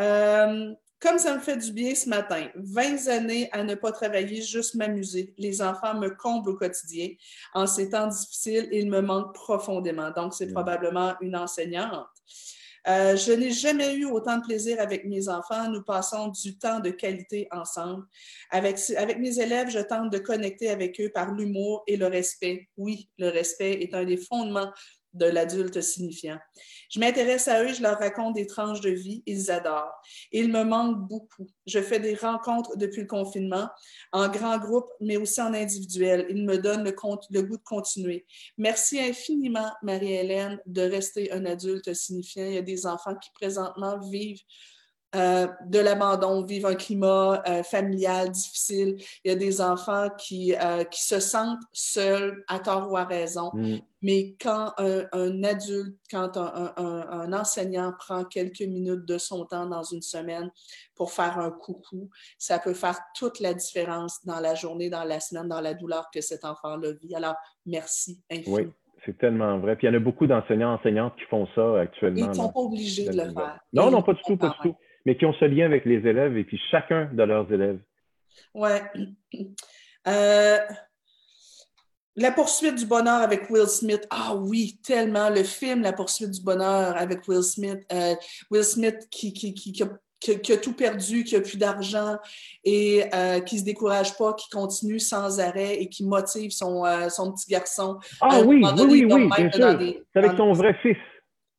Euh, 0.00 0.74
comme 1.00 1.18
ça 1.18 1.34
me 1.34 1.40
fait 1.40 1.56
du 1.56 1.72
bien 1.72 1.94
ce 1.94 2.08
matin, 2.08 2.48
20 2.54 3.08
années 3.08 3.48
à 3.52 3.64
ne 3.64 3.74
pas 3.74 3.90
travailler, 3.90 4.42
juste 4.42 4.74
m'amuser. 4.74 5.34
Les 5.38 5.62
enfants 5.62 5.94
me 5.94 6.10
comblent 6.10 6.50
au 6.50 6.56
quotidien. 6.56 7.08
En 7.54 7.66
ces 7.66 7.90
temps 7.90 8.06
difficiles, 8.06 8.68
ils 8.70 8.88
me 8.90 9.00
manquent 9.00 9.34
profondément. 9.34 10.10
Donc, 10.10 10.34
c'est 10.34 10.52
probablement 10.52 11.14
une 11.20 11.36
enseignante. 11.36 12.06
Euh, 12.88 13.14
je 13.16 13.32
n'ai 13.32 13.50
jamais 13.50 13.94
eu 13.94 14.06
autant 14.06 14.38
de 14.38 14.42
plaisir 14.42 14.80
avec 14.80 15.04
mes 15.04 15.28
enfants. 15.28 15.68
Nous 15.70 15.82
passons 15.82 16.28
du 16.28 16.56
temps 16.58 16.80
de 16.80 16.90
qualité 16.90 17.48
ensemble. 17.50 18.04
Avec, 18.50 18.78
avec 18.96 19.18
mes 19.18 19.38
élèves, 19.38 19.70
je 19.70 19.80
tente 19.80 20.10
de 20.10 20.18
connecter 20.18 20.70
avec 20.70 21.00
eux 21.00 21.10
par 21.12 21.32
l'humour 21.32 21.82
et 21.86 21.96
le 21.96 22.06
respect. 22.06 22.68
Oui, 22.76 23.08
le 23.18 23.28
respect 23.28 23.82
est 23.82 23.94
un 23.94 24.04
des 24.04 24.16
fondements 24.16 24.70
de 25.12 25.26
l'adulte 25.26 25.80
signifiant. 25.80 26.38
Je 26.90 26.98
m'intéresse 26.98 27.46
à 27.48 27.62
eux, 27.62 27.72
je 27.72 27.82
leur 27.82 27.98
raconte 27.98 28.34
des 28.34 28.46
tranches 28.46 28.80
de 28.80 28.90
vie, 28.90 29.22
ils 29.26 29.50
adorent. 29.50 29.92
Ils 30.32 30.50
me 30.50 30.64
manquent 30.64 31.08
beaucoup. 31.08 31.48
Je 31.66 31.80
fais 31.80 32.00
des 32.00 32.14
rencontres 32.14 32.76
depuis 32.76 33.02
le 33.02 33.06
confinement, 33.06 33.68
en 34.12 34.28
grand 34.28 34.58
groupe, 34.58 34.88
mais 35.00 35.16
aussi 35.16 35.40
en 35.40 35.54
individuel. 35.54 36.26
Ils 36.30 36.44
me 36.44 36.58
donnent 36.58 36.84
le, 36.84 36.94
le 37.30 37.42
goût 37.42 37.56
de 37.56 37.62
continuer. 37.62 38.26
Merci 38.58 38.98
infiniment, 38.98 39.70
Marie-Hélène, 39.82 40.60
de 40.66 40.82
rester 40.82 41.30
un 41.32 41.44
adulte 41.44 41.92
signifiant. 41.94 42.44
Il 42.44 42.54
y 42.54 42.58
a 42.58 42.62
des 42.62 42.86
enfants 42.86 43.14
qui 43.14 43.30
présentement 43.34 43.98
vivent 43.98 44.42
euh, 45.16 45.48
de 45.66 45.80
l'abandon, 45.80 46.44
vivent 46.44 46.66
un 46.66 46.76
climat 46.76 47.42
euh, 47.48 47.64
familial 47.64 48.30
difficile. 48.30 48.94
Il 49.24 49.28
y 49.28 49.34
a 49.34 49.34
des 49.34 49.60
enfants 49.60 50.08
qui, 50.16 50.54
euh, 50.54 50.84
qui 50.84 51.02
se 51.02 51.18
sentent 51.18 51.58
seuls, 51.72 52.44
à 52.46 52.60
tort 52.60 52.92
ou 52.92 52.96
à 52.96 53.04
raison. 53.04 53.50
Mm. 53.54 53.78
Mais 54.02 54.36
quand 54.40 54.72
un, 54.78 55.42
adulte, 55.42 55.96
quand 56.10 56.36
un, 56.36 56.72
un, 56.76 57.32
enseignant 57.32 57.92
prend 57.98 58.24
quelques 58.24 58.62
minutes 58.62 59.04
de 59.04 59.18
son 59.18 59.44
temps 59.46 59.66
dans 59.66 59.82
une 59.82 60.00
semaine 60.00 60.50
pour 60.94 61.10
faire 61.10 61.38
un 61.38 61.50
coucou, 61.50 62.08
ça 62.38 62.60
peut 62.60 62.72
faire 62.72 62.98
toute 63.14 63.40
la 63.40 63.52
différence 63.52 64.24
dans 64.24 64.38
la 64.38 64.54
journée, 64.54 64.90
dans 64.90 65.04
la 65.04 65.18
semaine, 65.18 65.48
dans 65.48 65.60
la 65.60 65.74
douleur 65.74 66.08
que 66.14 66.20
cet 66.20 66.44
enfant-là 66.44 66.92
vit. 67.02 67.14
Alors, 67.16 67.34
merci 67.66 68.20
infiniment. 68.30 68.56
Oui. 68.56 68.72
C'est 69.04 69.16
tellement 69.18 69.58
vrai. 69.58 69.76
Puis 69.76 69.86
il 69.86 69.90
y 69.90 69.94
en 69.94 69.96
a 69.96 70.00
beaucoup 70.00 70.26
d'enseignants, 70.26 70.74
enseignantes 70.74 71.16
qui 71.16 71.24
font 71.24 71.48
ça 71.54 71.80
actuellement. 71.80 72.18
Ils 72.18 72.28
ne 72.28 72.34
sont 72.34 72.52
pas 72.52 72.60
obligés 72.60 73.08
de 73.08 73.16
le 73.16 73.32
faire. 73.32 73.58
Non, 73.72 73.90
non, 73.90 74.02
pas 74.02 74.12
du 74.12 74.20
tout, 74.22 74.36
pas 74.36 74.50
du 74.50 74.70
tout 74.70 74.76
mais 75.06 75.16
qui 75.16 75.26
ont 75.26 75.34
ce 75.34 75.44
lien 75.44 75.66
avec 75.66 75.84
les 75.84 76.06
élèves 76.06 76.36
et 76.36 76.44
puis 76.44 76.60
chacun 76.70 77.08
de 77.12 77.22
leurs 77.22 77.52
élèves. 77.52 77.78
Oui. 78.54 78.68
Euh, 80.06 80.58
la 82.16 82.32
poursuite 82.32 82.74
du 82.74 82.86
bonheur 82.86 83.22
avec 83.22 83.48
Will 83.50 83.66
Smith. 83.66 84.06
Ah 84.10 84.34
oui, 84.34 84.78
tellement. 84.84 85.30
Le 85.30 85.44
film 85.44 85.82
La 85.82 85.92
poursuite 85.92 86.30
du 86.30 86.42
bonheur 86.42 86.96
avec 86.96 87.26
Will 87.28 87.42
Smith. 87.42 87.80
Euh, 87.92 88.14
Will 88.50 88.64
Smith 88.64 89.08
qui, 89.10 89.32
qui, 89.32 89.54
qui, 89.54 89.82
a, 89.82 90.56
tout 90.56 90.74
perdu, 90.74 91.24
qui 91.24 91.36
a 91.36 91.40
plus 91.40 91.56
d'argent 91.56 92.16
et 92.64 93.04
euh, 93.14 93.40
qui 93.40 93.60
se 93.60 93.64
décourage 93.64 94.16
pas, 94.18 94.34
qui 94.34 94.50
continue 94.50 94.98
sans 94.98 95.40
arrêt 95.40 95.76
et 95.76 95.88
qui 95.88 96.04
motive 96.04 96.50
son, 96.50 96.84
euh, 96.84 97.08
son 97.08 97.32
petit 97.32 97.50
garçon. 97.50 97.98
Ah 98.20 98.40
oui, 98.44 98.62
oui, 98.62 98.82
oui, 98.86 99.04
oui, 99.10 99.30
bien 99.36 99.50
sûr. 99.50 99.78
C'est 100.12 100.18
avec 100.18 100.36
son 100.36 100.52
vrai 100.52 100.74
fils. 100.82 100.96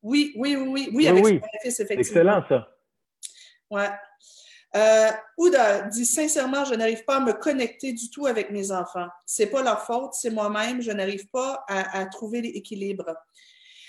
Oui, 0.02 0.32
oui, 0.36 0.56
oui, 0.56 0.90
oui, 0.92 1.08
avec 1.08 1.24
son 1.24 1.30
vrai 1.38 1.48
fils, 1.62 1.80
effectivement. 1.80 2.00
Excellent, 2.00 2.44
ça. 2.48 2.68
Ouais. 3.72 3.88
Euh, 4.74 5.10
Ouda 5.36 5.82
dit 5.82 6.06
sincèrement, 6.06 6.64
je 6.64 6.74
n'arrive 6.74 7.04
pas 7.04 7.16
à 7.16 7.20
me 7.20 7.32
connecter 7.32 7.92
du 7.92 8.10
tout 8.10 8.26
avec 8.26 8.50
mes 8.50 8.70
enfants. 8.70 9.08
C'est 9.26 9.48
pas 9.48 9.62
leur 9.62 9.82
faute, 9.82 10.12
c'est 10.12 10.30
moi-même. 10.30 10.80
Je 10.80 10.92
n'arrive 10.92 11.28
pas 11.28 11.64
à, 11.68 12.06
trouver 12.06 12.42
l'équilibre. 12.42 13.14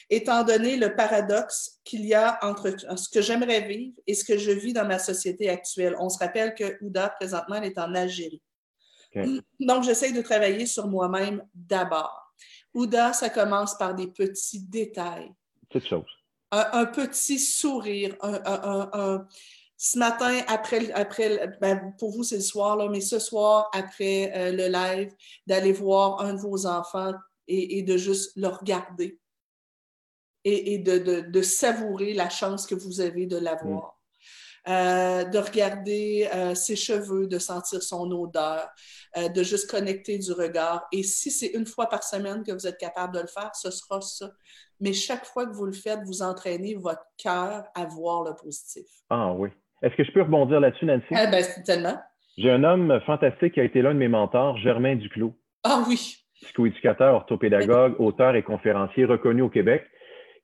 Étant 0.10 0.44
donné 0.44 0.78
le 0.78 0.96
paradoxe 0.96 1.80
qu'il 1.84 2.06
y 2.06 2.14
a 2.14 2.38
entre 2.42 2.76
ce 2.98 3.10
que 3.10 3.22
j'aimerais 3.22 3.62
vivre 3.62 3.96
et 4.08 4.14
ce 4.14 4.24
que 4.24 4.38
je 4.38 4.52
vis 4.52 4.74
dans 4.74 4.86
ma 4.86 5.00
société 5.00 5.50
actuelle. 5.50 5.96
On 6.00 6.10
se 6.10 6.20
rappelle 6.20 6.54
que 6.54 6.78
Ouda, 6.82 7.10
présentement, 7.10 7.56
elle 7.56 7.66
est 7.66 7.80
en 7.80 7.94
Algérie. 7.94 8.42
Donc, 9.60 9.84
j'essaie 9.84 10.12
de 10.12 10.22
travailler 10.22 10.66
sur 10.66 10.88
moi-même 10.88 11.46
d'abord. 11.54 12.34
Ouda, 12.74 13.14
ça 13.14 13.30
commence 13.30 13.78
par 13.78 13.94
des 13.94 14.08
petits 14.08 14.60
détails. 14.60 15.32
Petite 15.70 15.88
chose. 15.88 16.10
Un, 16.52 16.86
petit 16.86 17.40
sourire, 17.40 18.16
un 18.22 19.26
ce 19.86 20.00
matin, 20.00 20.40
après, 20.48 20.94
après 20.94 21.58
ben, 21.60 21.94
pour 22.00 22.12
vous, 22.12 22.24
c'est 22.24 22.38
le 22.38 22.42
soir, 22.42 22.78
là, 22.78 22.88
mais 22.88 23.02
ce 23.02 23.20
soir, 23.20 23.70
après 23.74 24.32
euh, 24.34 24.54
le 24.54 24.70
live, 24.70 25.12
d'aller 25.46 25.74
voir 25.74 26.22
un 26.22 26.36
de 26.36 26.40
vos 26.40 26.66
enfants 26.66 27.12
et, 27.50 27.84
de 27.84 27.98
juste 27.98 28.32
le 28.38 28.48
regarder 28.48 29.20
et, 30.46 30.78
de, 30.78 31.42
savourer 31.42 32.14
la 32.14 32.30
chance 32.30 32.66
que 32.66 32.76
vous 32.76 33.02
avez 33.02 33.26
de 33.26 33.36
l'avoir. 33.36 34.00
Euh, 34.70 35.26
de 35.26 35.38
regarder 35.38 36.30
euh, 36.34 36.56
ses 36.56 36.78
cheveux, 36.78 37.28
de 37.28 37.38
sentir 37.38 37.84
son 37.84 38.10
odeur, 38.10 38.70
de 39.18 39.44
juste 39.44 39.70
connecter 39.70 40.18
du 40.18 40.32
regard. 40.32 40.88
Et 40.94 41.04
si 41.04 41.30
c'est 41.30 41.48
une 41.48 41.66
fois 41.66 41.90
par 41.90 42.06
semaine 42.06 42.44
que 42.44 42.54
vous 42.54 42.66
êtes 42.66 42.78
capable 42.78 43.16
de 43.16 43.20
le 43.20 43.28
faire, 43.28 43.54
ce 43.54 43.70
sera 43.70 44.00
ça. 44.00 44.32
Mais 44.80 44.94
chaque 44.94 45.26
fois 45.26 45.46
que 45.46 45.54
vous 45.54 45.66
le 45.66 45.74
faites, 45.74 46.00
vous 46.06 46.22
entraînez 46.22 46.76
votre 46.76 47.04
cœur 47.18 47.66
à 47.76 47.84
voir 47.84 48.24
le 48.24 48.34
positif. 48.34 48.88
Ah 49.10 49.34
oui. 49.34 49.50
Est-ce 49.84 49.96
que 49.96 50.06
je 50.06 50.12
peux 50.12 50.22
rebondir 50.22 50.62
là-dessus, 50.62 50.86
Nancy? 50.86 51.06
Ah, 51.14 51.28
ben, 51.30 51.44
tellement. 51.66 51.96
J'ai 52.38 52.50
un 52.50 52.64
homme 52.64 53.02
fantastique 53.06 53.54
qui 53.54 53.60
a 53.60 53.64
été 53.64 53.82
l'un 53.82 53.94
de 53.94 54.00
mes 54.00 54.08
mentors, 54.08 54.58
Germain 54.58 54.96
Duclos. 54.96 55.36
Ah 55.64 55.84
oui. 55.88 56.18
Psychoéducateur, 56.42 57.14
orthopédagogue, 57.14 58.00
auteur 58.00 58.36
et 58.36 58.44
conférencier 58.44 59.06
reconnu 59.06 59.42
au 59.42 59.50
Québec, 59.50 59.84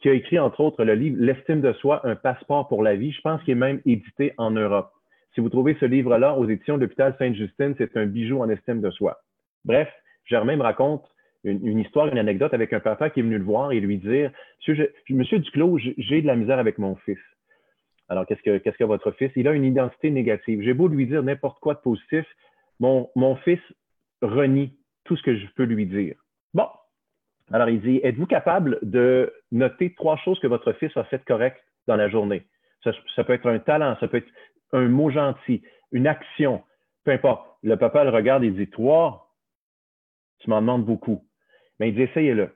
qui 0.02 0.10
a 0.10 0.14
écrit 0.14 0.40
entre 0.40 0.60
autres 0.60 0.84
le 0.84 0.94
livre 0.94 1.18
L'estime 1.20 1.62
de 1.62 1.72
soi, 1.74 2.02
un 2.06 2.16
passeport 2.16 2.68
pour 2.68 2.84
la 2.84 2.96
vie. 2.96 3.12
Je 3.12 3.22
pense 3.22 3.42
qu'il 3.44 3.54
est 3.54 3.56
même 3.56 3.82
édité 3.86 4.34
en 4.38 4.52
Europe. 4.52 4.92
Si 5.34 5.42
vous 5.42 5.50
trouvez 5.50 5.78
ce 5.80 5.86
livre-là 5.86 6.36
aux 6.36 6.48
éditions 6.48 6.76
de 6.76 6.82
l'hôpital 6.82 7.16
Sainte-Justine, 7.18 7.76
c'est 7.78 7.96
un 7.96 8.06
bijou 8.06 8.42
en 8.42 8.50
estime 8.50 8.82
de 8.82 8.92
soi. 8.92 9.20
Bref, 9.64 9.90
Germain 10.26 10.58
me 10.58 10.64
raconte 10.64 11.06
une, 11.46 11.80
histoire, 11.80 12.08
une 12.08 12.18
anecdote 12.18 12.54
avec 12.54 12.74
un 12.74 12.82
papa 12.82 13.10
qui 13.10 13.22
est 13.22 13.24
venu 13.24 13.38
le 13.38 13.44
voir 13.44 13.72
et 13.72 13.80
lui 13.80 13.98
dire 13.98 14.32
Monsieur, 14.68 14.94
Monsieur 15.10 15.40
Duclos, 15.40 15.78
j'ai 15.98 16.22
de 16.22 16.28
la 16.28 16.36
misère 16.36 16.60
avec 16.60 16.78
mon 16.78 16.96
fils. 16.98 17.18
Alors, 18.10 18.26
qu'est-ce 18.26 18.42
que, 18.42 18.84
votre 18.84 19.12
fils? 19.12 19.32
Il 19.36 19.48
a 19.48 19.54
une 19.54 19.64
identité 19.64 20.10
négative. 20.10 20.62
J'ai 20.64 20.74
beau 20.74 20.88
lui 20.88 21.06
dire 21.06 21.22
n'importe 21.22 21.60
quoi 21.60 21.76
de 21.76 21.80
positif, 21.80 22.26
mon, 22.80 23.36
fils 23.44 23.60
renie 24.22 24.76
tout 25.04 25.16
ce 25.16 25.22
que 25.22 25.38
je 25.38 25.46
peux 25.56 25.64
lui 25.64 25.86
dire. 25.86 26.16
Bon. 26.54 26.68
Alors, 27.52 27.70
il 27.70 27.82
dit 27.82 28.00
Êtes-vous 28.04 28.26
capable 28.26 28.80
de 28.82 29.32
noter 29.52 29.94
trois 29.94 30.18
choses 30.18 30.40
que 30.40 30.48
votre 30.48 30.74
fils 30.74 30.96
a 30.98 31.04
faites 31.06 31.24
correctes 31.26 31.64
dans 31.88 31.96
la 31.96 32.10
journée? 32.10 32.48
Ça, 32.84 33.24
peut 33.24 33.34
être 33.34 33.48
un 33.48 33.60
talent, 33.60 33.96
ça 34.00 34.08
peut 34.08 34.18
être 34.18 34.32
un 34.72 34.88
mot 34.88 35.12
gentil, 35.12 35.62
une 35.92 36.08
action, 36.08 36.64
peu 37.04 37.12
importe. 37.12 37.48
Le 37.62 37.76
papa 37.76 38.04
le 38.04 38.10
regarde 38.10 38.44
et 38.44 38.52
dit 38.52 38.70
Trois, 38.70 39.36
tu 40.40 40.50
m'en 40.50 40.62
demandes 40.62 40.86
beaucoup. 40.86 41.24
Mais 41.80 41.90
il 41.90 41.96
dit 41.96 42.04
Essayez-le. 42.04 42.56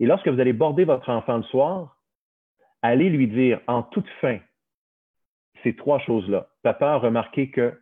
Et 0.00 0.06
lorsque 0.06 0.28
vous 0.28 0.40
allez 0.40 0.52
border 0.52 0.84
votre 0.84 1.08
enfant 1.08 1.38
le 1.38 1.44
soir, 1.44 1.96
allez 2.82 3.08
lui 3.08 3.28
dire 3.28 3.60
en 3.66 3.82
toute 3.82 4.08
fin 4.20 4.40
ces 5.64 5.74
trois 5.74 5.98
choses-là. 6.00 6.46
Papa 6.62 6.92
a 6.92 6.96
remarqué 6.96 7.50
que 7.50 7.72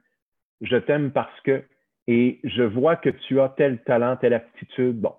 je 0.63 0.77
t'aime 0.77 1.11
parce 1.11 1.41
que, 1.43 1.63
et 2.07 2.41
je 2.45 2.63
vois 2.63 2.97
que 2.97 3.11
tu 3.11 3.41
as 3.41 3.51
tel 3.51 3.83
talent, 3.83 4.17
telle 4.17 4.35
aptitude. 4.35 5.01
Bon. 5.01 5.15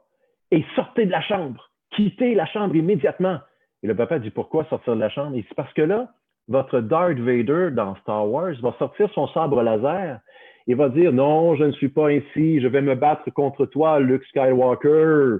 Et 0.51 0.66
sortez 0.76 1.05
de 1.05 1.11
la 1.11 1.22
chambre. 1.22 1.70
Quittez 1.91 2.34
la 2.34 2.45
chambre 2.47 2.76
immédiatement. 2.76 3.39
Et 3.84 3.88
le 3.88 3.95
papa 3.95 4.20
dit 4.20 4.32
pourquoi 4.32 4.66
sortir 4.66 4.95
de 4.95 4.99
la 4.99 5.09
chambre? 5.09 5.36
Et 5.36 5.45
c'est 5.47 5.55
parce 5.55 5.74
que 5.74 5.82
là, 5.82 6.09
votre 6.47 6.80
Darth 6.80 7.20
Vader 7.20 7.70
dans 7.72 7.95
Star 7.97 8.28
Wars 8.28 8.53
va 8.61 8.74
sortir 8.80 9.09
son 9.14 9.28
sabre 9.28 9.61
laser 9.61 10.20
et 10.68 10.74
va 10.74 10.89
dire 10.89 11.14
non, 11.14 11.55
je 11.55 11.66
ne 11.66 11.72
suis 11.72 11.89
pas 11.89 12.11
ici, 12.11 12.61
je 12.61 12.68
vais 12.68 12.82
me 12.82 12.95
battre 12.95 13.30
contre 13.32 13.66
toi, 13.66 13.99
Luke 13.99 14.26
Skywalker. 14.26 15.38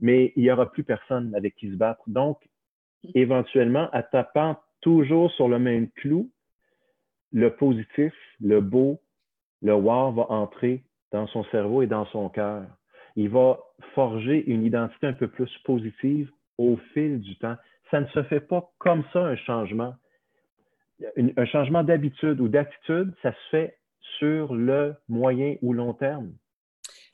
Mais 0.00 0.32
il 0.36 0.44
n'y 0.44 0.50
aura 0.50 0.70
plus 0.70 0.84
personne 0.84 1.34
avec 1.34 1.54
qui 1.56 1.70
se 1.70 1.76
battre. 1.76 2.02
Donc, 2.06 2.38
éventuellement, 3.14 3.88
à 3.92 4.02
tapant 4.02 4.56
toujours 4.80 5.30
sur 5.32 5.48
le 5.48 5.58
même 5.58 5.88
clou, 5.90 6.30
le 7.32 7.50
positif, 7.50 8.12
le 8.40 8.60
beau, 8.60 9.00
le 9.62 9.74
wow 9.74 10.12
va 10.12 10.30
entrer 10.30 10.82
dans 11.12 11.26
son 11.28 11.44
cerveau 11.44 11.82
et 11.82 11.86
dans 11.86 12.06
son 12.06 12.28
cœur. 12.28 12.64
Il 13.16 13.28
va 13.28 13.58
forger 13.94 14.44
une 14.46 14.64
identité 14.64 15.06
un 15.06 15.12
peu 15.12 15.28
plus 15.28 15.50
positive 15.64 16.30
au 16.58 16.76
fil 16.92 17.20
du 17.20 17.36
temps. 17.36 17.56
Ça 17.90 18.00
ne 18.00 18.06
se 18.06 18.22
fait 18.24 18.40
pas 18.40 18.70
comme 18.78 19.04
ça, 19.12 19.20
un 19.20 19.36
changement. 19.36 19.94
un 21.16 21.44
changement 21.46 21.82
d'habitude 21.82 22.40
ou 22.40 22.48
d'attitude, 22.48 23.12
ça 23.22 23.32
se 23.32 23.48
fait 23.50 23.78
sur 24.18 24.54
le 24.54 24.94
moyen 25.08 25.56
ou 25.62 25.72
long 25.72 25.94
terme. 25.94 26.32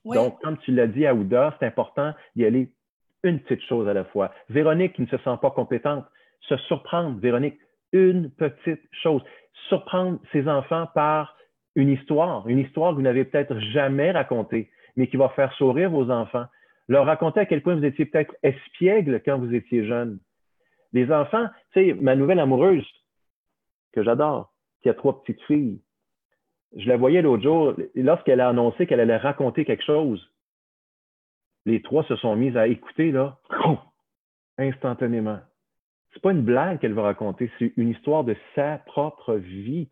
Donc, 0.04 0.40
comme 0.40 0.58
tu 0.58 0.72
l'as 0.72 0.86
dit 0.86 1.06
à 1.06 1.14
Ouda, 1.14 1.56
c'est 1.58 1.66
important 1.66 2.14
d'y 2.36 2.44
aller 2.44 2.70
une 3.22 3.40
petite 3.40 3.62
chose 3.62 3.88
à 3.88 3.94
la 3.94 4.04
fois. 4.04 4.32
Véronique 4.48 4.94
qui 4.94 5.02
ne 5.02 5.06
se 5.06 5.16
sent 5.18 5.36
pas 5.42 5.50
compétente, 5.50 6.04
se 6.42 6.56
surprendre, 6.68 7.18
Véronique, 7.18 7.58
une 7.92 8.30
petite 8.30 8.82
chose 9.02 9.22
surprendre 9.68 10.18
ses 10.32 10.48
enfants 10.48 10.86
par 10.94 11.36
une 11.74 11.90
histoire, 11.90 12.48
une 12.48 12.58
histoire 12.58 12.92
que 12.92 12.96
vous 12.96 13.02
n'avez 13.02 13.24
peut-être 13.24 13.58
jamais 13.58 14.10
racontée, 14.10 14.70
mais 14.96 15.08
qui 15.08 15.16
va 15.16 15.28
faire 15.30 15.52
sourire 15.54 15.90
vos 15.90 16.10
enfants. 16.10 16.46
Leur 16.88 17.06
raconter 17.06 17.40
à 17.40 17.46
quel 17.46 17.62
point 17.62 17.74
vous 17.74 17.84
étiez 17.84 18.06
peut-être 18.06 18.34
espiègle 18.42 19.20
quand 19.24 19.38
vous 19.38 19.54
étiez 19.54 19.86
jeune. 19.86 20.18
Les 20.92 21.12
enfants, 21.12 21.46
tu 21.72 21.80
sais, 21.80 21.94
ma 21.94 22.16
nouvelle 22.16 22.38
amoureuse, 22.38 22.86
que 23.92 24.02
j'adore, 24.02 24.52
qui 24.82 24.88
a 24.88 24.94
trois 24.94 25.22
petites 25.22 25.42
filles, 25.42 25.80
je 26.76 26.88
la 26.88 26.96
voyais 26.96 27.22
l'autre 27.22 27.42
jour, 27.42 27.74
lorsqu'elle 27.94 28.40
a 28.40 28.48
annoncé 28.48 28.86
qu'elle 28.86 29.00
allait 29.00 29.16
raconter 29.16 29.64
quelque 29.64 29.84
chose, 29.84 30.30
les 31.64 31.82
trois 31.82 32.04
se 32.04 32.16
sont 32.16 32.36
mis 32.36 32.56
à 32.56 32.66
écouter, 32.68 33.10
là, 33.10 33.38
instantanément 34.58 35.40
c'est 36.16 36.22
pas 36.22 36.32
une 36.32 36.44
blague 36.44 36.78
qu'elle 36.78 36.94
va 36.94 37.02
raconter, 37.02 37.50
c'est 37.58 37.74
une 37.76 37.90
histoire 37.90 38.24
de 38.24 38.34
sa 38.54 38.78
propre 38.78 39.34
vie. 39.34 39.90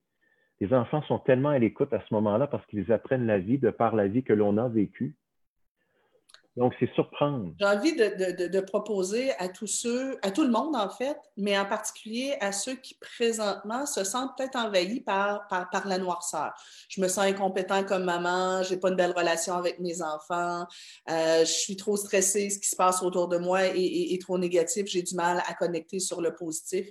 Les 0.59 0.73
enfants 0.73 1.03
sont 1.03 1.19
tellement 1.19 1.51
à 1.51 1.59
l'écoute 1.59 1.93
à 1.93 2.01
ce 2.01 2.15
moment-là 2.15 2.47
parce 2.47 2.65
qu'ils 2.67 2.91
apprennent 2.91 3.27
la 3.27 3.39
vie 3.39 3.59
de 3.59 3.69
par 3.69 3.95
la 3.95 4.09
vie 4.09 4.25
que 4.25 4.33
l'on 4.33 4.57
a 4.57 4.67
vécue. 4.69 5.17
Donc, 6.57 6.73
c'est 6.79 6.89
surprendre. 6.95 7.53
J'ai 7.59 7.67
envie 7.67 7.97
de, 7.97 8.61
proposer 8.61 9.33
à 9.39 9.49
tous 9.49 9.67
ceux, 9.67 10.19
à 10.23 10.31
tout 10.31 10.45
le 10.45 10.51
monde 10.51 10.77
en 10.77 10.89
fait, 10.89 11.19
mais 11.37 11.59
en 11.59 11.67
particulier 11.67 12.37
à 12.41 12.53
ceux 12.53 12.77
qui 12.77 12.95
présentement 12.95 13.87
se 13.87 14.05
sentent 14.05 14.31
peut-être 14.37 14.57
envahis 14.57 15.01
par, 15.01 15.49
par, 15.49 15.87
la 15.87 15.99
noirceur. 15.99 16.53
Je 16.89 17.01
me 17.01 17.09
sens 17.09 17.25
incompétent 17.25 17.85
comme 17.85 18.05
maman, 18.05 18.63
j'ai 18.63 18.77
pas 18.77 18.91
une 18.91 18.97
belle 18.97 19.13
relation 19.17 19.55
avec 19.55 19.81
mes 19.81 20.01
enfants, 20.01 20.65
euh, 21.11 21.41
je 21.41 21.53
suis 21.53 21.77
trop 21.77 21.97
stressée, 21.97 22.51
ce 22.51 22.59
qui 22.59 22.69
se 22.69 22.77
passe 22.77 23.03
autour 23.03 23.29
de 23.29 23.37
moi 23.37 23.63
est, 23.65 24.21
trop 24.23 24.39
négatif, 24.39 24.87
j'ai 24.87 25.03
du 25.03 25.15
mal 25.17 25.43
à 25.47 25.55
connecter 25.55 25.99
sur 25.99 26.21
le 26.21 26.35
positif. 26.35 26.89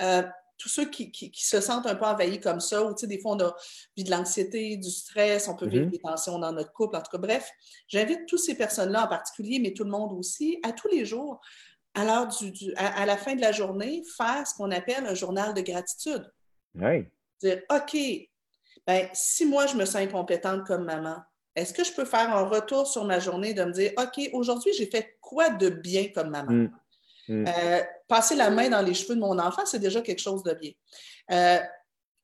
Euh, 0.00 0.22
tous 0.60 0.68
ceux 0.68 0.84
qui, 0.84 1.32
se 1.34 1.60
sentent 1.60 1.86
un 1.86 1.94
peu 1.94 2.04
envahis 2.04 2.38
comme 2.38 2.60
ça, 2.60 2.84
ou 2.84 2.94
des 2.94 3.18
fois, 3.18 3.32
on 3.32 3.40
a 3.40 3.56
vu 3.96 4.04
de 4.04 4.10
l'anxiété, 4.10 4.76
du 4.76 4.90
stress, 4.90 5.48
on 5.48 5.56
peut 5.56 5.66
vivre 5.66 5.86
mm-hmm. 5.86 5.90
des 5.90 5.98
tensions 5.98 6.38
dans 6.38 6.52
notre 6.52 6.72
couple, 6.72 6.96
en 6.96 7.00
tout 7.00 7.10
cas, 7.10 7.18
bref, 7.18 7.50
j'invite 7.88 8.26
toutes 8.26 8.40
ces 8.40 8.54
personnes-là 8.54 9.06
en 9.06 9.08
particulier, 9.08 9.58
mais 9.58 9.72
tout 9.72 9.84
le 9.84 9.90
monde 9.90 10.12
aussi, 10.12 10.58
à 10.62 10.72
tous 10.72 10.88
les 10.88 11.06
jours, 11.06 11.40
à, 11.94 12.26
du, 12.26 12.74
à, 12.76 13.06
la 13.06 13.16
fin 13.16 13.34
de 13.34 13.40
la 13.40 13.52
journée, 13.52 14.02
faire 14.16 14.46
ce 14.46 14.54
qu'on 14.54 14.70
appelle 14.70 15.06
un 15.06 15.14
journal 15.14 15.54
de 15.54 15.62
gratitude. 15.62 16.30
Oui. 16.74 17.06
Dire, 17.42 17.62
OK, 17.70 17.96
ben, 18.86 19.08
si 19.14 19.46
moi, 19.46 19.66
je 19.66 19.76
me 19.76 19.86
sens 19.86 19.96
incompétente 19.96 20.66
comme 20.66 20.84
maman, 20.84 21.16
est-ce 21.56 21.72
que 21.72 21.84
je 21.84 21.92
peux 21.92 22.04
faire 22.04 22.36
un 22.36 22.44
retour 22.44 22.86
sur 22.86 23.04
ma 23.04 23.18
journée 23.18 23.54
de 23.54 23.64
me 23.64 23.72
dire, 23.72 23.92
OK, 23.98 24.28
aujourd'hui, 24.34 24.72
j'ai 24.74 24.86
fait 24.86 25.18
quoi 25.20 25.48
de 25.48 25.70
bien 25.70 26.08
comme 26.14 26.30
maman? 26.30 26.52
Mm. 26.52 26.70
Mm. 27.30 27.46
Euh, 27.46 27.82
passer 28.08 28.34
la 28.34 28.50
main 28.50 28.68
dans 28.68 28.82
les 28.82 28.92
cheveux 28.92 29.14
de 29.14 29.20
mon 29.20 29.38
enfant, 29.38 29.64
c'est 29.64 29.78
déjà 29.78 30.00
quelque 30.00 30.18
chose 30.18 30.42
de 30.42 30.52
bien. 30.52 30.72
Euh, 31.30 31.60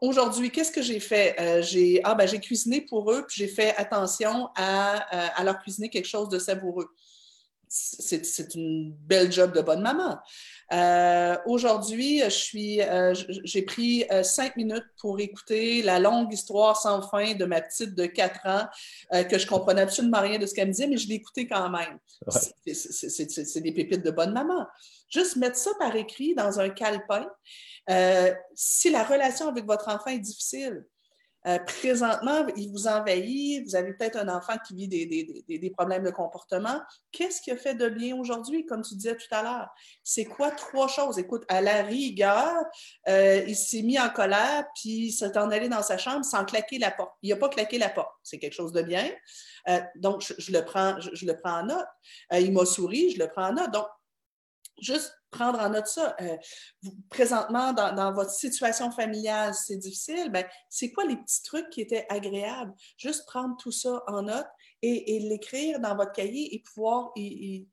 aujourd'hui, 0.00 0.50
qu'est-ce 0.50 0.72
que 0.72 0.82
j'ai 0.82 0.98
fait? 0.98 1.36
Euh, 1.38 1.62
j'ai, 1.62 2.00
ah, 2.02 2.16
ben, 2.16 2.28
cuisiné 2.40 2.80
pour 2.80 3.12
eux, 3.12 3.24
puis 3.24 3.36
j'ai 3.38 3.46
fait 3.46 3.74
attention 3.76 4.48
à, 4.56 5.44
leur 5.44 5.60
cuisiner 5.60 5.88
quelque 5.90 6.08
chose 6.08 6.28
de 6.28 6.40
savoureux. 6.40 6.88
C'est 7.68 8.54
une 8.54 8.92
belle 8.92 9.30
job 9.30 9.54
de 9.54 9.60
bonne 9.60 9.80
maman. 9.80 10.18
Euh, 10.72 11.36
aujourd'hui, 11.46 12.22
euh, 12.22 13.14
j'ai 13.44 13.62
pris 13.62 14.04
euh, 14.10 14.22
cinq 14.22 14.56
minutes 14.56 14.86
pour 15.00 15.20
écouter 15.20 15.82
la 15.82 16.00
longue 16.00 16.32
histoire 16.32 16.80
sans 16.80 17.02
fin 17.02 17.34
de 17.34 17.44
ma 17.44 17.60
petite 17.60 17.94
de 17.94 18.06
quatre 18.06 18.40
ans, 18.46 18.66
que 19.30 19.38
je 19.38 19.46
comprenais 19.46 19.82
absolument 19.82 20.20
rien 20.20 20.38
de 20.38 20.46
ce 20.46 20.54
qu'elle 20.54 20.68
me 20.68 20.72
disait, 20.72 20.88
mais 20.88 20.96
je 20.96 21.08
l'écoutais 21.08 21.46
quand 21.46 21.70
même. 21.70 21.98
C'est 22.28 23.60
des 23.60 23.72
pépites 23.72 24.04
de 24.04 24.10
bonne 24.10 24.32
maman. 24.32 24.66
Juste 25.08 25.36
mettre 25.36 25.56
ça 25.56 25.70
par 25.78 25.94
écrit 25.94 26.34
dans 26.34 26.58
un 26.58 26.70
calepin. 26.70 27.28
si 28.54 28.90
la 28.90 29.04
relation 29.04 29.48
avec 29.48 29.64
votre 29.66 29.88
enfant 29.88 30.10
est 30.10 30.18
difficile, 30.18 30.84
euh, 31.46 31.58
présentement, 31.60 32.44
il 32.56 32.70
vous 32.72 32.88
envahit, 32.88 33.64
vous 33.64 33.76
avez 33.76 33.92
peut-être 33.92 34.16
un 34.16 34.28
enfant 34.28 34.54
qui 34.66 34.74
vit 34.74 34.88
des, 34.88 35.70
problèmes 35.70 36.02
de 36.02 36.10
comportement. 36.10 36.80
Qu'est-ce 37.12 37.40
qui 37.40 37.50
a 37.52 37.56
fait 37.56 37.74
de 37.74 37.88
bien 37.88 38.16
aujourd'hui, 38.16 38.66
comme 38.66 38.82
tu 38.82 38.94
disais 38.94 39.16
tout 39.16 39.32
à 39.32 39.42
l'heure? 39.42 39.68
C'est 40.02 40.24
quoi 40.24 40.50
trois 40.50 40.88
choses? 40.88 41.18
Écoute, 41.18 41.44
à 41.48 41.60
la 41.60 41.82
rigueur, 41.82 42.52
euh, 43.08 43.44
il 43.46 43.54
s'est 43.54 43.82
mis 43.82 43.98
en 43.98 44.10
colère, 44.10 44.66
puis 44.74 45.06
il 45.06 45.12
s'est 45.12 45.38
en 45.38 45.50
allé 45.50 45.68
dans 45.68 45.82
sa 45.82 45.98
chambre 45.98 46.24
sans 46.24 46.44
claquer 46.44 46.78
la 46.78 46.90
porte. 46.90 47.12
Il 47.22 47.30
n'a 47.30 47.36
pas 47.36 47.48
claqué 47.48 47.78
la 47.78 47.90
porte. 47.90 48.14
C'est 48.24 48.38
quelque 48.38 48.54
chose 48.54 48.72
de 48.72 48.82
bien. 48.82 49.08
Euh, 49.68 49.80
donc, 49.96 50.24
je, 50.38 50.52
le 50.52 50.64
prends, 50.64 50.98
je, 51.00 51.26
le 51.26 51.36
prends 51.36 51.60
en 51.60 51.66
note. 51.66 51.86
il 52.32 52.52
m'a 52.52 52.64
souri, 52.64 53.10
je 53.10 53.18
le 53.20 53.28
prends 53.28 53.50
en 53.50 53.52
note. 53.52 53.70
Donc, 53.70 53.86
juste 54.80 55.15
prendre 55.30 55.60
en 55.60 55.70
note 55.70 55.86
ça. 55.86 56.16
Euh, 56.20 56.36
présentement, 57.10 57.72
dans, 57.72 58.12
votre 58.12 58.30
situation 58.30 58.90
familiale, 58.90 59.54
c'est 59.54 59.76
difficile. 59.76 60.30
Ben, 60.30 60.44
c'est 60.68 60.92
quoi 60.92 61.04
les 61.04 61.16
petits 61.16 61.42
trucs 61.42 61.68
qui 61.70 61.80
étaient 61.80 62.06
agréables? 62.08 62.72
Juste 62.96 63.26
prendre 63.26 63.56
tout 63.56 63.72
ça 63.72 64.02
en 64.06 64.22
note 64.22 64.46
et, 64.82 65.18
l'écrire 65.28 65.80
dans 65.80 65.96
votre 65.96 66.12
cahier 66.12 66.54
et 66.54 66.62
pouvoir 66.62 67.10
y, 67.16 67.68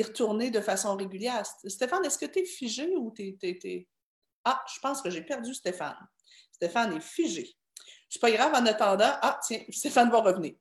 retourner 0.00 0.50
de 0.50 0.60
façon 0.60 0.94
régulière. 0.94 1.44
Stéphane, 1.64 2.04
est-ce 2.04 2.18
que 2.18 2.26
tu 2.26 2.38
es 2.38 2.44
figé 2.44 2.94
ou 2.96 3.12
tu 3.16 3.36
es, 3.42 3.88
Ah, 4.44 4.62
je 4.72 4.78
pense 4.80 5.02
que 5.02 5.10
j'ai 5.10 5.22
perdu 5.22 5.52
Stéphane. 5.54 5.96
Stéphane 6.52 6.96
est 6.96 7.00
figé. 7.02 7.48
C'est 8.08 8.20
pas 8.20 8.30
grave 8.30 8.54
en 8.54 8.64
attendant. 8.64 9.10
Ah, 9.22 9.40
tiens, 9.44 9.60
Stéphane 9.70 10.10
va 10.10 10.20
revenir. 10.20 10.54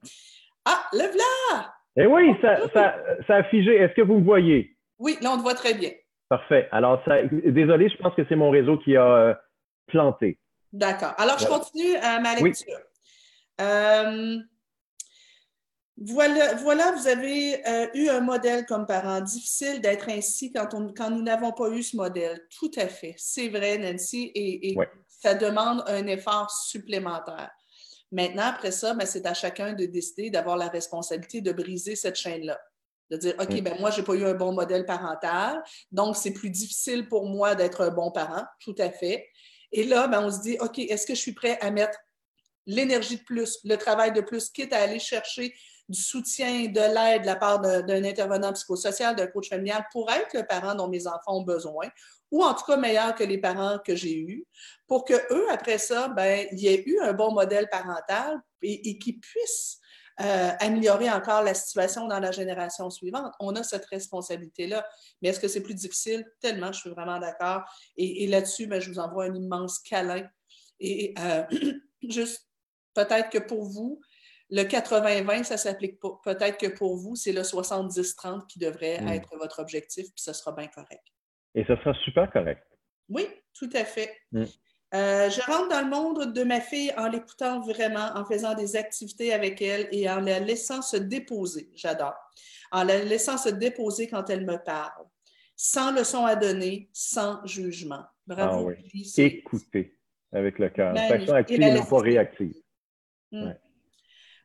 Ah, 0.65 0.87
le 0.91 1.15
là! 1.17 1.73
Eh 1.99 2.07
oui, 2.07 2.33
ça, 2.41 2.57
ça, 2.73 2.95
ça 3.27 3.35
a 3.37 3.43
figé. 3.45 3.75
Est-ce 3.75 3.93
que 3.93 4.01
vous 4.01 4.19
me 4.19 4.23
voyez? 4.23 4.75
Oui, 4.99 5.17
là, 5.21 5.33
on 5.33 5.37
te 5.37 5.41
voit 5.41 5.53
très 5.53 5.75
bien. 5.75 5.91
Parfait. 6.29 6.67
Alors, 6.71 7.01
ça, 7.05 7.23
désolé, 7.23 7.89
je 7.89 7.97
pense 7.97 8.13
que 8.15 8.23
c'est 8.27 8.35
mon 8.35 8.49
réseau 8.49 8.77
qui 8.77 8.95
a 8.95 9.05
euh, 9.05 9.33
planté. 9.87 10.37
D'accord. 10.73 11.13
Alors, 11.17 11.39
je 11.39 11.47
continue 11.47 11.95
euh, 11.95 12.19
ma 12.19 12.35
lecture. 12.35 12.77
Euh, 13.61 14.37
Voilà, 15.99 16.53
voilà, 16.55 16.91
vous 16.91 17.07
avez 17.07 17.67
euh, 17.67 17.87
eu 17.95 18.07
un 18.09 18.19
modèle 18.19 18.67
comme 18.67 18.85
parent. 18.85 19.19
Difficile 19.19 19.81
d'être 19.81 20.09
ainsi 20.09 20.51
quand, 20.51 20.75
on, 20.75 20.93
quand 20.93 21.09
nous 21.09 21.23
n'avons 21.23 21.51
pas 21.53 21.69
eu 21.69 21.81
ce 21.81 21.97
modèle. 21.97 22.39
Tout 22.59 22.71
à 22.77 22.87
fait. 22.87 23.15
C'est 23.17 23.49
vrai, 23.49 23.79
Nancy, 23.79 24.31
et, 24.35 24.77
ça 25.07 25.33
demande 25.33 25.83
un 25.87 26.05
effort 26.05 26.51
supplémentaire. 26.51 27.49
Maintenant, 28.11 28.43
après 28.43 28.71
ça, 28.71 28.93
ben, 28.93 29.07
c'est 29.07 29.25
à 29.25 29.33
chacun 29.33 29.73
de 29.73 29.85
décider 29.85 30.29
d'avoir 30.29 30.55
la 30.55 30.67
responsabilité 30.67 31.41
de 31.41 31.51
briser 31.51 31.95
cette 31.95 32.15
chaîne-là. 32.15 32.59
De 33.09 33.17
dire, 33.17 33.35
OK, 33.39 33.51
mm. 33.51 33.61
ben 33.61 33.79
moi, 33.79 33.91
je 33.91 33.99
n'ai 33.99 34.05
pas 34.05 34.13
eu 34.13 34.25
un 34.25 34.33
bon 34.33 34.53
modèle 34.53 34.85
parental, 34.85 35.63
donc 35.91 36.15
c'est 36.15 36.33
plus 36.33 36.49
difficile 36.49 37.07
pour 37.07 37.25
moi 37.25 37.55
d'être 37.55 37.81
un 37.81 37.89
bon 37.89 38.11
parent. 38.11 38.43
Tout 38.59 38.75
à 38.79 38.89
fait. 38.89 39.27
Et 39.71 39.83
là, 39.83 40.07
ben, 40.07 40.21
on 40.23 40.31
se 40.31 40.41
dit, 40.41 40.57
OK, 40.59 40.79
est-ce 40.79 41.05
que 41.05 41.15
je 41.15 41.19
suis 41.19 41.33
prêt 41.33 41.57
à 41.61 41.71
mettre 41.71 41.97
l'énergie 42.65 43.17
de 43.17 43.23
plus, 43.23 43.59
le 43.63 43.77
travail 43.77 44.11
de 44.11 44.21
plus, 44.21 44.49
quitte 44.49 44.73
à 44.73 44.81
aller 44.81 44.99
chercher 44.99 45.53
du 45.89 46.01
soutien, 46.01 46.65
de 46.65 46.81
l'aide 46.81 47.21
de 47.21 47.27
la 47.27 47.37
part 47.37 47.61
d'un 47.61 48.03
intervenant 48.03 48.51
psychosocial, 48.51 49.15
d'un 49.15 49.27
coach 49.27 49.49
familial 49.49 49.85
pour 49.91 50.11
être 50.11 50.33
le 50.33 50.45
parent 50.45 50.75
dont 50.75 50.89
mes 50.89 51.07
enfants 51.07 51.37
ont 51.37 51.43
besoin, 51.43 51.87
ou 52.29 52.43
en 52.43 52.53
tout 52.53 52.65
cas 52.65 52.75
meilleur 52.75 53.15
que 53.15 53.23
les 53.23 53.37
parents 53.37 53.79
que 53.79 53.95
j'ai 53.95 54.17
eus, 54.17 54.45
pour 54.85 55.05
que 55.05 55.13
eux, 55.33 55.45
après 55.49 55.77
ça, 55.77 56.09
ben, 56.09 56.45
il 56.51 56.59
y 56.59 56.67
ait 56.67 56.83
eu 56.85 56.99
un 56.99 57.13
bon 57.13 57.31
modèle 57.31 57.69
parental 57.69 58.41
et, 58.61 58.97
qu'ils 58.99 59.19
puissent 59.19 59.79
euh, 60.19 60.49
améliorer 60.59 61.11
encore 61.11 61.43
la 61.43 61.53
situation 61.53 62.07
dans 62.07 62.19
la 62.19 62.31
génération 62.31 62.89
suivante. 62.89 63.33
On 63.39 63.55
a 63.55 63.61
cette 63.61 63.85
responsabilité-là. 63.85 64.85
Mais 65.21 65.29
est-ce 65.29 65.39
que 65.39 65.47
c'est 65.47 65.61
plus 65.61 65.75
difficile? 65.75 66.25
Tellement, 66.39 66.71
je 66.71 66.79
suis 66.79 66.89
vraiment 66.89 67.19
d'accord. 67.19 67.63
Et, 67.97 68.25
là-dessus, 68.27 68.65
ben, 68.65 68.81
je 68.81 68.89
vous 68.89 68.99
envoie 68.99 69.25
un 69.25 69.35
immense 69.35 69.79
câlin. 69.79 70.27
Et 70.79 71.13
euh, 71.19 71.43
juste, 72.09 72.49
peut-être 72.95 73.29
que 73.29 73.37
pour 73.37 73.63
vous, 73.63 74.01
le 74.49 74.63
80-20, 74.63 75.43
ça 75.43 75.57
s'applique 75.57 75.99
pas. 75.99 76.19
Peut-être 76.23 76.57
que 76.57 76.67
pour 76.67 76.95
vous, 76.95 77.15
c'est 77.15 77.33
le 77.33 77.41
70-30 77.41 78.47
qui 78.47 78.59
devrait 78.59 79.01
hmm. 79.01 79.09
être 79.09 79.37
votre 79.37 79.59
objectif, 79.59 80.05
puis 80.05 80.23
ce 80.23 80.33
sera 80.33 80.51
bien 80.53 80.67
correct. 80.67 81.03
Et 81.53 81.63
ce 81.65 81.75
sera 81.75 81.93
super 82.05 82.31
correct. 82.31 82.63
Oui, 83.09 83.27
tout 83.53 83.69
à 83.73 83.83
fait. 83.83 84.15
Hmm. 84.31 84.45
Euh, 84.93 85.29
je 85.29 85.41
rentre 85.41 85.67
dans 85.67 85.81
le 85.81 85.89
monde 85.89 86.33
de 86.33 86.43
ma 86.43 86.61
fille 86.61 86.93
en 86.97 87.09
l'écoutant 87.09 87.59
vraiment, 87.59 88.09
en 88.15 88.23
faisant 88.23 88.55
des 88.55 88.77
activités 88.77 89.33
avec 89.33 89.61
elle 89.61 89.89
et 89.91 90.09
en 90.09 90.21
la 90.21 90.39
laissant 90.39 90.81
se 90.81 90.95
déposer. 90.95 91.69
J'adore. 91.75 92.15
En 92.71 92.83
la 92.83 93.03
laissant 93.03 93.37
se 93.37 93.49
déposer 93.49 94.07
quand 94.07 94.29
elle 94.29 94.45
me 94.45 94.57
parle. 94.57 95.05
Sans 95.57 95.91
leçon 95.91 96.25
à 96.25 96.35
donner, 96.35 96.89
sans 96.93 97.45
jugement. 97.45 98.03
Bravo. 98.25 98.69
Ah 98.69 98.79
oui. 98.93 99.13
Écouter 99.17 99.97
avec 100.31 100.59
le 100.59 100.69
cœur. 100.69 100.95
Façon 100.95 101.33
active 101.33 101.61
et 101.61 101.81
pas 101.89 101.99
réactive. 101.99 102.53
Hmm. 103.31 103.51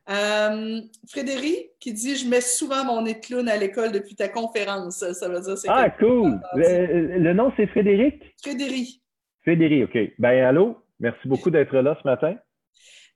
Euh, 0.09 0.81
Frédéric 1.07 1.71
qui 1.79 1.93
dit 1.93 2.17
Je 2.17 2.27
mets 2.27 2.41
souvent 2.41 2.83
mon 2.83 3.03
nez 3.03 3.19
clown 3.19 3.47
à 3.47 3.55
l'école 3.55 3.91
depuis 3.91 4.15
ta 4.15 4.27
conférence. 4.27 4.97
Ça 5.13 5.29
veut 5.29 5.39
dire 5.39 5.55
Ah, 5.67 5.89
cool. 5.91 6.39
Le, 6.55 7.33
nom, 7.33 7.53
c'est 7.55 7.67
Frédéric? 7.67 8.35
Frédéric. 8.41 9.02
Frédéric, 9.43 9.85
OK. 9.85 9.97
Ben, 10.19 10.43
allô? 10.45 10.77
Merci 10.99 11.27
beaucoup 11.27 11.49
d'être 11.49 11.75
là 11.77 11.97
ce 12.01 12.07
matin. 12.07 12.37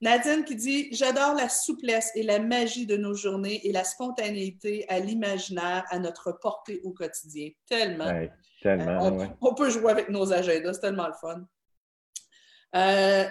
Nadine 0.02 0.44
qui 0.44 0.56
dit 0.56 0.90
J'adore 0.92 1.34
la 1.34 1.50
souplesse 1.50 2.12
et 2.16 2.24
la 2.24 2.40
magie 2.40 2.86
de 2.86 2.98
nos 2.98 3.16
journées 3.16 3.66
et 3.66 3.72
la 3.72 3.84
spontanéité 3.84 4.86
à 4.90 5.00
l'imaginaire, 5.00 5.86
à 5.90 6.00
notre 6.00 6.34
portée 6.40 6.82
au 6.84 6.92
quotidien. 6.92 7.50
Tellement. 7.68 8.28
tellement. 8.62 9.22
Euh, 9.22 9.26
on, 9.42 9.54
peut 9.56 9.70
jouer 9.70 9.92
avec 9.92 10.10
nos 10.10 10.34
agendas, 10.34 10.74
c'est 10.74 10.82
tellement 10.82 11.08
le 11.08 11.14
fun. 11.14 11.48
Euh, 12.76 13.26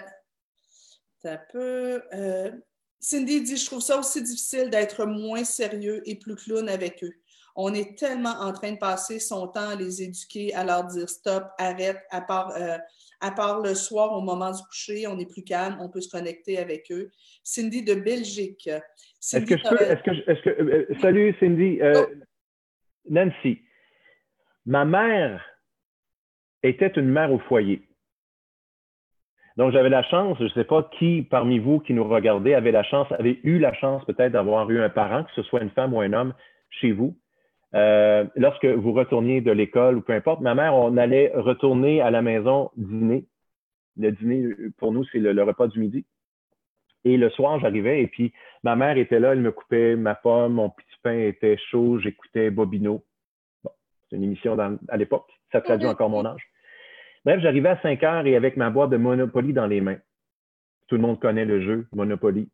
un 1.23 1.39
peu. 1.51 2.01
Euh, 2.13 2.51
Cindy 2.99 3.41
dit, 3.41 3.57
je 3.57 3.65
trouve 3.65 3.81
ça 3.81 3.97
aussi 3.97 4.21
difficile 4.21 4.69
d'être 4.69 5.05
moins 5.05 5.43
sérieux 5.43 6.01
et 6.05 6.15
plus 6.15 6.35
clown 6.35 6.67
avec 6.67 7.03
eux. 7.03 7.13
On 7.59 7.73
est 7.73 7.97
tellement 7.97 8.35
en 8.39 8.53
train 8.53 8.73
de 8.73 8.77
passer 8.77 9.19
son 9.19 9.47
temps 9.47 9.69
à 9.71 9.75
les 9.75 10.03
éduquer, 10.03 10.53
à 10.53 10.63
leur 10.63 10.85
dire 10.85 11.09
stop, 11.09 11.43
arrête, 11.57 11.97
à 12.11 12.21
part, 12.21 12.55
euh, 12.55 12.77
à 13.19 13.31
part 13.31 13.61
le 13.61 13.73
soir 13.73 14.13
au 14.13 14.21
moment 14.21 14.51
du 14.51 14.61
coucher, 14.69 15.07
on 15.07 15.17
est 15.17 15.29
plus 15.29 15.43
calme, 15.43 15.75
on 15.81 15.89
peut 15.89 16.01
se 16.01 16.09
connecter 16.09 16.59
avec 16.59 16.91
eux. 16.91 17.09
Cindy 17.43 17.83
de 17.83 17.95
Belgique. 17.95 18.67
Est-ce 18.67 19.39
que 19.39 19.55
est-ce 19.55 20.41
que, 20.43 20.49
euh, 20.49 20.85
salut 21.01 21.35
Cindy, 21.39 21.81
euh, 21.81 22.05
oh. 22.07 22.13
Nancy. 23.09 23.63
Ma 24.67 24.85
mère 24.85 25.43
était 26.61 26.91
une 26.95 27.09
mère 27.09 27.31
au 27.31 27.39
foyer. 27.39 27.87
Donc, 29.55 29.71
j'avais 29.71 29.89
la 29.89 30.03
chance, 30.03 30.37
je 30.37 30.43
ne 30.43 30.49
sais 30.49 30.63
pas 30.63 30.87
qui 30.99 31.23
parmi 31.23 31.57
vous 31.57 31.79
qui 31.79 31.93
nous 31.93 32.07
regardez 32.07 32.53
avait 32.53 32.71
la 32.71 32.83
chance, 32.83 33.11
avait 33.13 33.39
eu 33.43 33.57
la 33.57 33.73
chance 33.73 34.05
peut-être 34.05 34.33
d'avoir 34.33 34.69
eu 34.69 34.79
un 34.79 34.89
parent, 34.89 35.23
que 35.23 35.31
ce 35.35 35.41
soit 35.41 35.63
une 35.63 35.71
femme 35.71 35.95
ou 35.95 36.01
un 36.01 36.13
homme, 36.13 36.35
chez 36.69 36.91
vous. 36.91 37.17
Euh, 37.75 38.25
lorsque 38.35 38.65
vous 38.65 38.93
retourniez 38.93 39.41
de 39.41 39.51
l'école 39.51 39.97
ou 39.97 40.01
peu 40.01 40.13
importe, 40.13 40.41
ma 40.41 40.55
mère, 40.55 40.73
on 40.75 40.95
allait 40.97 41.31
retourner 41.35 42.01
à 42.01 42.11
la 42.11 42.21
maison 42.21 42.71
dîner. 42.77 43.25
Le 43.97 44.11
dîner, 44.11 44.53
pour 44.77 44.93
nous, 44.93 45.03
c'est 45.05 45.19
le, 45.19 45.43
repas 45.43 45.67
du 45.67 45.79
midi. 45.79 46.05
Et 47.03 47.17
le 47.17 47.29
soir, 47.29 47.59
j'arrivais 47.59 48.01
et 48.01 48.07
puis 48.07 48.33
ma 48.63 48.75
mère 48.75 48.97
était 48.97 49.19
là, 49.19 49.33
elle 49.33 49.39
me 49.39 49.51
coupait 49.51 49.95
ma 49.95 50.15
pomme, 50.15 50.53
mon 50.53 50.69
petit 50.69 50.95
pain 51.03 51.17
était 51.17 51.57
chaud, 51.69 51.99
j'écoutais 51.99 52.49
Bobino. 52.49 53.03
Bon, 53.63 53.71
c'est 54.09 54.17
une 54.17 54.23
émission 54.23 54.57
à 54.59 54.97
l'époque, 54.97 55.29
ça 55.51 55.61
traduit 55.61 55.87
encore 55.87 56.09
mon 56.09 56.25
âge. 56.25 56.41
Bref, 57.23 57.39
j'arrivais 57.41 57.69
à 57.69 57.81
5 57.81 58.03
heures 58.03 58.25
et 58.25 58.35
avec 58.35 58.57
ma 58.57 58.69
boîte 58.69 58.89
de 58.89 58.97
Monopoly 58.97 59.53
dans 59.53 59.67
les 59.67 59.81
mains. 59.81 59.99
Tout 60.87 60.95
le 60.95 61.01
monde 61.01 61.19
connaît 61.19 61.45
le 61.45 61.61
jeu 61.61 61.87
Monopoly. 61.93 62.49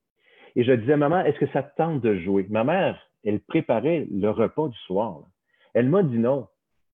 Et 0.56 0.64
je 0.64 0.72
disais, 0.72 0.98
maman, 0.98 1.22
est-ce 1.22 1.40
que 1.40 1.48
ça 1.48 1.64
te 1.64 1.76
tente 1.76 2.02
de 2.02 2.16
jouer? 2.18 2.46
Ma 2.50 2.64
mère, 2.64 3.00
elle 3.24 3.40
préparait 3.40 4.08
le 4.12 4.30
repas 4.30 4.68
du 4.68 4.78
soir. 4.80 5.22
Elle 5.74 5.90
m'a 5.90 6.04
dit 6.04 6.18
non. 6.18 6.48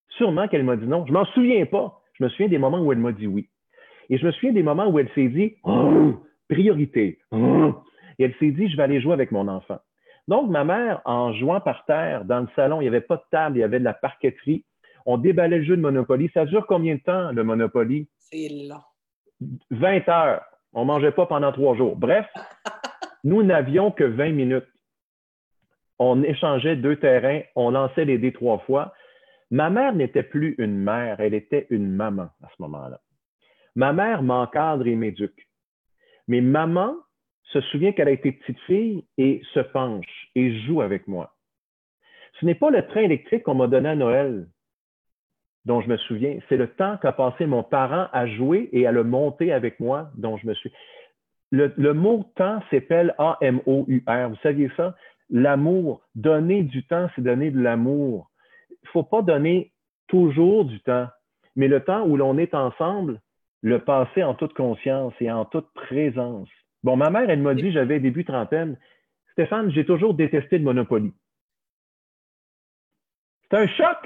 Sûrement 0.09 0.47
qu'elle 0.47 0.63
m'a 0.63 0.75
dit 0.75 0.87
non. 0.87 1.05
Je 1.05 1.13
m'en 1.13 1.25
souviens 1.25 1.65
pas. 1.65 2.01
Je 2.13 2.23
me 2.23 2.29
souviens 2.29 2.47
des 2.47 2.57
moments 2.57 2.81
où 2.81 2.91
elle 2.91 2.99
m'a 2.99 3.11
dit 3.11 3.27
oui. 3.27 3.49
Et 4.09 4.17
je 4.17 4.25
me 4.25 4.31
souviens 4.31 4.53
des 4.53 4.63
moments 4.63 4.87
où 4.87 4.97
elle 4.97 5.09
s'est 5.13 5.27
dit, 5.27 5.55
oh, 5.63 6.15
priorité. 6.49 7.19
Oh. 7.31 7.75
Et 8.17 8.23
elle 8.23 8.33
s'est 8.39 8.51
dit, 8.51 8.67
je 8.67 8.75
vais 8.75 8.83
aller 8.83 9.01
jouer 9.01 9.13
avec 9.13 9.31
mon 9.31 9.47
enfant. 9.47 9.77
Donc, 10.27 10.49
ma 10.49 10.63
mère, 10.63 11.01
en 11.05 11.31
jouant 11.33 11.61
par 11.61 11.85
terre, 11.85 12.25
dans 12.25 12.39
le 12.39 12.47
salon, 12.55 12.81
il 12.81 12.85
n'y 12.85 12.87
avait 12.87 13.01
pas 13.01 13.17
de 13.17 13.23
table, 13.29 13.57
il 13.57 13.59
y 13.59 13.63
avait 13.63 13.79
de 13.79 13.83
la 13.83 13.93
parqueterie 13.93 14.65
on 15.05 15.17
déballait 15.17 15.57
le 15.57 15.63
jeu 15.63 15.75
de 15.75 15.81
Monopoly. 15.81 16.29
Ça 16.35 16.45
dure 16.45 16.67
combien 16.67 16.95
de 16.95 17.01
temps, 17.01 17.31
le 17.31 17.43
Monopoly? 17.43 18.07
C'est 18.17 18.47
long. 18.67 18.81
20 19.71 20.07
heures. 20.07 20.43
On 20.73 20.81
ne 20.81 20.85
mangeait 20.85 21.11
pas 21.11 21.25
pendant 21.25 21.51
trois 21.51 21.75
jours. 21.75 21.95
Bref, 21.95 22.27
nous 23.23 23.41
n'avions 23.41 23.89
que 23.89 24.03
20 24.03 24.31
minutes. 24.33 24.67
On 25.99 26.23
échangeait 26.23 26.75
deux 26.75 26.95
terrains, 26.95 27.41
on 27.55 27.71
lançait 27.71 28.05
les 28.05 28.17
dés 28.17 28.33
trois 28.33 28.59
fois. 28.59 28.93
Ma 29.51 29.69
mère 29.69 29.93
n'était 29.93 30.23
plus 30.23 30.55
une 30.57 30.77
mère, 30.77 31.19
elle 31.19 31.33
était 31.33 31.67
une 31.69 31.91
maman 31.91 32.29
à 32.43 32.47
ce 32.55 32.61
moment-là. 32.61 32.99
Ma 33.75 33.93
mère 33.93 34.23
m'encadre 34.23 34.87
et 34.87 34.95
m'éduque. 34.95 35.47
Mais 36.27 36.41
maman 36.41 36.95
se 37.43 37.61
souvient 37.61 37.91
qu'elle 37.91 38.07
a 38.07 38.11
été 38.11 38.31
petite 38.31 38.59
fille 38.61 39.05
et 39.17 39.41
se 39.53 39.59
penche 39.59 40.29
et 40.35 40.59
joue 40.61 40.81
avec 40.81 41.07
moi. 41.07 41.35
Ce 42.39 42.45
n'est 42.45 42.55
pas 42.55 42.69
le 42.69 42.85
train 42.87 43.01
électrique 43.01 43.43
qu'on 43.43 43.55
m'a 43.55 43.67
donné 43.67 43.89
à 43.89 43.95
Noël 43.95 44.47
dont 45.65 45.81
je 45.81 45.87
me 45.87 45.97
souviens. 45.97 46.39
C'est 46.47 46.57
le 46.57 46.67
temps 46.67 46.97
qu'a 46.97 47.11
passé 47.11 47.45
mon 47.45 47.63
parent 47.63 48.07
à 48.13 48.27
jouer 48.27 48.69
et 48.71 48.87
à 48.87 48.91
le 48.91 49.03
monter 49.03 49.51
avec 49.51 49.79
moi 49.79 50.09
dont 50.15 50.37
je 50.37 50.47
me 50.47 50.53
souviens. 50.53 50.77
Le, 51.51 51.93
mot 51.93 52.23
temps 52.35 52.61
s'appelle 52.69 53.15
A-M-O-U-R. 53.17 54.29
Vous 54.29 54.35
saviez 54.43 54.69
ça? 54.77 54.95
L'amour. 55.29 56.01
Donner 56.15 56.63
du 56.63 56.85
temps, 56.85 57.09
c'est 57.15 57.21
donner 57.21 57.51
de 57.51 57.59
l'amour. 57.59 58.29
Il 58.69 58.77
ne 58.85 58.89
faut 58.89 59.03
pas 59.03 59.21
donner 59.21 59.71
toujours 60.07 60.65
du 60.65 60.79
temps, 60.81 61.07
mais 61.55 61.67
le 61.67 61.83
temps 61.83 62.05
où 62.05 62.17
l'on 62.17 62.37
est 62.37 62.53
ensemble, 62.55 63.21
le 63.61 63.79
passer 63.79 64.23
en 64.23 64.33
toute 64.33 64.53
conscience 64.53 65.13
et 65.19 65.31
en 65.31 65.45
toute 65.45 65.71
présence. 65.73 66.49
Bon, 66.83 66.95
ma 66.95 67.09
mère, 67.09 67.29
elle 67.29 67.41
m'a 67.41 67.53
dit, 67.53 67.71
j'avais 67.71 67.99
début 67.99 68.25
trentaine, 68.25 68.77
Stéphane, 69.33 69.71
j'ai 69.71 69.85
toujours 69.85 70.13
détesté 70.13 70.57
le 70.57 70.65
Monopoly. 70.65 71.13
C'est 73.43 73.57
un 73.57 73.67
choc! 73.67 73.97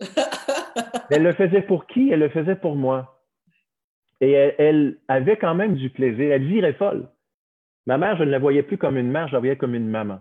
elle 1.10 1.22
le 1.22 1.32
faisait 1.34 1.62
pour 1.62 1.86
qui? 1.86 2.10
Elle 2.10 2.20
le 2.20 2.28
faisait 2.28 2.56
pour 2.56 2.74
moi. 2.74 3.22
Et 4.20 4.32
elle, 4.32 4.98
avait 5.08 5.36
quand 5.36 5.54
même 5.54 5.74
du 5.74 5.90
plaisir. 5.90 6.32
Elle 6.32 6.46
virait 6.46 6.74
folle. 6.74 7.08
Ma 7.86 7.98
mère, 7.98 8.16
je 8.16 8.24
ne 8.24 8.30
la 8.30 8.38
voyais 8.38 8.62
plus 8.62 8.78
comme 8.78 8.96
une 8.96 9.10
mère, 9.10 9.28
je 9.28 9.32
la 9.32 9.40
voyais 9.40 9.56
comme 9.56 9.74
une 9.74 9.88
maman. 9.88 10.20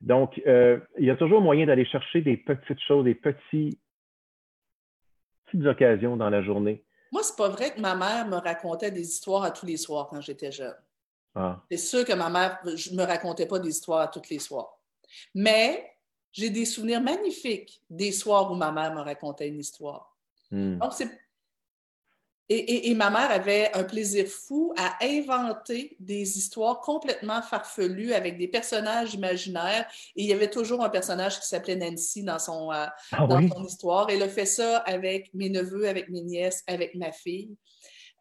Donc, 0.00 0.40
euh, 0.46 0.78
il 0.98 1.04
y 1.04 1.10
a 1.10 1.16
toujours 1.16 1.40
moyen 1.40 1.66
d'aller 1.66 1.84
chercher 1.84 2.22
des 2.22 2.36
petites 2.36 2.80
choses, 2.86 3.04
des 3.04 3.14
petits, 3.14 3.78
petites 5.46 5.66
occasions 5.66 6.16
dans 6.16 6.30
la 6.30 6.42
journée. 6.42 6.84
Moi, 7.12 7.22
c'est 7.22 7.36
pas 7.36 7.48
vrai 7.48 7.74
que 7.74 7.80
ma 7.80 7.94
mère 7.94 8.26
me 8.26 8.36
racontait 8.36 8.90
des 8.90 9.02
histoires 9.02 9.42
à 9.42 9.50
tous 9.50 9.66
les 9.66 9.76
soirs 9.76 10.08
quand 10.08 10.20
j'étais 10.20 10.52
jeune. 10.52 10.76
Ah. 11.34 11.62
C'est 11.70 11.76
sûr 11.76 12.04
que 12.04 12.12
ma 12.12 12.30
mère 12.30 12.60
ne 12.64 12.96
me 12.96 13.04
racontait 13.04 13.46
pas 13.46 13.58
des 13.58 13.68
histoires 13.68 14.00
à 14.00 14.08
tous 14.08 14.28
les 14.30 14.38
soirs. 14.38 14.80
Mais 15.34 15.92
j'ai 16.32 16.50
des 16.50 16.64
souvenirs 16.64 17.02
magnifiques 17.02 17.82
des 17.90 18.12
soirs 18.12 18.50
où 18.50 18.54
ma 18.54 18.72
mère 18.72 18.94
me 18.94 19.00
racontait 19.00 19.48
une 19.48 19.58
histoire. 19.58 20.16
Hmm. 20.50 20.78
Donc, 20.78 20.92
c'est. 20.92 21.08
Et, 22.52 22.92
ma 22.96 23.10
mère 23.10 23.30
avait 23.30 23.70
un 23.76 23.84
plaisir 23.84 24.26
fou 24.26 24.74
à 24.76 24.96
inventer 25.04 25.96
des 26.00 26.36
histoires 26.36 26.80
complètement 26.80 27.42
farfelues 27.42 28.12
avec 28.12 28.38
des 28.38 28.48
personnages 28.48 29.14
imaginaires. 29.14 29.86
Et 30.16 30.24
il 30.24 30.26
y 30.26 30.32
avait 30.32 30.50
toujours 30.50 30.82
un 30.82 30.88
personnage 30.88 31.38
qui 31.38 31.46
s'appelait 31.46 31.76
Nancy 31.76 32.24
dans, 32.24 32.40
son, 32.40 32.72
euh, 32.72 32.86
ah 33.12 33.26
dans 33.28 33.48
son 33.48 33.64
histoire. 33.64 34.10
Elle 34.10 34.24
a 34.24 34.28
fait 34.28 34.46
ça 34.46 34.78
avec 34.78 35.32
mes 35.32 35.48
neveux, 35.48 35.88
avec 35.88 36.08
mes 36.08 36.22
nièces, 36.22 36.64
avec 36.66 36.96
ma 36.96 37.12
fille. 37.12 37.56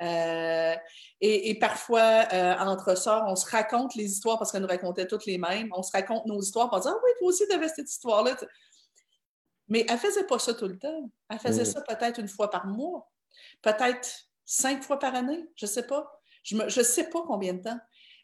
Euh, 0.03 0.75
et, 1.21 1.57
parfois, 1.57 2.27
euh, 2.31 2.55
entre 2.59 2.95
sœurs, 2.95 3.25
on 3.27 3.35
se 3.35 3.49
raconte 3.49 3.95
les 3.95 4.05
histoires 4.05 4.37
parce 4.37 4.51
qu'elle 4.51 4.61
nous 4.61 4.67
racontait 4.67 5.07
toutes 5.07 5.25
les 5.25 5.39
mêmes. 5.39 5.69
On 5.75 5.81
se 5.81 5.91
raconte 5.91 6.27
nos 6.27 6.39
histoires 6.39 6.69
pour 6.69 6.79
dire 6.79 6.91
Ah 6.93 7.01
oui, 7.03 7.11
toi 7.17 7.29
aussi, 7.29 7.47
tu 7.49 7.55
avais 7.55 7.67
cette 7.67 7.89
histoire-là. 7.89 8.37
Mais 9.69 9.85
elle 9.87 9.95
ne 9.95 9.99
faisait 9.99 10.25
pas 10.25 10.37
ça 10.37 10.53
tout 10.53 10.67
le 10.67 10.77
temps. 10.77 11.09
Elle 11.31 11.39
faisait 11.39 11.65
ça 11.65 11.81
peut-être 11.81 12.19
une 12.19 12.27
fois 12.27 12.51
par 12.51 12.67
mois 12.67 13.08
peut-être 13.61 14.29
cinq 14.45 14.83
fois 14.83 14.99
par 14.99 15.15
année, 15.15 15.45
je 15.55 15.65
ne 15.65 15.69
sais 15.69 15.85
pas. 15.85 16.11
Je 16.43 16.55
ne 16.55 16.69
sais 16.69 17.09
pas 17.09 17.21
combien 17.27 17.53
de 17.53 17.61
temps. 17.61 17.79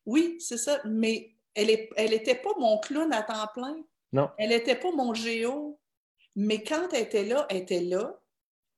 Oui, 0.05 0.37
c'est 0.39 0.57
ça, 0.57 0.79
mais 0.85 1.35
elle 1.53 1.67
n'était 1.67 2.31
elle 2.31 2.41
pas 2.41 2.53
mon 2.59 2.79
clown 2.79 3.11
à 3.13 3.23
temps 3.23 3.47
plein. 3.53 3.75
Non. 4.11 4.29
Elle 4.37 4.49
n'était 4.49 4.75
pas 4.75 4.91
mon 4.91 5.13
géo. 5.13 5.79
Mais 6.35 6.63
quand 6.63 6.89
elle 6.93 7.03
était 7.03 7.23
là, 7.23 7.45
elle 7.49 7.57
était 7.57 7.81
là. 7.81 8.19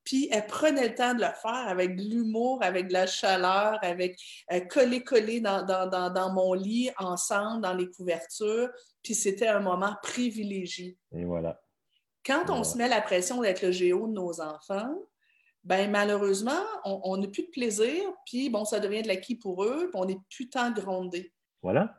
Puis 0.03 0.29
elle 0.31 0.47
prenait 0.47 0.87
le 0.87 0.95
temps 0.95 1.13
de 1.13 1.19
le 1.19 1.33
faire 1.41 1.67
avec 1.67 1.97
de 1.97 2.01
l'humour, 2.01 2.63
avec 2.63 2.87
de 2.87 2.93
la 2.93 3.07
chaleur, 3.07 3.77
avec 3.81 4.17
euh, 4.53 4.61
coller-coller 4.61 5.41
dans, 5.41 5.65
dans, 5.65 6.33
mon 6.33 6.53
lit 6.53 6.89
ensemble, 6.97 7.61
dans 7.61 7.73
les 7.73 7.89
couvertures. 7.89 8.69
Puis 9.03 9.15
c'était 9.15 9.47
un 9.47 9.59
moment 9.59 9.95
privilégié. 10.01 10.97
Et 11.13 11.25
voilà. 11.25 11.59
Quand 12.25 12.49
on 12.49 12.63
se 12.63 12.77
met 12.77 12.87
la 12.87 13.01
pression 13.01 13.41
d'être 13.41 13.61
le 13.61 13.71
géo 13.71 14.07
de 14.07 14.13
nos 14.13 14.39
enfants, 14.39 14.95
ben 15.67 15.91
malheureusement, 15.91 16.63
on 16.85 17.17
n'a 17.17 17.27
plus 17.27 17.43
de 17.43 17.49
plaisir, 17.49 18.01
puis 18.25 18.49
bon, 18.49 18.63
ça 18.63 18.79
devient 18.79 19.01
de 19.01 19.09
l'acquis 19.09 19.35
pour 19.35 19.65
eux, 19.65 19.89
puis 19.91 20.01
on 20.01 20.05
n'est 20.05 20.17
plus 20.33 20.47
tant 20.49 20.71
grondé. 20.71 21.33
Voilà. 21.61 21.93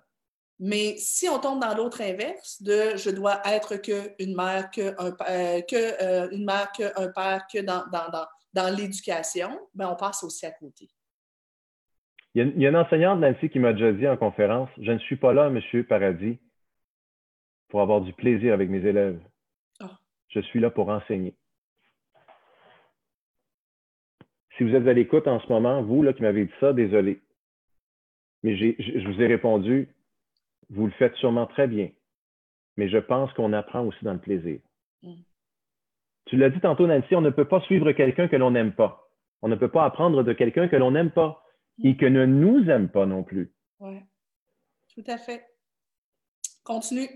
Mais 0.59 0.97
si 0.97 1.29
on 1.29 1.39
tombe 1.39 1.61
dans 1.61 1.77
l'autre 1.77 2.01
inverse, 2.01 2.63
de 2.63 2.97
je 2.97 3.11
dois 3.11 3.43
être 3.45 3.77
qu'une 3.77 4.35
mère, 4.35 4.71
que 4.71 4.95
un, 4.99 5.15
euh, 5.29 5.61
que, 5.61 6.03
euh, 6.03 6.31
une 6.31 6.47
mère, 6.47 6.73
qu'un 6.73 7.09
père, 7.13 7.47
que 7.53 7.61
dans, 7.61 7.85
dans, 7.93 8.09
dans, 8.11 8.27
dans 8.55 8.75
l'éducation, 8.75 9.51
ben 9.75 9.91
on 9.91 9.97
passe 9.97 10.25
aussi 10.25 10.47
à 10.47 10.51
côté. 10.51 10.89
Il 12.35 12.43
y, 12.43 12.49
a, 12.49 12.51
il 12.51 12.63
y 12.63 12.67
a 12.67 12.71
une 12.71 12.77
enseignante, 12.77 13.21
Nancy, 13.21 13.51
qui 13.51 13.59
m'a 13.59 13.75
déjà 13.75 13.93
dit 13.93 14.09
en 14.09 14.17
conférence 14.17 14.71
Je 14.79 14.93
ne 14.93 14.99
suis 15.01 15.17
pas 15.17 15.35
là, 15.35 15.51
Monsieur 15.51 15.85
Paradis, 15.85 16.39
pour 17.69 17.83
avoir 17.83 18.01
du 18.01 18.15
plaisir 18.15 18.55
avec 18.55 18.71
mes 18.71 18.85
élèves. 18.85 19.21
Ah. 19.79 19.99
Je 20.29 20.41
suis 20.41 20.59
là 20.59 20.71
pour 20.71 20.89
enseigner. 20.89 21.37
Si 24.59 24.65
vous 24.65 24.75
êtes 24.75 24.89
à 24.89 24.93
l'écoute 24.93 25.29
en 25.29 25.41
ce 25.41 25.47
moment, 25.49 25.83
vous 25.83 26.03
là, 26.03 26.13
qui 26.13 26.23
m'avez 26.23 26.45
dit 26.45 26.53
ça, 26.59 26.73
désolé. 26.73 27.21
Mais 28.43 28.57
je 28.57 29.09
vous 29.09 29.23
ai 29.23 29.27
répondu, 29.27 29.89
vous 30.69 30.87
le 30.87 30.93
faites 30.93 31.15
sûrement 31.15 31.47
très 31.47 31.69
bien. 31.69 31.91
Mais 32.77 32.89
je 32.89 32.99
pense 32.99 33.33
qu'on 33.35 33.53
apprend 33.53 33.85
aussi 33.85 34.05
dans 34.05 34.13
le 34.13 34.19
plaisir. 34.19 34.59
Mm. 35.03 35.15
Tu 36.27 36.37
l'as 36.37 36.51
dit 36.51 36.61
tantôt, 36.61 36.87
Nancy, 36.87 37.15
on 37.15 37.21
ne 37.21 37.31
peut 37.31 37.47
pas 37.47 37.61
suivre 37.63 37.93
quelqu'un 37.93 38.29
que 38.29 38.37
l'on 38.37 38.51
n'aime 38.51 38.73
pas. 38.73 39.09
On 39.43 39.49
ne 39.49 39.55
peut 39.55 39.71
pas 39.71 39.85
apprendre 39.85 40.25
de 40.25 40.33
quelqu'un 40.33 40.69
que 40.69 40.77
l'on 40.77 40.91
n'aime 40.91 41.11
pas 41.11 41.43
et 41.85 41.97
que 41.97 42.07
ne 42.07 42.27
nous 42.27 42.69
aime 42.69 42.89
pas 42.89 43.07
non 43.07 43.23
plus. 43.23 43.53
Oui, 43.79 44.01
tout 44.95 45.05
à 45.07 45.19
fait. 45.19 45.45
Continue. 46.65 47.09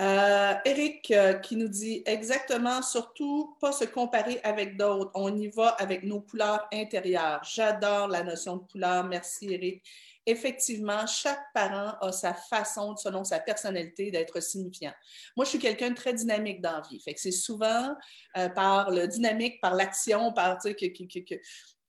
Euh, 0.00 0.54
Eric 0.64 1.12
euh, 1.12 1.34
qui 1.34 1.54
nous 1.54 1.68
dit 1.68 2.02
exactement, 2.04 2.82
surtout 2.82 3.56
pas 3.60 3.70
se 3.70 3.84
comparer 3.84 4.40
avec 4.42 4.76
d'autres. 4.76 5.12
On 5.14 5.36
y 5.36 5.46
va 5.46 5.68
avec 5.68 6.02
nos 6.02 6.20
couleurs 6.20 6.66
intérieures. 6.72 7.40
J'adore 7.44 8.08
la 8.08 8.24
notion 8.24 8.56
de 8.56 8.64
couleur. 8.64 9.04
Merci, 9.04 9.52
Eric. 9.52 9.84
Effectivement, 10.26 11.06
chaque 11.06 11.52
parent 11.52 11.96
a 12.00 12.10
sa 12.10 12.32
façon, 12.34 12.96
selon 12.96 13.24
sa 13.24 13.38
personnalité, 13.38 14.10
d'être 14.10 14.40
signifiant. 14.42 14.92
Moi, 15.36 15.44
je 15.44 15.50
suis 15.50 15.58
quelqu'un 15.58 15.90
de 15.90 15.94
très 15.94 16.14
dynamique 16.14 16.60
dans 16.60 16.72
la 16.72 16.82
vie. 16.90 16.98
Fait 16.98 17.14
que 17.14 17.20
c'est 17.20 17.30
souvent 17.30 17.94
euh, 18.36 18.48
par 18.48 18.90
le 18.90 19.06
dynamique, 19.06 19.60
par 19.60 19.74
l'action, 19.74 20.32
par 20.32 20.58
que, 20.58 20.70
que, 20.70 21.18
que, 21.20 21.34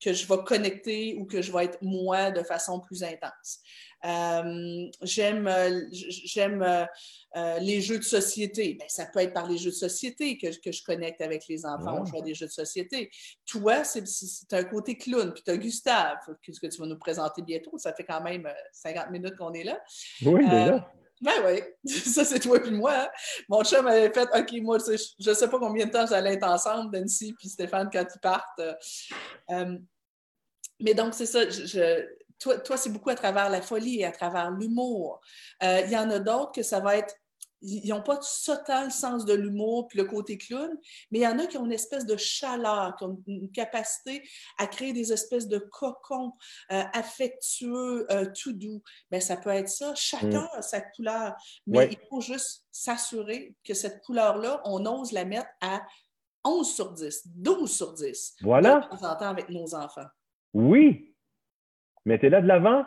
que 0.01 0.13
je 0.13 0.27
vais 0.27 0.43
connecter 0.45 1.15
ou 1.19 1.25
que 1.25 1.41
je 1.41 1.51
vais 1.51 1.65
être 1.65 1.77
moi 1.81 2.31
de 2.31 2.43
façon 2.43 2.79
plus 2.79 3.03
intense. 3.03 3.59
Euh, 4.05 4.85
j'aime 5.01 5.47
euh, 5.47 5.81
j'aime 5.91 6.61
euh, 6.61 7.59
les 7.59 7.81
jeux 7.81 7.97
de 7.97 8.03
société. 8.03 8.75
Ben, 8.79 8.85
ça 8.87 9.07
peut 9.07 9.19
être 9.19 9.33
par 9.33 9.47
les 9.47 9.57
jeux 9.57 9.71
de 9.71 9.75
société 9.75 10.37
que, 10.37 10.47
que 10.61 10.71
je 10.71 10.83
connecte 10.83 11.21
avec 11.21 11.47
les 11.47 11.65
enfants. 11.65 12.01
On 12.01 12.05
joue 12.05 12.21
des 12.21 12.35
jeux 12.35 12.45
de 12.45 12.51
société. 12.51 13.09
Toi, 13.45 13.83
c'est 13.83 14.53
un 14.53 14.63
côté 14.65 14.97
clown. 14.97 15.33
Puis 15.33 15.43
tu 15.43 15.51
as 15.51 15.57
Gustave, 15.57 16.17
que, 16.43 16.51
que 16.51 16.67
tu 16.67 16.79
vas 16.79 16.87
nous 16.87 16.99
présenter 16.99 17.41
bientôt. 17.41 17.77
Ça 17.77 17.93
fait 17.93 18.03
quand 18.03 18.21
même 18.21 18.47
50 18.73 19.09
minutes 19.11 19.35
qu'on 19.37 19.53
est 19.53 19.63
là. 19.63 19.81
Oui, 20.23 20.47
déjà. 20.47 20.91
Ben 21.21 21.31
oui, 21.45 21.61
ça 21.89 22.25
c'est 22.25 22.39
toi 22.39 22.57
et 22.65 22.71
moi. 22.71 22.93
Hein. 22.93 23.09
Mon 23.49 23.63
chum 23.63 23.87
avait 23.87 24.11
fait 24.11 24.27
OK, 24.35 24.61
moi, 24.61 24.77
je 24.79 25.33
sais 25.33 25.49
pas 25.49 25.59
combien 25.59 25.85
de 25.85 25.91
temps 25.91 26.05
j'allais 26.05 26.33
être 26.33 26.47
ensemble, 26.47 26.97
Nancy 26.97 27.33
puis 27.33 27.49
Stéphane, 27.49 27.89
quand 27.91 28.05
ils 28.13 28.19
partent. 28.19 28.61
mais 30.79 30.93
donc, 30.93 31.13
c'est 31.13 31.25
ça. 31.25 31.49
je, 31.49 32.05
toi, 32.39 32.77
c'est 32.77 32.89
beaucoup 32.89 33.09
à 33.09 33.15
travers 33.15 33.49
la 33.49 33.61
folie 33.61 34.01
et 34.01 34.05
à 34.05 34.11
travers 34.11 34.51
l'humour. 34.51 35.21
Euh, 35.63 35.81
il 35.85 35.91
y 35.91 35.97
en 35.97 36.09
a 36.09 36.19
d'autres 36.19 36.51
que 36.51 36.63
ça 36.63 36.79
va 36.79 36.97
être 36.97 37.15
ils 37.61 37.89
n'ont 37.89 38.01
pas 38.01 38.19
total 38.45 38.91
sens 38.91 39.25
de 39.25 39.33
l'humour 39.33 39.87
puis 39.87 39.97
le 39.97 40.05
côté 40.05 40.37
clown, 40.37 40.69
mais 41.11 41.19
il 41.19 41.21
y 41.21 41.27
en 41.27 41.39
a 41.39 41.47
qui 41.47 41.57
ont 41.57 41.65
une 41.65 41.71
espèce 41.71 42.05
de 42.05 42.17
chaleur, 42.17 42.95
qui 42.97 43.05
ont 43.05 43.21
une 43.27 43.51
capacité 43.51 44.23
à 44.57 44.67
créer 44.67 44.93
des 44.93 45.11
espèces 45.11 45.47
de 45.47 45.57
cocons 45.57 46.33
euh, 46.71 46.83
affectueux, 46.93 48.05
euh, 48.11 48.25
tout 48.35 48.53
doux. 48.53 48.81
Ben, 49.11 49.21
ça 49.21 49.37
peut 49.37 49.49
être 49.49 49.69
ça. 49.69 49.93
Chacun 49.95 50.43
mm. 50.43 50.57
a 50.57 50.61
sa 50.61 50.81
couleur, 50.81 51.35
mais 51.67 51.89
il 51.91 51.99
faut 52.09 52.21
juste 52.21 52.65
s'assurer 52.71 53.55
que 53.63 53.73
cette 53.73 54.01
couleur-là, 54.03 54.61
on 54.65 54.85
ose 54.85 55.11
la 55.11 55.25
mettre 55.25 55.49
à 55.61 55.81
11 56.43 56.75
sur 56.75 56.91
10, 56.91 57.23
12 57.35 57.71
sur 57.71 57.93
10. 57.93 58.35
Voilà. 58.41 58.87
De 58.91 58.97
temps 58.97 59.11
en 59.11 59.15
temps 59.15 59.29
avec 59.29 59.49
nos 59.49 59.73
enfants. 59.73 60.05
Oui, 60.53 61.15
Mettez-la 62.05 62.41
de 62.41 62.47
l'avant? 62.47 62.85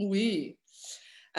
Oui. 0.00 0.58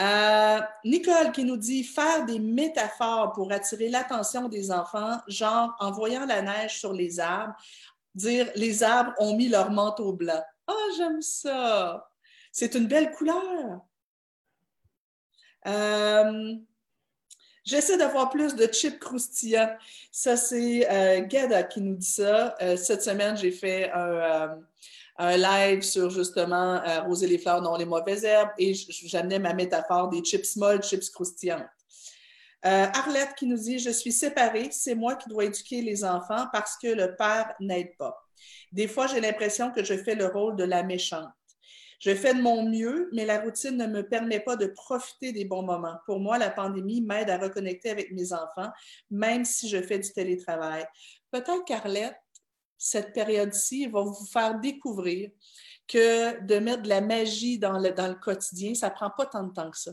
Euh, 0.00 0.60
Nicole 0.84 1.32
qui 1.32 1.44
nous 1.44 1.58
dit 1.58 1.84
faire 1.84 2.24
des 2.24 2.38
métaphores 2.38 3.32
pour 3.32 3.52
attirer 3.52 3.88
l'attention 3.88 4.48
des 4.48 4.70
enfants, 4.70 5.18
genre 5.28 5.76
en 5.80 5.90
voyant 5.90 6.24
la 6.24 6.40
neige 6.40 6.78
sur 6.78 6.94
les 6.94 7.20
arbres, 7.20 7.54
dire 8.14 8.50
les 8.54 8.82
arbres 8.82 9.12
ont 9.18 9.36
mis 9.36 9.48
leur 9.48 9.70
manteau 9.70 10.14
blanc. 10.14 10.42
Ah, 10.66 10.72
j'aime 10.96 11.20
ça. 11.20 12.10
C'est 12.50 12.74
une 12.74 12.86
belle 12.86 13.10
couleur. 13.10 13.80
Euh, 15.66 16.54
j'essaie 17.64 17.98
d'avoir 17.98 18.30
plus 18.30 18.54
de 18.56 18.66
chips 18.66 18.98
croustillants. 18.98 19.76
Ça, 20.10 20.36
c'est 20.36 20.90
euh, 20.90 21.26
Gada 21.26 21.64
qui 21.64 21.82
nous 21.82 21.96
dit 21.96 22.06
ça. 22.06 22.56
cette 22.76 23.02
semaine, 23.02 23.36
j'ai 23.36 23.52
fait 23.52 23.90
un 23.92 24.58
un 25.22 25.36
live 25.36 25.82
sur 25.82 26.10
justement 26.10 26.82
euh, 26.84 27.02
Roser 27.02 27.28
les 27.28 27.38
fleurs, 27.38 27.62
non 27.62 27.76
les 27.76 27.84
mauvaises 27.84 28.24
herbes, 28.24 28.50
et 28.58 28.74
j'amenais 28.74 29.38
ma 29.38 29.54
métaphore 29.54 30.08
des 30.08 30.20
chips 30.20 30.56
molles, 30.56 30.82
chips 30.82 31.10
croustillantes. 31.10 31.68
Euh, 32.64 32.86
Arlette 32.92 33.34
qui 33.36 33.46
nous 33.46 33.56
dit 33.56 33.78
Je 33.78 33.90
suis 33.90 34.12
séparée, 34.12 34.68
c'est 34.72 34.96
moi 34.96 35.14
qui 35.14 35.28
dois 35.28 35.44
éduquer 35.44 35.80
les 35.80 36.04
enfants 36.04 36.46
parce 36.52 36.76
que 36.76 36.88
le 36.88 37.14
père 37.16 37.54
n'aide 37.60 37.96
pas. 37.96 38.16
Des 38.72 38.88
fois, 38.88 39.06
j'ai 39.06 39.20
l'impression 39.20 39.70
que 39.70 39.84
je 39.84 39.94
fais 39.94 40.16
le 40.16 40.26
rôle 40.26 40.56
de 40.56 40.64
la 40.64 40.82
méchante. 40.82 41.30
Je 42.00 42.12
fais 42.16 42.34
de 42.34 42.40
mon 42.40 42.68
mieux, 42.68 43.08
mais 43.12 43.24
la 43.24 43.40
routine 43.40 43.76
ne 43.76 43.86
me 43.86 44.02
permet 44.02 44.40
pas 44.40 44.56
de 44.56 44.66
profiter 44.66 45.30
des 45.30 45.44
bons 45.44 45.62
moments. 45.62 45.98
Pour 46.04 46.18
moi, 46.18 46.36
la 46.36 46.50
pandémie 46.50 47.00
m'aide 47.00 47.30
à 47.30 47.38
reconnecter 47.38 47.90
avec 47.90 48.10
mes 48.10 48.32
enfants, 48.32 48.70
même 49.08 49.44
si 49.44 49.68
je 49.68 49.80
fais 49.80 50.00
du 50.00 50.12
télétravail. 50.12 50.84
Peut-être 51.30 51.64
qu'Arlette, 51.64 52.16
cette 52.82 53.12
période-ci 53.12 53.86
va 53.86 54.02
vous 54.02 54.26
faire 54.26 54.58
découvrir 54.58 55.30
que 55.86 56.44
de 56.44 56.58
mettre 56.58 56.82
de 56.82 56.88
la 56.88 57.00
magie 57.00 57.56
dans 57.56 57.78
le, 57.78 57.92
dans 57.92 58.08
le 58.08 58.16
quotidien, 58.16 58.74
ça 58.74 58.88
ne 58.88 58.94
prend 58.94 59.10
pas 59.10 59.26
tant 59.26 59.44
de 59.44 59.52
temps 59.52 59.70
que 59.70 59.78
ça. 59.78 59.92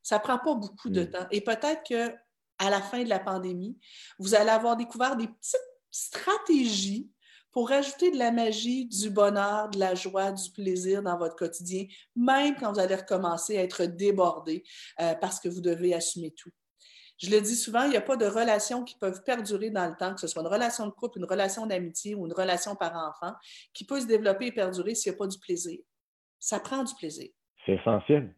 Ça 0.00 0.18
ne 0.18 0.22
prend 0.22 0.38
pas 0.38 0.54
beaucoup 0.54 0.90
de 0.90 1.02
mm. 1.02 1.10
temps. 1.10 1.26
Et 1.32 1.40
peut-être 1.40 1.82
qu'à 1.82 2.70
la 2.70 2.80
fin 2.80 3.02
de 3.02 3.08
la 3.08 3.18
pandémie, 3.18 3.76
vous 4.20 4.36
allez 4.36 4.50
avoir 4.50 4.76
découvert 4.76 5.16
des 5.16 5.26
petites 5.26 5.56
stratégies 5.90 7.10
pour 7.50 7.72
ajouter 7.72 8.12
de 8.12 8.18
la 8.18 8.30
magie, 8.30 8.86
du 8.86 9.10
bonheur, 9.10 9.68
de 9.70 9.80
la 9.80 9.96
joie, 9.96 10.30
du 10.30 10.52
plaisir 10.52 11.02
dans 11.02 11.18
votre 11.18 11.34
quotidien, 11.34 11.86
même 12.14 12.54
quand 12.54 12.72
vous 12.72 12.78
allez 12.78 12.94
recommencer 12.94 13.58
à 13.58 13.64
être 13.64 13.86
débordé 13.86 14.62
euh, 15.00 15.16
parce 15.16 15.40
que 15.40 15.48
vous 15.48 15.60
devez 15.60 15.94
assumer 15.94 16.30
tout. 16.30 16.52
Je 17.20 17.30
le 17.30 17.40
dis 17.40 17.54
souvent, 17.54 17.82
il 17.82 17.90
n'y 17.90 17.96
a 17.96 18.00
pas 18.00 18.16
de 18.16 18.24
relations 18.24 18.82
qui 18.82 18.96
peuvent 18.96 19.22
perdurer 19.24 19.68
dans 19.70 19.86
le 19.86 19.94
temps, 19.94 20.14
que 20.14 20.20
ce 20.20 20.26
soit 20.26 20.40
une 20.40 20.48
relation 20.48 20.86
de 20.86 20.90
couple, 20.90 21.18
une 21.18 21.26
relation 21.26 21.66
d'amitié 21.66 22.14
ou 22.14 22.26
une 22.26 22.32
relation 22.32 22.74
par-enfant, 22.74 23.34
qui 23.74 23.84
peut 23.84 24.00
se 24.00 24.06
développer 24.06 24.46
et 24.46 24.52
perdurer 24.52 24.94
s'il 24.94 25.12
n'y 25.12 25.16
a 25.16 25.18
pas 25.18 25.26
du 25.26 25.38
plaisir. 25.38 25.78
Ça 26.38 26.60
prend 26.60 26.82
du 26.82 26.94
plaisir. 26.94 27.28
C'est 27.66 27.72
essentiel. 27.72 28.34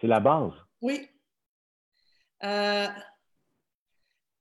C'est 0.00 0.08
la 0.08 0.18
base. 0.18 0.52
Oui. 0.82 1.08
Euh, 2.42 2.88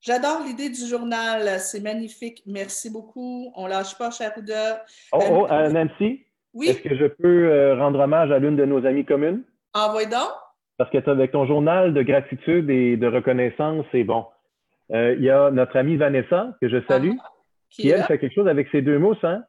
J'adore 0.02 0.42
l'idée 0.44 0.70
du 0.70 0.86
journal. 0.86 1.60
C'est 1.60 1.80
magnifique. 1.80 2.42
Merci 2.46 2.90
beaucoup. 2.90 3.54
On 3.56 3.68
lâche 3.68 3.98
pas, 3.98 4.12
Charouda. 4.12 4.84
Oh, 5.14 5.20
oh 5.30 5.48
euh, 5.50 5.70
Nancy? 5.70 6.26
Oui? 6.54 6.68
Est-ce 6.68 6.82
que 6.82 6.98
je 6.98 7.06
peux 7.06 7.52
euh, 7.52 7.76
rendre 7.78 8.00
hommage 8.00 8.32
à 8.32 8.40
l'une 8.40 8.58
de 8.58 8.66
nos 8.66 8.86
amies 8.86 9.06
communes? 9.06 9.44
Envoie 9.74 10.06
donc. 10.06 10.32
Parce 10.78 10.90
que 10.90 11.10
avec 11.10 11.32
ton 11.32 11.46
journal 11.46 11.94
de 11.94 12.02
gratitude 12.02 12.70
et 12.70 12.98
de 12.98 13.08
reconnaissance, 13.08 13.86
c'est 13.92 14.04
bon. 14.04 14.26
Euh, 14.92 15.16
il 15.18 15.24
y 15.24 15.30
a 15.30 15.52
notre 15.52 15.78
amie 15.78 15.98
Vanessa, 15.98 16.56
que 16.62 16.68
je 16.68 16.82
salue, 16.88 17.14
ah, 17.20 17.30
qui, 17.70 17.90
elle, 17.90 18.04
fait 18.04 18.18
quelque 18.18 18.34
chose 18.34 18.48
avec 18.48 18.68
ses 18.70 18.82
deux 18.82 18.98
mousses. 18.98 19.24
Hein? 19.24 19.44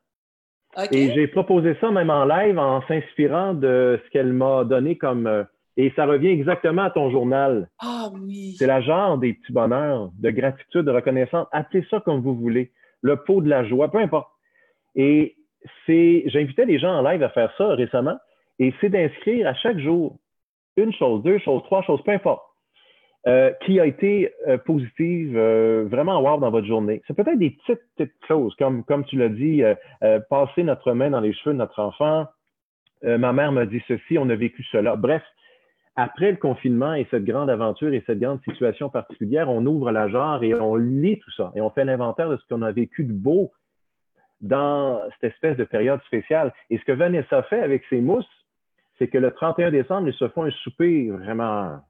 Et 0.91 1.13
j'ai 1.13 1.29
proposé 1.29 1.77
ça 1.81 1.91
même 1.91 2.11
en 2.11 2.25
live 2.25 2.59
en 2.59 2.83
s'inspirant 2.87 3.55
de 3.55 4.01
ce 4.05 4.11
qu'elle 4.11 4.33
m'a 4.33 4.65
donné 4.65 4.97
comme. 4.97 5.27
Euh, 5.27 5.45
et 5.77 5.93
ça 5.97 6.07
revient 6.07 6.29
exactement 6.29 6.83
à 6.83 6.91
ton 6.91 7.11
journal. 7.11 7.69
Ah 7.81 8.09
oui. 8.13 8.55
C'est 8.59 8.67
la 8.67 8.81
genre 8.81 9.19
des 9.19 9.35
petits 9.35 9.53
bonheurs, 9.53 10.11
de 10.21 10.31
gratitude, 10.31 10.83
de 10.83 10.91
reconnaissance. 10.93 11.49
Appelez 11.51 11.85
ça 11.91 12.01
comme 12.01 12.21
vous 12.21 12.37
voulez. 12.37 12.71
Le 13.03 13.17
pot 13.17 13.41
de 13.41 13.49
la 13.49 13.65
joie, 13.65 13.91
peu 13.91 13.99
importe. 13.99 14.29
Et 14.95 15.37
c'est, 15.85 16.23
j'invitais 16.27 16.65
les 16.65 16.79
gens 16.79 16.99
en 16.99 17.03
live 17.03 17.23
à 17.25 17.29
faire 17.31 17.53
ça 17.59 17.75
récemment. 17.75 18.17
Et 18.61 18.73
c'est 18.81 18.89
d'inscrire 18.89 19.49
à 19.49 19.55
chaque 19.55 19.79
jour 19.79 20.17
une 20.77 20.93
chose, 20.93 21.23
deux 21.23 21.39
choses, 21.39 21.63
trois 21.65 21.83
choses, 21.83 22.03
peu 22.03 22.13
importe, 22.13 22.43
euh, 23.27 23.53
qui 23.65 23.81
a 23.81 23.87
été 23.87 24.33
euh, 24.47 24.59
positive, 24.59 25.35
euh, 25.37 25.87
vraiment 25.89 26.21
wow 26.21 26.39
dans 26.39 26.51
votre 26.51 26.67
journée. 26.67 27.01
C'est 27.07 27.17
peut-être 27.17 27.39
des 27.39 27.51
petites, 27.51 27.81
petites 27.97 28.27
choses, 28.29 28.55
comme, 28.57 28.85
comme 28.85 29.05
tu 29.07 29.17
l'as 29.17 29.31
dit, 29.31 29.63
passer 30.29 30.63
notre 30.63 30.93
main 30.93 31.11
dans 31.11 31.21
les 31.21 31.33
cheveux 31.33 31.55
de 31.55 31.59
notre 31.59 31.81
enfant. 31.81 32.27
ma 33.03 33.33
mère 33.33 33.53
m'a 33.53 33.67
dit 33.67 33.83
ceci, 33.89 34.19
on 34.19 34.29
a 34.29 34.35
vécu 34.35 34.63
cela. 34.65 34.97
Bref, 34.97 35.23
après 35.97 36.33
le 36.33 36.37
confinement 36.37 36.95
et 36.95 37.07
cette 37.11 37.25
grande 37.25 37.49
aventure 37.49 37.95
et 37.95 38.03
cette 38.07 38.19
grande 38.19 38.43
situation 38.43 38.91
particulière, 38.91 39.49
on 39.49 39.65
ouvre 39.65 39.91
la 39.91 40.09
jarre 40.09 40.43
et 40.43 40.53
on 40.55 40.75
lit 40.75 41.19
tout 41.21 41.31
ça 41.31 41.53
et 41.55 41.61
on 41.61 41.71
fait 41.71 41.85
l'inventaire 41.85 42.29
de 42.29 42.37
ce 42.37 42.43
qu'on 42.49 42.63
a 42.63 42.73
vécu 42.73 43.05
de 43.05 43.13
beau 43.13 43.53
dans 44.41 45.01
cette 45.13 45.33
espèce 45.33 45.57
de 45.57 45.65
période 45.65 46.03
spéciale. 46.03 46.53
Et 46.69 46.79
ce 46.79 46.85
que 46.85 46.93
Vanessa 46.93 47.43
fait 47.45 47.61
avec 47.61 47.85
ses 47.89 48.01
mousses, 48.01 48.29
c'est 48.99 49.09
que 49.09 49.19
le 49.19 49.33
31 49.33 49.71
décembre, 49.71 50.09
ils 50.09 50.15
se 50.15 50.29
font 50.29 50.45
un 50.45 50.51
souper 50.51 51.11
vraiment 51.11 51.81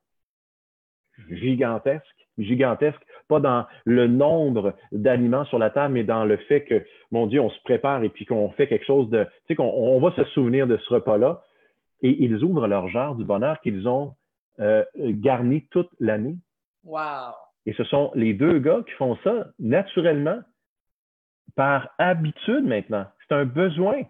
gigantesque, 1.31 2.27
gigantesque, 2.39 3.01
pas 3.29 3.41
dans 3.41 3.67
le 3.85 4.07
nombre 4.07 4.75
d'aliments 4.93 5.45
sur 5.47 5.59
la 5.59 5.71
table, 5.71 5.95
mais 5.95 6.05
dans 6.05 6.25
le 6.25 6.37
fait 6.37 6.65
que, 6.65 6.85
mon 7.11 7.27
Dieu, 7.27 7.41
on 7.41 7.51
se 7.51 7.63
prépare 7.63 8.03
et 8.03 8.09
puis 8.09 8.27
qu'on 8.27 8.51
fait 8.51 8.67
quelque 8.67 8.87
chose 8.87 9.09
de, 9.11 9.25
tu 9.25 9.31
sais, 9.49 9.55
qu'on 9.55 9.65
on 9.65 10.01
va 10.01 10.15
se 10.17 10.25
souvenir 10.33 10.67
de 10.67 10.77
ce 10.77 10.95
repas-là. 10.95 11.43
Et 12.03 12.23
ils 12.23 12.43
ouvrent 12.43 12.67
leur 12.67 12.89
genre 12.89 13.15
du 13.15 13.25
bonheur 13.25 13.61
qu'ils 13.61 13.89
ont 13.89 14.15
euh, 14.61 14.85
garni 14.97 15.67
toute 15.69 15.91
l'année. 16.01 16.37
Wow! 16.85 17.33
Et 17.67 17.73
ce 17.73 17.85
sont 17.85 18.11
les 18.15 18.35
deux 18.35 18.59
gars 18.59 18.83
qui 18.87 18.93
font 18.93 19.17
ça 19.25 19.47
naturellement, 19.59 20.41
par 21.57 21.91
habitude 21.99 22.65
maintenant. 22.65 23.07
C'est 23.27 23.35
un 23.35 23.45
besoin. 23.45 24.03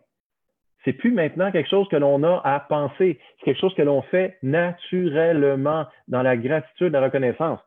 C'est 0.84 0.92
plus 0.92 1.12
maintenant 1.12 1.50
quelque 1.50 1.68
chose 1.68 1.88
que 1.88 1.96
l'on 1.96 2.22
a 2.24 2.40
à 2.44 2.60
penser. 2.60 3.18
C'est 3.38 3.44
quelque 3.46 3.60
chose 3.60 3.74
que 3.74 3.82
l'on 3.82 4.02
fait 4.02 4.38
naturellement 4.42 5.86
dans 6.08 6.22
la 6.22 6.36
gratitude, 6.36 6.92
la 6.92 7.00
reconnaissance. 7.00 7.60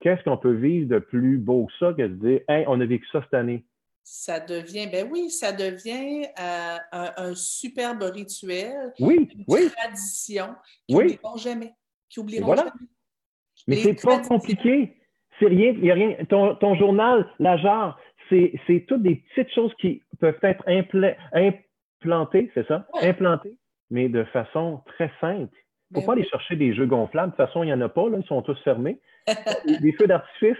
Qu'est-ce 0.00 0.22
qu'on 0.24 0.36
peut 0.36 0.52
vivre 0.52 0.88
de 0.88 0.98
plus 0.98 1.38
beau 1.38 1.66
que 1.66 1.72
ça 1.78 1.92
que 1.92 2.02
de 2.02 2.08
dire, 2.08 2.40
hey, 2.48 2.64
on 2.66 2.80
a 2.80 2.84
vécu 2.84 3.06
ça 3.10 3.22
cette 3.22 3.34
année? 3.34 3.64
Ça 4.04 4.40
devient, 4.40 4.88
ben 4.90 5.08
oui, 5.10 5.30
ça 5.30 5.52
devient 5.52 6.26
euh, 6.38 6.76
un, 7.16 7.34
superbe 7.36 8.02
rituel, 8.02 8.92
oui, 8.98 9.28
une 9.48 9.70
tradition 9.70 10.56
qui 10.88 10.96
oui. 10.96 11.04
n'oublieront 11.04 11.36
jamais. 11.36 11.72
Qui 12.10 12.20
oublieront 12.20 12.56
jamais. 12.56 12.70
Mais 13.68 13.76
c'est 13.76 14.02
pas 14.02 14.18
compliqué. 14.18 14.96
C'est 15.38 15.46
rien, 15.46 15.70
il 15.70 15.84
y 15.84 15.90
a 15.90 15.94
rien. 15.94 16.16
Ton, 16.28 16.56
ton 16.56 16.74
journal, 16.74 17.28
la 17.38 17.56
genre, 17.58 17.96
c'est 18.28 18.84
toutes 18.88 19.02
des 19.02 19.16
petites 19.16 19.54
choses 19.54 19.72
qui 19.80 20.02
peuvent 20.18 20.38
être 20.42 20.64
impl 20.66 21.16
implanté, 22.02 22.50
c'est 22.54 22.66
ça? 22.66 22.86
Implanté, 23.00 23.56
mais 23.90 24.08
de 24.08 24.24
façon 24.24 24.82
très 24.86 25.10
simple. 25.20 25.56
Il 25.90 25.96
ne 25.96 26.00
faut 26.00 26.00
ben 26.00 26.06
pas 26.06 26.12
aller 26.12 26.28
chercher 26.28 26.56
des 26.56 26.74
jeux 26.74 26.86
gonflables. 26.86 27.32
De 27.32 27.36
toute 27.36 27.46
façon, 27.46 27.62
il 27.62 27.66
n'y 27.66 27.72
en 27.72 27.80
a 27.80 27.88
pas, 27.88 28.08
là, 28.08 28.18
ils 28.18 28.26
sont 28.26 28.42
tous 28.42 28.58
fermés. 28.62 28.98
les 29.66 29.92
feux 29.92 30.06
d'artifice, 30.06 30.56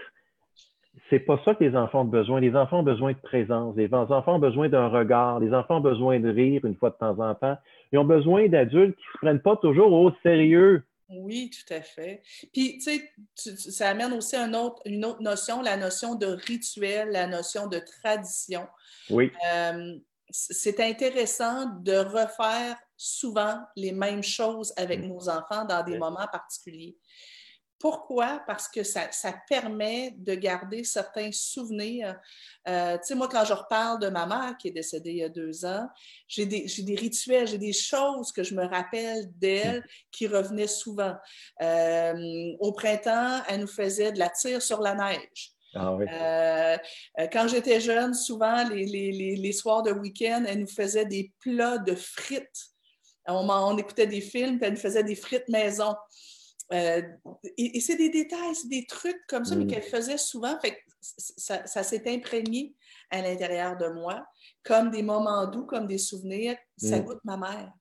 c'est 1.09 1.19
pas 1.19 1.39
ça 1.43 1.55
que 1.55 1.63
les 1.63 1.75
enfants 1.75 2.01
ont 2.01 2.05
besoin. 2.05 2.39
Les 2.39 2.55
enfants 2.55 2.79
ont 2.79 2.83
besoin 2.83 3.13
de 3.13 3.17
présence. 3.17 3.75
Les 3.75 3.93
enfants 3.93 4.35
ont 4.35 4.39
besoin 4.39 4.69
d'un 4.69 4.87
regard. 4.87 5.39
Les 5.39 5.53
enfants 5.53 5.77
ont 5.77 5.81
besoin 5.81 6.19
de 6.19 6.29
rire 6.29 6.63
une 6.65 6.75
fois 6.75 6.91
de 6.91 6.95
temps 6.95 7.19
en 7.19 7.35
temps. 7.35 7.57
Ils 7.91 7.99
ont 7.99 8.05
besoin 8.05 8.47
d'adultes 8.47 8.95
qui 8.95 9.03
ne 9.03 9.13
se 9.13 9.17
prennent 9.17 9.41
pas 9.41 9.57
toujours 9.57 9.91
au 9.91 10.11
sérieux. 10.21 10.83
Oui, 11.09 11.51
tout 11.51 11.73
à 11.73 11.81
fait. 11.81 12.21
Puis, 12.53 12.77
tu 12.77 12.81
sais, 12.81 13.11
ça 13.35 13.89
amène 13.89 14.13
aussi 14.13 14.35
une 14.35 14.55
autre 14.55 14.81
notion, 15.21 15.61
la 15.61 15.77
notion 15.77 16.15
de 16.15 16.25
rituel, 16.25 17.09
la 17.11 17.27
notion 17.27 17.67
de 17.67 17.79
tradition. 18.01 18.67
Oui. 19.09 19.31
Euh, 19.53 19.95
c'est 20.33 20.79
intéressant 20.79 21.67
de 21.81 21.95
refaire 21.95 22.77
souvent 22.97 23.59
les 23.75 23.91
mêmes 23.91 24.23
choses 24.23 24.73
avec 24.77 24.99
mm. 25.01 25.07
nos 25.07 25.29
enfants 25.29 25.63
dans 25.65 25.83
des 25.83 25.97
moments 25.97 26.27
particuliers. 26.31 26.97
Pourquoi? 27.77 28.41
Parce 28.47 28.69
que 28.69 28.81
ça, 28.81 29.09
permet 29.47 30.11
de 30.17 30.35
garder 30.35 30.85
certains 30.85 31.31
souvenirs. 31.33 32.17
Euh, 32.65 32.93
tu 32.93 33.07
sais, 33.07 33.15
moi, 33.15 33.27
quand 33.27 33.43
je 33.43 33.51
reparle 33.51 33.99
de 33.99 34.07
ma 34.07 34.25
mère 34.25 34.55
qui 34.57 34.69
est 34.69 34.71
décédée 34.71 35.11
il 35.11 35.17
y 35.17 35.23
a 35.23 35.29
deux 35.29 35.65
ans, 35.65 35.89
j'ai 36.27 36.45
des, 36.45 36.65
rituels, 36.95 37.45
j'ai 37.45 37.57
des 37.57 37.73
choses 37.73 38.31
que 38.31 38.41
je 38.41 38.55
me 38.55 38.65
rappelle 38.65 39.29
d'elle 39.37 39.81
mm. 39.81 39.83
qui 40.11 40.27
revenaient 40.27 40.67
souvent. 40.67 41.15
Euh, 41.61 42.53
au 42.59 42.71
printemps, 42.71 43.43
elle 43.49 43.59
nous 43.59 43.67
faisait 43.67 44.13
de 44.13 44.19
la 44.19 44.29
tire 44.29 44.61
sur 44.61 44.81
la 44.81 44.95
neige. 44.95 45.52
Ah 45.75 45.91
euh, 45.91 46.77
euh, 47.19 47.27
quand 47.31 47.47
j'étais 47.47 47.79
jeune, 47.79 48.13
souvent, 48.13 48.63
les, 48.69 49.51
soirs 49.51 49.83
de 49.83 49.91
week-end, 49.91 50.43
elle 50.47 50.61
nous 50.61 50.67
faisait 50.67 51.05
des 51.05 51.33
plats 51.39 51.77
de 51.77 51.95
frites. 51.95 52.67
On, 53.27 53.77
écoutait 53.77 54.07
des 54.07 54.21
films, 54.21 54.57
puis 54.57 54.67
elle 54.67 54.73
nous 54.73 54.79
faisait 54.79 55.03
des 55.03 55.15
frites 55.15 55.47
maison. 55.49 55.95
Euh, 56.71 57.01
et, 57.57 57.79
c'est 57.79 57.95
des 57.95 58.09
détails, 58.09 58.55
c'est 58.55 58.67
des 58.67 58.85
trucs 58.85 59.21
comme 59.27 59.45
ça, 59.45 59.55
mais 59.55 59.65
mm. 59.65 59.67
qu'elle 59.67 59.83
faisait 59.83 60.17
souvent. 60.17 60.59
Fait 60.59 60.77
ça, 61.01 61.83
s'est 61.83 62.03
imprégné 62.13 62.75
à 63.09 63.21
l'intérieur 63.21 63.77
de 63.77 63.87
moi, 63.87 64.25
comme 64.63 64.89
des 64.91 65.03
moments 65.03 65.47
doux, 65.47 65.65
comme 65.65 65.87
des 65.87 65.97
souvenirs. 65.97 66.55
Ça 66.77 66.99
mm. 66.99 67.05
goûte 67.05 67.21
ma 67.23 67.37
mère. 67.37 67.71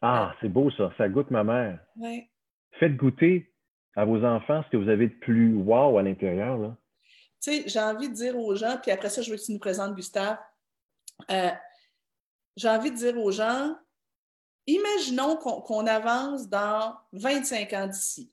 Ah, 0.00 0.34
c'est 0.40 0.48
beau 0.48 0.70
ça, 0.72 0.92
ça 0.96 1.08
goûte 1.08 1.30
ma 1.30 1.42
mère. 1.42 1.80
Ouais. 1.96 2.30
Faites 2.78 2.96
goûter 2.96 3.52
à 3.96 4.04
vos 4.04 4.24
enfants 4.24 4.62
ce 4.64 4.70
que 4.70 4.76
vous 4.76 4.88
avez 4.88 5.08
de 5.08 5.14
plus 5.14 5.56
wow 5.56 5.98
à 5.98 6.02
l'intérieur. 6.02 6.56
Là. 6.56 6.76
Tu 7.40 7.52
sais, 7.52 7.64
j'ai 7.66 7.80
envie 7.80 8.08
de 8.08 8.14
dire 8.14 8.38
aux 8.38 8.54
gens, 8.54 8.78
puis 8.80 8.90
après 8.90 9.10
ça, 9.10 9.22
je 9.22 9.30
veux 9.30 9.36
que 9.36 9.42
tu 9.42 9.52
nous 9.52 9.58
présentes 9.58 9.94
Gustave. 9.94 10.38
Euh, 11.30 11.50
j'ai 12.56 12.68
envie 12.68 12.90
de 12.90 12.96
dire 12.96 13.18
aux 13.18 13.30
gens, 13.30 13.76
imaginons 14.66 15.36
qu'on 15.36 15.86
avance 15.86 16.48
dans 16.48 16.96
25 17.12 17.72
ans 17.74 17.86
d'ici. 17.86 18.32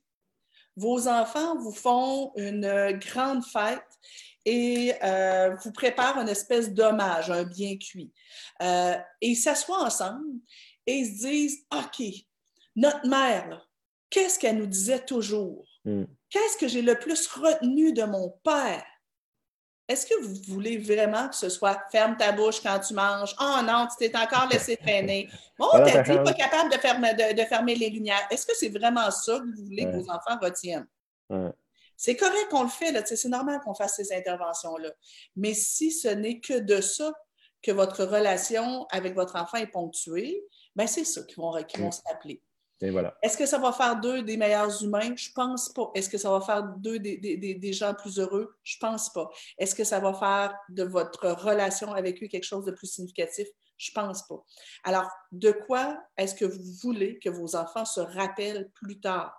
Vos 0.76 1.08
enfants 1.08 1.56
vous 1.56 1.72
font 1.72 2.32
une 2.36 2.98
grande 2.98 3.44
fête 3.44 3.82
et 4.44 4.94
euh, 5.02 5.54
vous 5.56 5.72
préparent 5.72 6.18
une 6.18 6.28
espèce 6.28 6.72
d'hommage, 6.72 7.30
un 7.30 7.44
bien 7.44 7.76
cuit. 7.76 8.12
Euh, 8.62 8.96
et 9.20 9.28
ils 9.28 9.36
s'assoient 9.36 9.82
ensemble 9.82 10.24
et 10.86 10.98
ils 10.98 11.16
se 11.16 11.26
disent, 11.26 11.66
OK, 11.74 12.06
notre 12.76 13.06
mère, 13.08 13.68
qu'est-ce 14.10 14.38
qu'elle 14.38 14.58
nous 14.58 14.66
disait 14.66 15.04
toujours? 15.04 15.66
Hmm. 15.84 16.04
Qu'est-ce 16.30 16.58
que 16.58 16.68
j'ai 16.68 16.82
le 16.82 16.98
plus 16.98 17.26
retenu 17.26 17.92
de 17.92 18.04
mon 18.04 18.30
père? 18.44 18.84
Est-ce 19.88 20.06
que 20.06 20.20
vous 20.20 20.34
voulez 20.48 20.78
vraiment 20.78 21.28
que 21.28 21.36
ce 21.36 21.48
soit 21.48 21.80
ferme 21.92 22.16
ta 22.16 22.32
bouche 22.32 22.60
quand 22.60 22.78
tu 22.80 22.92
manges? 22.94 23.34
Oh 23.40 23.60
non, 23.62 23.86
tu 23.86 23.96
t'es 23.98 24.16
encore 24.16 24.48
laissé 24.50 24.76
traîner. 24.76 25.28
Bon, 25.58 25.68
t'as 25.72 26.02
dit 26.02 26.18
pas 26.24 26.32
capable 26.32 26.72
de 26.72 26.78
fermer, 26.78 27.14
de, 27.14 27.42
fermer 27.44 27.76
les 27.76 27.90
lumières. 27.90 28.26
Est-ce 28.30 28.46
que 28.46 28.56
c'est 28.56 28.68
vraiment 28.68 29.10
ça 29.10 29.38
que 29.38 29.56
vous 29.56 29.64
voulez 29.64 29.84
que 29.84 29.96
vos 29.96 30.10
enfants 30.10 30.38
retiennent? 30.42 30.86
C'est 31.96 32.16
correct 32.16 32.48
qu'on 32.50 32.64
le 32.64 32.68
fait, 32.68 32.92
c'est 33.06 33.28
normal 33.28 33.60
qu'on 33.64 33.74
fasse 33.74 33.96
ces 33.96 34.12
interventions-là. 34.12 34.90
Mais 35.36 35.54
si 35.54 35.90
ce 35.92 36.08
n'est 36.08 36.40
que 36.40 36.58
de 36.58 36.80
ça 36.80 37.12
que 37.62 37.70
votre 37.70 38.04
relation 38.04 38.86
avec 38.90 39.14
votre 39.14 39.36
enfant 39.36 39.58
est 39.58 39.66
ponctuée, 39.66 40.44
ben 40.74 40.86
c'est 40.86 41.04
ça 41.04 41.22
qu'ils 41.22 41.38
vont, 41.38 41.52
vont 41.52 41.90
se 41.90 42.02
rappeler. 42.06 42.42
Est-ce 42.80 43.38
que 43.38 43.46
ça 43.46 43.58
va 43.58 43.72
faire 43.72 43.98
d'eux 43.98 44.22
des 44.22 44.36
meilleurs 44.36 44.82
humains? 44.82 45.14
Je 45.16 45.30
pense 45.34 45.70
pas. 45.70 45.90
Est-ce 45.94 46.10
que 46.10 46.18
ça 46.18 46.30
va 46.30 46.40
faire 46.42 46.62
d'eux 46.62 46.98
des, 46.98 47.72
gens 47.72 47.94
plus 47.94 48.18
heureux? 48.18 48.54
Je 48.64 48.76
pense 48.78 49.10
pas. 49.12 49.30
Est-ce 49.58 49.74
que 49.74 49.84
ça 49.84 49.98
va 49.98 50.12
faire 50.12 50.54
de 50.68 50.82
votre 50.82 51.30
relation 51.30 51.92
avec 51.92 52.22
eux 52.22 52.26
quelque 52.26 52.44
chose 52.44 52.66
de 52.66 52.72
plus 52.72 52.86
significatif? 52.86 53.48
Je 53.78 53.90
pense 53.92 54.26
pas. 54.26 54.44
Alors, 54.84 55.10
de 55.32 55.52
quoi 55.52 55.98
est-ce 56.16 56.34
que 56.34 56.44
vous 56.44 56.72
voulez 56.82 57.18
que 57.18 57.30
vos 57.30 57.56
enfants 57.56 57.84
se 57.84 58.00
rappellent 58.00 58.70
plus 58.74 59.00
tard? 59.00 59.34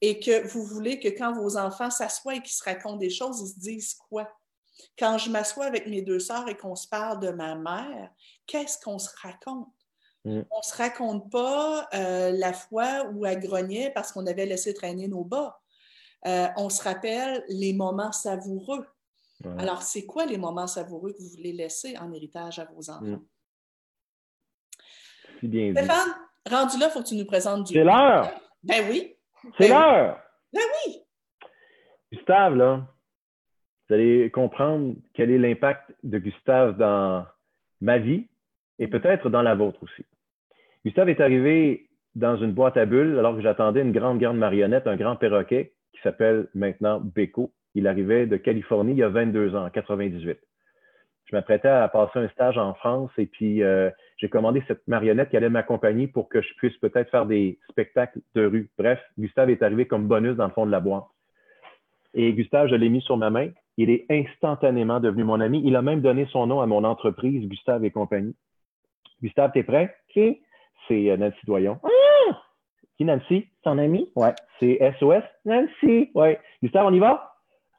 Et 0.00 0.18
que 0.18 0.46
vous 0.48 0.64
voulez 0.64 0.98
que 0.98 1.08
quand 1.08 1.32
vos 1.32 1.56
enfants 1.56 1.90
s'assoient 1.90 2.36
et 2.36 2.42
qu'ils 2.42 2.54
se 2.54 2.64
racontent 2.64 2.96
des 2.96 3.10
choses, 3.10 3.40
ils 3.40 3.54
se 3.54 3.58
disent 3.58 3.94
quoi? 4.08 4.28
Quand 4.98 5.18
je 5.18 5.30
m'assois 5.30 5.66
avec 5.66 5.86
mes 5.86 6.02
deux 6.02 6.18
sœurs 6.18 6.48
et 6.48 6.56
qu'on 6.56 6.74
se 6.74 6.88
parle 6.88 7.20
de 7.20 7.30
ma 7.30 7.54
mère, 7.54 8.10
qu'est-ce 8.46 8.78
qu'on 8.78 8.98
se 8.98 9.10
raconte? 9.20 9.68
Mm. 10.24 10.42
On 10.50 10.58
ne 10.58 10.62
se 10.62 10.76
raconte 10.76 11.30
pas 11.30 11.88
euh, 11.94 12.30
la 12.32 12.52
fois 12.52 13.06
où 13.12 13.26
elle 13.26 13.40
grognait 13.40 13.90
parce 13.90 14.12
qu'on 14.12 14.26
avait 14.26 14.46
laissé 14.46 14.72
traîner 14.74 15.08
nos 15.08 15.24
bas. 15.24 15.58
euh, 16.26 16.46
on 16.56 16.68
se 16.68 16.82
rappelle 16.82 17.44
les 17.48 17.72
moments 17.72 18.12
savoureux. 18.12 18.86
Alors, 19.58 19.82
c'est 19.82 20.06
quoi 20.06 20.24
les 20.24 20.38
moments 20.38 20.68
savoureux 20.68 21.12
que 21.12 21.18
vous 21.18 21.30
voulez 21.30 21.52
laisser 21.52 21.98
en 21.98 22.12
héritage 22.12 22.60
à 22.60 22.64
vos 22.66 22.90
enfants? 22.90 23.20
Mm. 25.42 25.48
bien 25.48 25.72
Stéphane, 25.72 26.14
rendu 26.48 26.78
là, 26.78 26.86
il 26.86 26.90
faut 26.92 27.02
que 27.02 27.08
tu 27.08 27.16
nous 27.16 27.24
présentes 27.24 27.66
du. 27.66 27.72
C'est 27.72 27.82
l'heure! 27.82 28.30
Ben 28.62 28.88
oui! 28.88 29.16
C'est 29.58 29.68
ben 29.68 29.80
l'heure! 29.80 30.20
Ben 30.52 30.62
oui! 30.86 31.02
Gustave, 32.12 32.54
là, 32.54 32.86
vous 33.88 33.94
allez 33.94 34.30
comprendre 34.30 34.94
quel 35.14 35.30
est 35.30 35.38
l'impact 35.38 35.92
de 36.04 36.18
Gustave 36.18 36.76
dans 36.76 37.26
ma 37.80 37.98
vie 37.98 38.28
et 38.78 38.86
peut-être 38.86 39.28
dans 39.28 39.42
la 39.42 39.54
vôtre 39.54 39.82
aussi. 39.82 40.04
Gustave 40.84 41.10
est 41.10 41.20
arrivé 41.20 41.86
dans 42.14 42.36
une 42.36 42.52
boîte 42.52 42.76
à 42.76 42.86
bulles 42.86 43.18
alors 43.18 43.36
que 43.36 43.42
j'attendais 43.42 43.82
une 43.82 43.92
grande, 43.92 44.18
grande 44.18 44.38
marionnette, 44.38 44.86
un 44.86 44.96
grand 44.96 45.16
perroquet 45.16 45.72
qui 45.92 46.00
s'appelle 46.02 46.48
maintenant 46.54 47.00
Beko. 47.00 47.52
Il 47.74 47.86
arrivait 47.86 48.26
de 48.26 48.36
Californie 48.36 48.92
il 48.92 48.98
y 48.98 49.02
a 49.02 49.08
22 49.08 49.54
ans, 49.54 49.66
en 49.66 49.70
98. 49.70 50.38
Je 51.24 51.36
m'apprêtais 51.36 51.68
à 51.68 51.88
passer 51.88 52.18
un 52.18 52.28
stage 52.28 52.58
en 52.58 52.74
France 52.74 53.10
et 53.16 53.26
puis 53.26 53.62
euh, 53.62 53.90
j'ai 54.18 54.28
commandé 54.28 54.62
cette 54.66 54.86
marionnette 54.88 55.30
qui 55.30 55.36
allait 55.36 55.48
m'accompagner 55.48 56.08
pour 56.08 56.28
que 56.28 56.42
je 56.42 56.54
puisse 56.56 56.76
peut-être 56.78 57.10
faire 57.10 57.26
des 57.26 57.58
spectacles 57.70 58.18
de 58.34 58.44
rue. 58.44 58.68
Bref, 58.76 59.00
Gustave 59.18 59.50
est 59.50 59.62
arrivé 59.62 59.86
comme 59.86 60.08
bonus 60.08 60.36
dans 60.36 60.46
le 60.46 60.52
fond 60.52 60.66
de 60.66 60.72
la 60.72 60.80
boîte. 60.80 61.04
Et 62.12 62.32
Gustave, 62.34 62.68
je 62.68 62.74
l'ai 62.74 62.88
mis 62.88 63.00
sur 63.00 63.16
ma 63.16 63.30
main. 63.30 63.48
Il 63.78 63.88
est 63.88 64.04
instantanément 64.10 65.00
devenu 65.00 65.24
mon 65.24 65.40
ami. 65.40 65.62
Il 65.64 65.76
a 65.76 65.82
même 65.82 66.02
donné 66.02 66.26
son 66.26 66.46
nom 66.46 66.60
à 66.60 66.66
mon 66.66 66.84
entreprise, 66.84 67.48
Gustave 67.48 67.84
et 67.84 67.90
compagnie. 67.90 68.34
Gustave, 69.22 69.52
t'es 69.52 69.62
prêt? 69.62 69.94
C'est 70.88 71.10
euh, 71.10 71.16
Nancy 71.16 71.38
Doyon. 71.46 71.78
Ah! 71.82 72.42
Qui, 72.96 73.04
Nancy? 73.04 73.46
Ton 73.62 73.78
ami? 73.78 74.10
Ouais. 74.16 74.34
C'est 74.60 74.78
SOS? 74.98 75.22
Nancy. 75.44 76.10
Ouais. 76.14 76.40
Gustave, 76.62 76.86
on 76.86 76.92
y 76.92 76.98
va? 76.98 77.34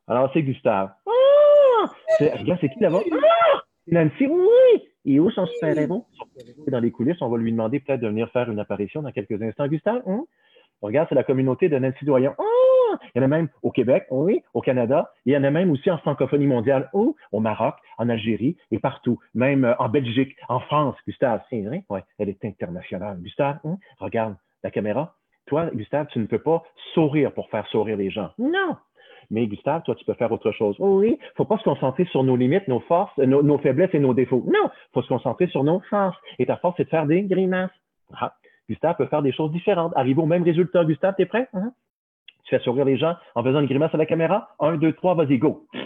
Alors, 0.07 0.29
c'est 0.33 0.43
Gustave. 0.43 0.91
Ah! 1.07 1.85
Regarde, 2.19 2.59
c'est 2.61 2.69
qui 2.69 2.79
là-bas? 2.79 3.01
Ah! 3.11 3.61
Nancy, 3.87 4.27
oui! 4.27 4.83
Et 5.05 5.19
où 5.19 5.29
son 5.31 5.45
super-héros? 5.45 6.05
Dans 6.67 6.79
les 6.79 6.91
coulisses, 6.91 7.21
on 7.21 7.29
va 7.29 7.37
lui 7.37 7.51
demander 7.51 7.79
peut-être 7.79 7.99
de 7.99 8.07
venir 8.07 8.29
faire 8.31 8.49
une 8.49 8.59
apparition 8.59 9.01
dans 9.01 9.11
quelques 9.11 9.41
instants. 9.41 9.67
Gustave, 9.67 10.01
hein? 10.07 10.23
regarde, 10.81 11.07
c'est 11.09 11.15
la 11.15 11.23
communauté 11.23 11.69
de 11.69 11.77
Nancy 11.77 12.05
Doyon. 12.05 12.35
Il 13.15 13.19
y 13.19 13.21
en 13.21 13.25
a 13.25 13.27
même 13.27 13.49
au 13.61 13.71
Québec, 13.71 14.05
oui, 14.11 14.41
au 14.53 14.61
Canada. 14.61 15.11
il 15.25 15.33
y 15.33 15.37
en 15.37 15.43
a 15.43 15.51
même 15.51 15.71
aussi 15.71 15.89
en 15.91 15.97
francophonie 15.97 16.47
mondiale, 16.47 16.89
au 16.93 17.15
Maroc, 17.33 17.75
en 17.97 18.09
Algérie 18.09 18.57
et 18.71 18.79
partout. 18.79 19.19
Même 19.33 19.65
euh, 19.65 19.75
en 19.79 19.89
Belgique, 19.89 20.35
en 20.49 20.59
France. 20.59 20.95
Gustave, 21.07 21.41
c'est 21.49 21.61
vrai? 21.61 21.83
Oui, 21.89 21.99
elle 22.19 22.29
est 22.29 22.45
internationale. 22.45 23.17
Gustave, 23.21 23.59
hein? 23.65 23.77
regarde 23.99 24.35
la 24.63 24.71
caméra. 24.71 25.15
Toi, 25.45 25.69
Gustave, 25.73 26.07
tu 26.07 26.19
ne 26.19 26.25
peux 26.25 26.39
pas 26.39 26.63
sourire 26.93 27.33
pour 27.33 27.49
faire 27.49 27.67
sourire 27.67 27.97
les 27.97 28.09
gens. 28.09 28.31
Non. 28.37 28.77
Mais 29.29 29.47
Gustave, 29.47 29.83
toi, 29.83 29.95
tu 29.95 30.05
peux 30.05 30.13
faire 30.13 30.31
autre 30.31 30.51
chose. 30.51 30.75
Oui, 30.79 31.07
il 31.07 31.11
ne 31.11 31.35
faut 31.35 31.45
pas 31.45 31.57
se 31.57 31.63
concentrer 31.63 32.05
sur 32.05 32.23
nos 32.23 32.35
limites, 32.35 32.67
nos 32.67 32.81
forces, 32.81 33.17
nos, 33.17 33.57
faiblesses 33.57 33.93
et 33.93 33.99
nos 33.99 34.13
défauts. 34.13 34.43
Non, 34.45 34.69
il 34.69 34.93
faut 34.93 35.01
se 35.01 35.07
concentrer 35.07 35.47
sur 35.47 35.63
nos 35.63 35.79
forces. 35.89 36.17
Et 36.39 36.45
ta 36.45 36.57
force, 36.57 36.75
c'est 36.77 36.85
de 36.85 36.89
faire 36.89 37.05
des 37.05 37.23
grimaces. 37.23 37.71
Ah. 38.13 38.33
Gustave 38.69 38.95
peut 38.95 39.07
faire 39.07 39.21
des 39.21 39.33
choses 39.33 39.51
différentes. 39.51 39.91
Arriver 39.95 40.21
au 40.21 40.25
même 40.25 40.43
résultat. 40.43 40.85
Gustave, 40.85 41.15
tu 41.15 41.23
es 41.23 41.25
prêt? 41.25 41.49
Hein? 41.53 41.73
Tu 42.43 42.55
fais 42.55 42.63
sourire 42.63 42.85
les 42.85 42.97
gens 42.97 43.15
en 43.35 43.43
faisant 43.43 43.59
une 43.61 43.67
grimace 43.67 43.93
à 43.93 43.97
la 43.97 44.05
caméra? 44.05 44.55
Un, 44.59 44.77
deux, 44.77 44.93
trois, 44.93 45.15
vas-y, 45.15 45.37
go. 45.37 45.67
Je 45.73 45.79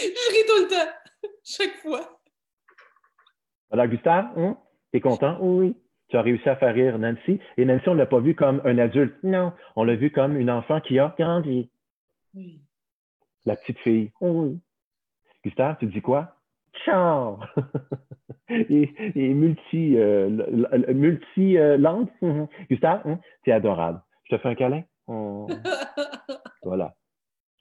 ris 0.00 0.46
tout 0.48 0.62
le 0.64 0.68
temps, 0.68 0.90
chaque 1.44 1.76
fois. 1.82 2.18
Voilà, 3.70 3.86
Gustave, 3.86 4.26
hein? 4.36 4.56
tu 4.92 4.98
es 4.98 5.00
content? 5.00 5.38
Oui. 5.40 5.76
Tu 6.08 6.16
as 6.16 6.22
réussi 6.22 6.48
à 6.48 6.56
faire 6.56 6.74
rire 6.74 6.98
Nancy. 6.98 7.40
Et 7.56 7.64
Nancy, 7.64 7.88
on 7.88 7.94
ne 7.94 7.98
l'a 7.98 8.06
pas 8.06 8.20
vu 8.20 8.34
comme 8.34 8.60
un 8.64 8.78
adulte. 8.78 9.16
Non, 9.22 9.52
on 9.76 9.84
l'a 9.84 9.94
vu 9.96 10.10
comme 10.10 10.36
une 10.36 10.50
enfant 10.50 10.80
qui 10.80 10.98
a 10.98 11.14
grandi. 11.18 11.70
Oui. 12.34 12.60
La 13.46 13.56
petite 13.56 13.78
fille. 13.78 14.10
Oui. 14.20 14.58
Gustave, 15.44 15.76
tu 15.78 15.86
dis 15.86 16.02
quoi? 16.02 16.36
Ciao! 16.84 17.38
et, 18.48 19.34
multi, 19.34 19.96
euh, 19.96 20.28
multi 20.92 21.58
euh, 21.58 21.76
langue. 21.76 22.08
Gustave, 22.70 23.02
hein? 23.04 23.18
tu 23.42 23.50
es 23.50 23.52
adorable. 23.52 24.00
Je 24.24 24.36
te 24.36 24.40
fais 24.40 24.48
un 24.48 24.54
câlin. 24.54 24.82
voilà. 26.62 26.94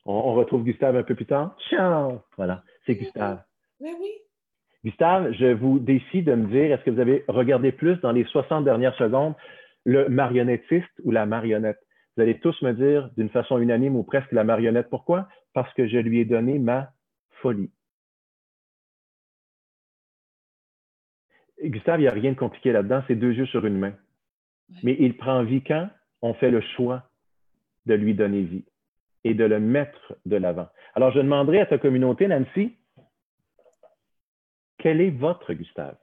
On, 0.06 0.34
retrouve 0.34 0.64
Gustave 0.64 0.98
un 0.98 1.04
peu 1.04 1.16
plus 1.16 1.26
tard. 1.26 1.56
Ciao! 1.70 2.22
Voilà, 2.38 2.64
c'est 2.86 2.96
Gustave. 2.96 3.42
Mais 3.80 3.94
oui. 4.00 4.12
Gustave, 4.84 5.32
je 5.32 5.54
vous 5.54 5.80
décide 5.80 6.26
de 6.26 6.36
me 6.36 6.48
dire, 6.48 6.74
est-ce 6.74 6.84
que 6.84 6.92
vous 6.92 7.00
avez 7.00 7.24
regardé 7.30 7.72
plus 7.72 7.96
dans 8.02 8.12
les 8.12 8.26
60 8.26 8.66
dernières 8.66 8.96
secondes 8.96 9.34
le 9.86 10.10
marionnettiste 10.10 10.92
ou 11.04 11.12
la 11.12 11.26
marionnette? 11.26 11.80
Vous 12.16 12.24
allez 12.24 12.40
tous 12.40 12.62
me 12.62 12.74
dire 12.74 13.10
d'une 13.18 13.30
façon 13.30 13.58
unanime 13.60 13.96
ou 13.96 14.04
presque 14.04 14.32
la 14.34 14.44
marionnette. 14.44 14.90
Pourquoi? 14.90 15.28
Parce 15.54 15.74
que 15.74 15.88
je 15.88 15.98
lui 15.98 16.20
ai 16.20 16.26
donné 16.26 16.60
ma 16.60 16.90
folie. 17.42 17.72
Gustave, 21.70 22.00
il 22.00 22.04
n'y 22.04 22.08
a 22.08 22.12
rien 22.12 22.32
de 22.32 22.38
compliqué 22.38 22.72
là-dedans, 22.72 23.04
c'est 23.08 23.16
deux 23.16 23.34
yeux 23.34 23.46
sur 23.48 23.66
une 23.66 23.78
main. 23.78 23.94
Mais 24.82 24.96
il 25.00 25.18
prend 25.18 25.44
vie 25.44 25.64
quand 25.64 25.90
on 26.22 26.34
fait 26.34 26.52
le 26.52 26.62
choix 26.62 27.04
de 27.86 27.94
lui 27.94 28.14
donner 28.14 28.42
vie 28.42 28.66
et 29.24 29.34
de 29.34 29.44
le 29.44 29.60
mettre 29.60 30.16
de 30.26 30.36
l'avant. 30.36 30.68
Alors, 30.96 31.12
je 31.12 31.20
demanderai 31.20 31.62
à 31.62 31.66
ta 31.66 31.78
communauté, 31.78 32.28
Nancy, 32.28 32.76
quel 34.78 35.00
est 35.02 35.12
votre 35.12 35.54
Gustave? 35.54 35.98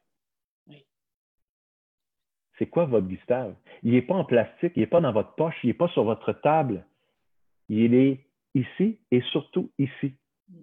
C'est 2.58 2.66
quoi 2.66 2.84
votre 2.84 3.06
Gustave? 3.06 3.54
Il 3.82 3.92
n'est 3.92 4.02
pas 4.02 4.14
en 4.14 4.24
plastique, 4.24 4.72
il 4.76 4.80
n'est 4.80 4.86
pas 4.86 5.00
dans 5.00 5.12
votre 5.12 5.34
poche, 5.34 5.56
il 5.64 5.68
n'est 5.68 5.74
pas 5.74 5.88
sur 5.88 6.04
votre 6.04 6.32
table. 6.32 6.84
Il 7.68 7.94
est 7.94 8.26
ici 8.54 8.98
et 9.10 9.22
surtout 9.32 9.70
ici. 9.78 10.14
Mm. 10.48 10.62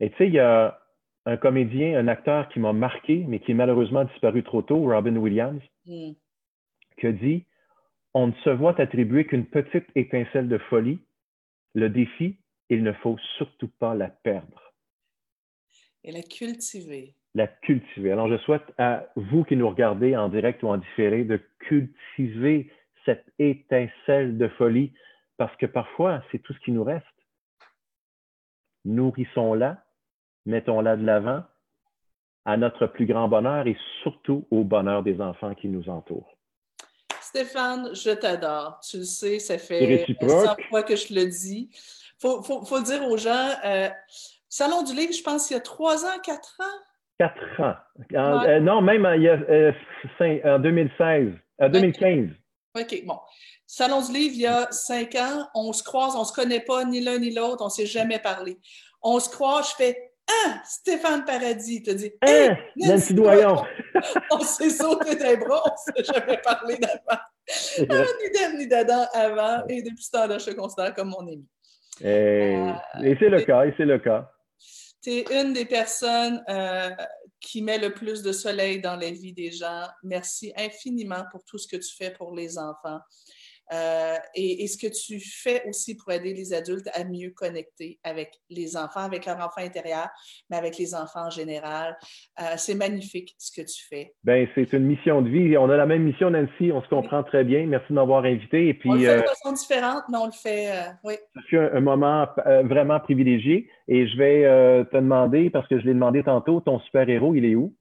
Et 0.00 0.10
tu 0.10 0.16
sais, 0.16 0.26
il 0.26 0.32
y 0.32 0.40
a 0.40 0.81
un 1.26 1.36
comédien, 1.36 1.98
un 1.98 2.08
acteur 2.08 2.48
qui 2.48 2.60
m'a 2.60 2.72
marqué, 2.72 3.24
mais 3.28 3.40
qui 3.40 3.52
est 3.52 3.54
malheureusement 3.54 4.04
disparu 4.04 4.42
trop 4.42 4.62
tôt, 4.62 4.82
Robin 4.82 5.16
Williams, 5.16 5.62
mm. 5.86 6.12
qui 6.98 7.06
a 7.06 7.12
dit 7.12 7.46
On 8.14 8.28
ne 8.28 8.32
se 8.44 8.50
voit 8.50 8.80
attribuer 8.80 9.26
qu'une 9.26 9.46
petite 9.46 9.86
étincelle 9.94 10.48
de 10.48 10.58
folie. 10.58 11.00
Le 11.74 11.88
défi, 11.88 12.38
il 12.68 12.82
ne 12.82 12.92
faut 12.92 13.16
surtout 13.36 13.68
pas 13.78 13.94
la 13.94 14.08
perdre. 14.08 14.72
Et 16.04 16.12
la 16.12 16.22
cultiver. 16.22 17.14
La 17.34 17.46
cultiver. 17.46 18.12
Alors, 18.12 18.28
je 18.28 18.36
souhaite 18.38 18.74
à 18.76 19.06
vous 19.16 19.44
qui 19.44 19.56
nous 19.56 19.68
regardez 19.68 20.16
en 20.16 20.28
direct 20.28 20.62
ou 20.62 20.68
en 20.68 20.76
différé 20.76 21.24
de 21.24 21.40
cultiver 21.60 22.70
cette 23.04 23.24
étincelle 23.38 24.36
de 24.36 24.48
folie 24.48 24.92
parce 25.38 25.56
que 25.56 25.66
parfois, 25.66 26.22
c'est 26.30 26.40
tout 26.40 26.52
ce 26.52 26.58
qui 26.60 26.72
nous 26.72 26.84
reste. 26.84 27.06
Nourrissons-la 28.84 29.82
mettons-la 30.46 30.96
de 30.96 31.04
l'avant 31.04 31.42
à 32.44 32.56
notre 32.56 32.86
plus 32.86 33.06
grand 33.06 33.28
bonheur 33.28 33.66
et 33.66 33.76
surtout 34.02 34.46
au 34.50 34.64
bonheur 34.64 35.02
des 35.02 35.20
enfants 35.20 35.54
qui 35.54 35.68
nous 35.68 35.88
entourent. 35.88 36.36
Stéphane, 37.20 37.94
je 37.94 38.10
t'adore. 38.10 38.80
Tu 38.80 38.98
le 38.98 39.04
sais, 39.04 39.38
ça 39.38 39.58
fait 39.58 40.04
100 40.20 40.56
fois 40.68 40.82
que 40.82 40.96
je 40.96 41.14
le 41.14 41.26
dis. 41.26 41.70
Il 41.72 42.20
faut, 42.20 42.42
faut, 42.42 42.80
dire 42.80 43.06
aux 43.08 43.16
gens, 43.16 43.48
euh, 43.64 43.88
Salon 44.48 44.82
du 44.82 44.94
Livre, 44.94 45.12
je 45.12 45.22
pense 45.22 45.50
il 45.50 45.54
y 45.54 45.56
a 45.56 45.60
trois 45.60 46.04
ans, 46.04 46.18
quatre 46.22 46.60
ans? 46.60 46.78
Quatre 47.18 47.60
ans. 47.60 47.74
Euh, 48.44 48.60
non, 48.60 48.82
même 48.82 49.08
il 49.16 49.22
y 49.22 49.28
a, 49.28 49.38
euh, 49.48 49.72
en 50.44 50.58
2016, 50.58 51.32
2015. 51.70 52.28
OK, 52.78 53.02
bon. 53.06 53.18
Salon 53.66 54.02
du 54.02 54.12
Livre, 54.12 54.34
il 54.34 54.40
y 54.40 54.46
a 54.46 54.70
cinq 54.70 55.14
ans, 55.14 55.48
on 55.54 55.72
se 55.72 55.82
croise, 55.82 56.14
on 56.16 56.20
ne 56.20 56.24
se 56.24 56.32
connaît 56.32 56.60
pas 56.60 56.84
ni 56.84 57.00
l'un 57.00 57.18
ni 57.18 57.32
l'autre, 57.32 57.62
on 57.62 57.66
ne 57.66 57.70
s'est 57.70 57.86
jamais 57.86 58.18
parlé. 58.18 58.58
On 59.00 59.18
se 59.20 59.30
croise, 59.30 59.70
je 59.70 59.76
fais 59.76 60.11
ah, 60.28 60.62
Stéphane 60.64 61.24
Paradis, 61.24 61.82
t'as 61.82 61.94
dit. 61.94 62.12
Ah, 62.20 62.56
Nancy 62.76 63.14
Doyon. 63.14 63.64
on 64.30 64.40
s'est 64.40 64.70
sauté 64.70 65.16
des 65.16 65.36
bras, 65.36 65.62
on 65.64 65.76
s'est 65.76 66.04
jamais 66.04 66.38
parlé 66.42 66.76
d'avant. 66.76 67.20
Ah, 67.90 68.04
ni 68.22 68.30
d'elle 68.30 68.58
ni 68.58 68.66
d'Adam 68.68 69.04
avant, 69.12 69.66
et 69.68 69.82
depuis 69.82 70.04
ce 70.04 70.10
temps-là, 70.12 70.38
je 70.38 70.46
te 70.46 70.50
considère 70.52 70.94
comme 70.94 71.08
mon 71.08 71.26
ami. 71.26 71.46
Et, 72.00 72.06
euh, 72.06 72.72
et 73.02 73.16
c'est 73.18 73.28
le 73.28 73.42
cas, 73.42 73.66
et 73.66 73.74
c'est 73.76 73.84
le 73.84 73.98
cas. 73.98 74.30
Tu 75.02 75.10
es 75.10 75.40
une 75.40 75.52
des 75.52 75.64
personnes 75.64 76.42
euh, 76.48 76.90
qui 77.40 77.60
met 77.60 77.78
le 77.78 77.92
plus 77.92 78.22
de 78.22 78.30
soleil 78.32 78.80
dans 78.80 78.96
la 78.96 79.10
vie 79.10 79.32
des 79.32 79.50
gens. 79.50 79.88
Merci 80.04 80.52
infiniment 80.56 81.24
pour 81.30 81.44
tout 81.44 81.58
ce 81.58 81.66
que 81.66 81.76
tu 81.76 81.94
fais 81.94 82.12
pour 82.12 82.34
les 82.34 82.56
enfants. 82.56 83.00
Euh, 83.72 84.16
et, 84.34 84.66
ce 84.66 84.76
que 84.76 84.92
tu 84.92 85.20
fais 85.20 85.62
aussi 85.68 85.96
pour 85.96 86.12
aider 86.12 86.34
les 86.34 86.52
adultes 86.52 86.88
à 86.94 87.04
mieux 87.04 87.30
connecter 87.30 87.98
avec 88.04 88.32
les 88.50 88.76
enfants, 88.76 89.00
avec 89.00 89.26
leur 89.26 89.36
enfant 89.36 89.60
intérieur, 89.60 90.08
mais 90.50 90.56
avec 90.56 90.78
les 90.78 90.94
enfants 90.94 91.26
en 91.26 91.30
général. 91.30 91.96
Euh, 92.40 92.54
c'est 92.56 92.74
magnifique 92.74 93.34
ce 93.38 93.60
que 93.60 93.66
tu 93.66 93.86
fais. 93.88 94.14
Ben, 94.24 94.46
c'est 94.54 94.72
une 94.72 94.84
mission 94.84 95.22
de 95.22 95.28
vie. 95.28 95.56
On 95.56 95.70
a 95.70 95.76
la 95.76 95.86
même 95.86 96.02
mission, 96.02 96.30
Nancy. 96.30 96.70
On 96.72 96.82
se 96.82 96.88
comprend 96.88 97.22
très 97.22 97.44
bien. 97.44 97.66
Merci 97.66 97.86
de 97.90 97.94
m'avoir 97.94 98.24
invité. 98.24 98.68
Et 98.68 98.74
puis, 98.74 98.90
on 98.90 98.94
le 98.94 99.00
fait 99.00 99.16
de 99.16 99.22
euh, 99.22 99.26
façon 99.26 99.52
différente, 99.52 100.04
mais 100.10 100.18
on 100.18 100.26
le 100.26 100.32
fait, 100.32 100.70
oui. 101.04 101.14
C'est 101.50 101.58
un, 101.58 101.74
un, 101.74 101.80
moment 101.80 102.26
vraiment 102.64 103.00
privilégié. 103.00 103.68
Et 103.88 104.06
je 104.06 104.16
vais 104.16 104.84
te 104.90 104.96
demander, 104.96 105.50
parce 105.50 105.66
que 105.68 105.80
je 105.80 105.86
l'ai 105.86 105.94
demandé 105.94 106.22
tantôt, 106.22 106.60
ton 106.60 106.78
super-héros, 106.80 107.34
il 107.34 107.44
est 107.44 107.54
où? 107.54 107.74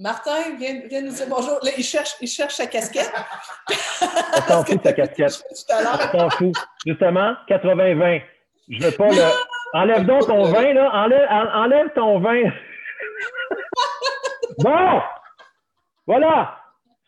Martin, 0.00 0.56
viens, 0.58 0.80
viens, 0.88 1.02
nous 1.02 1.12
dire 1.12 1.26
bonjour. 1.28 1.58
Là, 1.62 1.72
il 1.76 1.84
cherche, 1.84 2.14
il 2.22 2.26
cherche 2.26 2.54
sa 2.54 2.66
casquette. 2.66 3.12
On 3.68 4.40
s'en 4.48 4.64
fout 4.64 4.78
de 4.78 4.82
sa 4.82 4.94
casquette. 4.94 5.44
On 6.14 6.18
s'en 6.18 6.30
fout. 6.30 6.54
Justement, 6.86 7.34
80-20. 7.46 8.22
Je 8.70 8.82
veux 8.82 8.92
pas 8.92 9.10
le. 9.10 9.22
Enlève 9.74 10.06
donc 10.06 10.26
ton 10.26 10.44
vin, 10.44 10.72
là. 10.72 10.90
Enlève, 10.94 11.28
enlève 11.30 11.92
ton 11.94 12.18
vin. 12.18 12.44
bon! 14.58 15.00
Voilà! 16.06 16.56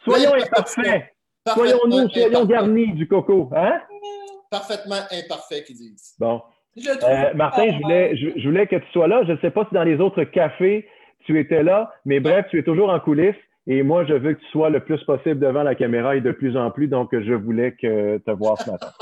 Soyons 0.05 0.35
imparfaits. 0.35 1.15
Soyons-nous, 1.49 2.11
soyons 2.11 2.45
garnis 2.45 2.93
du 2.93 3.09
coco. 3.09 3.49
Hein? 3.57 3.81
Parfaitement 4.51 5.01
imparfait, 5.11 5.65
qu'ils 5.65 5.77
disent. 5.77 6.15
Bon. 6.19 6.43
Euh, 6.77 7.35
Martin, 7.35 7.73
je 7.73 7.83
voulais, 7.83 8.17
je, 8.17 8.49
voulais 8.49 8.67
que 8.67 8.77
tu 8.77 8.93
sois 8.93 9.09
là. 9.09 9.25
Je 9.25 9.33
ne 9.33 9.39
sais 9.39 9.51
pas 9.51 9.65
si 9.67 9.75
dans 9.75 9.83
les 9.83 9.99
autres 9.99 10.25
cafés, 10.25 10.87
tu 11.25 11.39
étais 11.39 11.63
là, 11.63 11.93
mais 12.05 12.21
bref, 12.21 12.47
tu 12.51 12.59
es 12.59 12.63
toujours 12.63 12.91
en 12.91 13.01
coulisses. 13.01 13.35
Et 13.67 13.83
moi, 13.85 14.05
je 14.05 14.15
veux 14.15 14.35
que 14.35 14.41
tu 14.41 14.47
sois 14.49 14.71
le 14.71 14.81
plus 14.81 15.03
possible 15.05 15.39
devant 15.39 15.63
la 15.63 15.77
caméra 15.77 16.17
et 16.17 16.21
de 16.21 16.33
plus 16.33 16.57
en 16.57 16.71
plus. 16.73 16.89
Donc, 16.89 17.11
je 17.13 17.33
voulais 17.33 17.77
que 17.81 18.19
te 18.19 18.31
voir 18.33 18.61
ce 18.61 18.71
matin. 18.71 18.89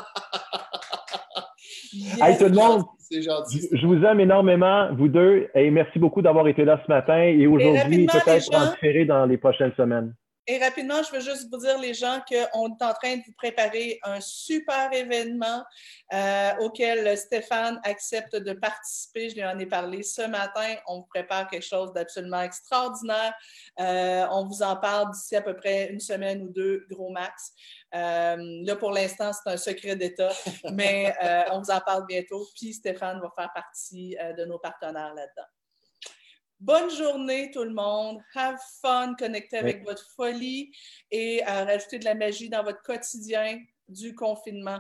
Hey, 2.23 2.39
tout 2.39 2.45
le 2.45 2.55
monde, 2.55 2.85
je 3.11 3.87
vous 3.87 4.05
aime 4.05 4.21
énormément, 4.21 4.95
vous 4.95 5.09
deux, 5.09 5.49
et 5.57 5.71
merci 5.73 5.99
beaucoup 5.99 6.23
d'avoir 6.23 6.47
été 6.47 6.65
là 6.65 6.81
ce 6.87 6.93
matin 6.93 7.21
et 7.21 7.49
aujourd'hui, 7.49 8.07
peut-être 8.07 8.49
transféré 8.49 9.05
dans 9.05 9.27
les 9.27 9.37
prochaines 9.37 9.73
semaines. 9.77 10.15
Et 10.47 10.59
rapidement, 10.59 11.03
je 11.03 11.13
veux 11.13 11.21
juste 11.21 11.49
vous 11.51 11.59
dire, 11.59 11.79
les 11.79 11.95
gens, 11.95 12.21
qu'on 12.29 12.69
est 12.69 12.83
en 12.83 12.95
train 12.95 13.17
de 13.17 13.23
vous 13.27 13.33
préparer 13.37 14.01
un 14.03 14.21
super 14.21 14.93
événement 14.93 15.63
euh, 16.13 16.51
auquel 16.61 17.17
Stéphane 17.17 17.81
accepte 17.85 18.35
de 18.35 18.53
participer. 18.55 19.31
Je 19.31 19.35
lui 19.37 19.45
en 19.45 19.59
ai 19.59 19.67
parlé 19.67 20.03
ce 20.03 20.23
matin. 20.23 20.77
On 20.87 21.01
vous 21.01 21.07
prépare 21.07 21.49
quelque 21.49 21.67
chose 21.67 21.93
d'absolument 21.93 22.41
extraordinaire. 22.41 23.35
Euh, 23.79 24.27
on 24.31 24.47
vous 24.47 24.63
en 24.63 24.77
parle 24.77 25.13
d'ici 25.13 25.37
à 25.37 25.43
peu 25.43 25.55
près 25.55 25.91
une 25.91 26.01
semaine 26.01 26.43
ou 26.43 26.49
deux, 26.49 26.87
gros 26.91 27.11
max. 27.11 27.53
Euh, 27.95 28.37
là, 28.65 28.77
pour 28.77 28.93
l'instant, 28.93 29.33
c'est 29.33 29.51
un 29.51 29.57
secret 29.57 29.95
d'État, 29.95 30.33
mais 30.73 31.15
on 31.53 31.61
vous 31.61 31.71
en 31.71 31.81
parle 31.81 32.07
bientôt. 32.07 32.47
Puis 32.57 32.75
Stéphane 32.75 33.21
va 33.21 33.31
faire 33.37 33.53
partie 33.55 34.17
de 34.37 34.45
nos 34.47 34.59
partenaires 34.59 35.15
là-dedans. 35.15 35.49
Bonne 36.61 36.91
journée 36.91 37.51
tout 37.51 37.65
le 37.65 37.73
monde. 37.73 38.23
Have 38.35 38.59
fun, 38.83 39.15
connectez 39.19 39.57
avec 39.57 39.83
votre 39.83 40.07
folie 40.15 40.71
et 41.11 41.43
euh, 41.43 41.65
rajoutez 41.65 41.99
de 41.99 42.05
la 42.05 42.15
magie 42.15 42.51
dans 42.51 42.63
votre 42.63 42.83
quotidien 42.83 43.59
du 43.89 44.15
confinement. 44.15 44.79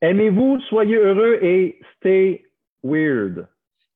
Aimez-vous, 0.00 0.60
soyez 0.68 0.96
heureux 0.96 1.38
et 1.42 1.80
stay 1.96 2.44
weird. 2.82 3.48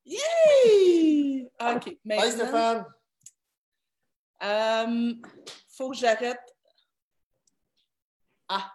Yay! 0.05 1.49
OK. 1.59 1.97
Bye 2.05 2.31
Stéphane. 2.31 2.85
Euh, 4.43 5.13
faut 5.75 5.89
que 5.89 5.97
j'arrête. 5.97 6.39
Ah. 8.47 8.71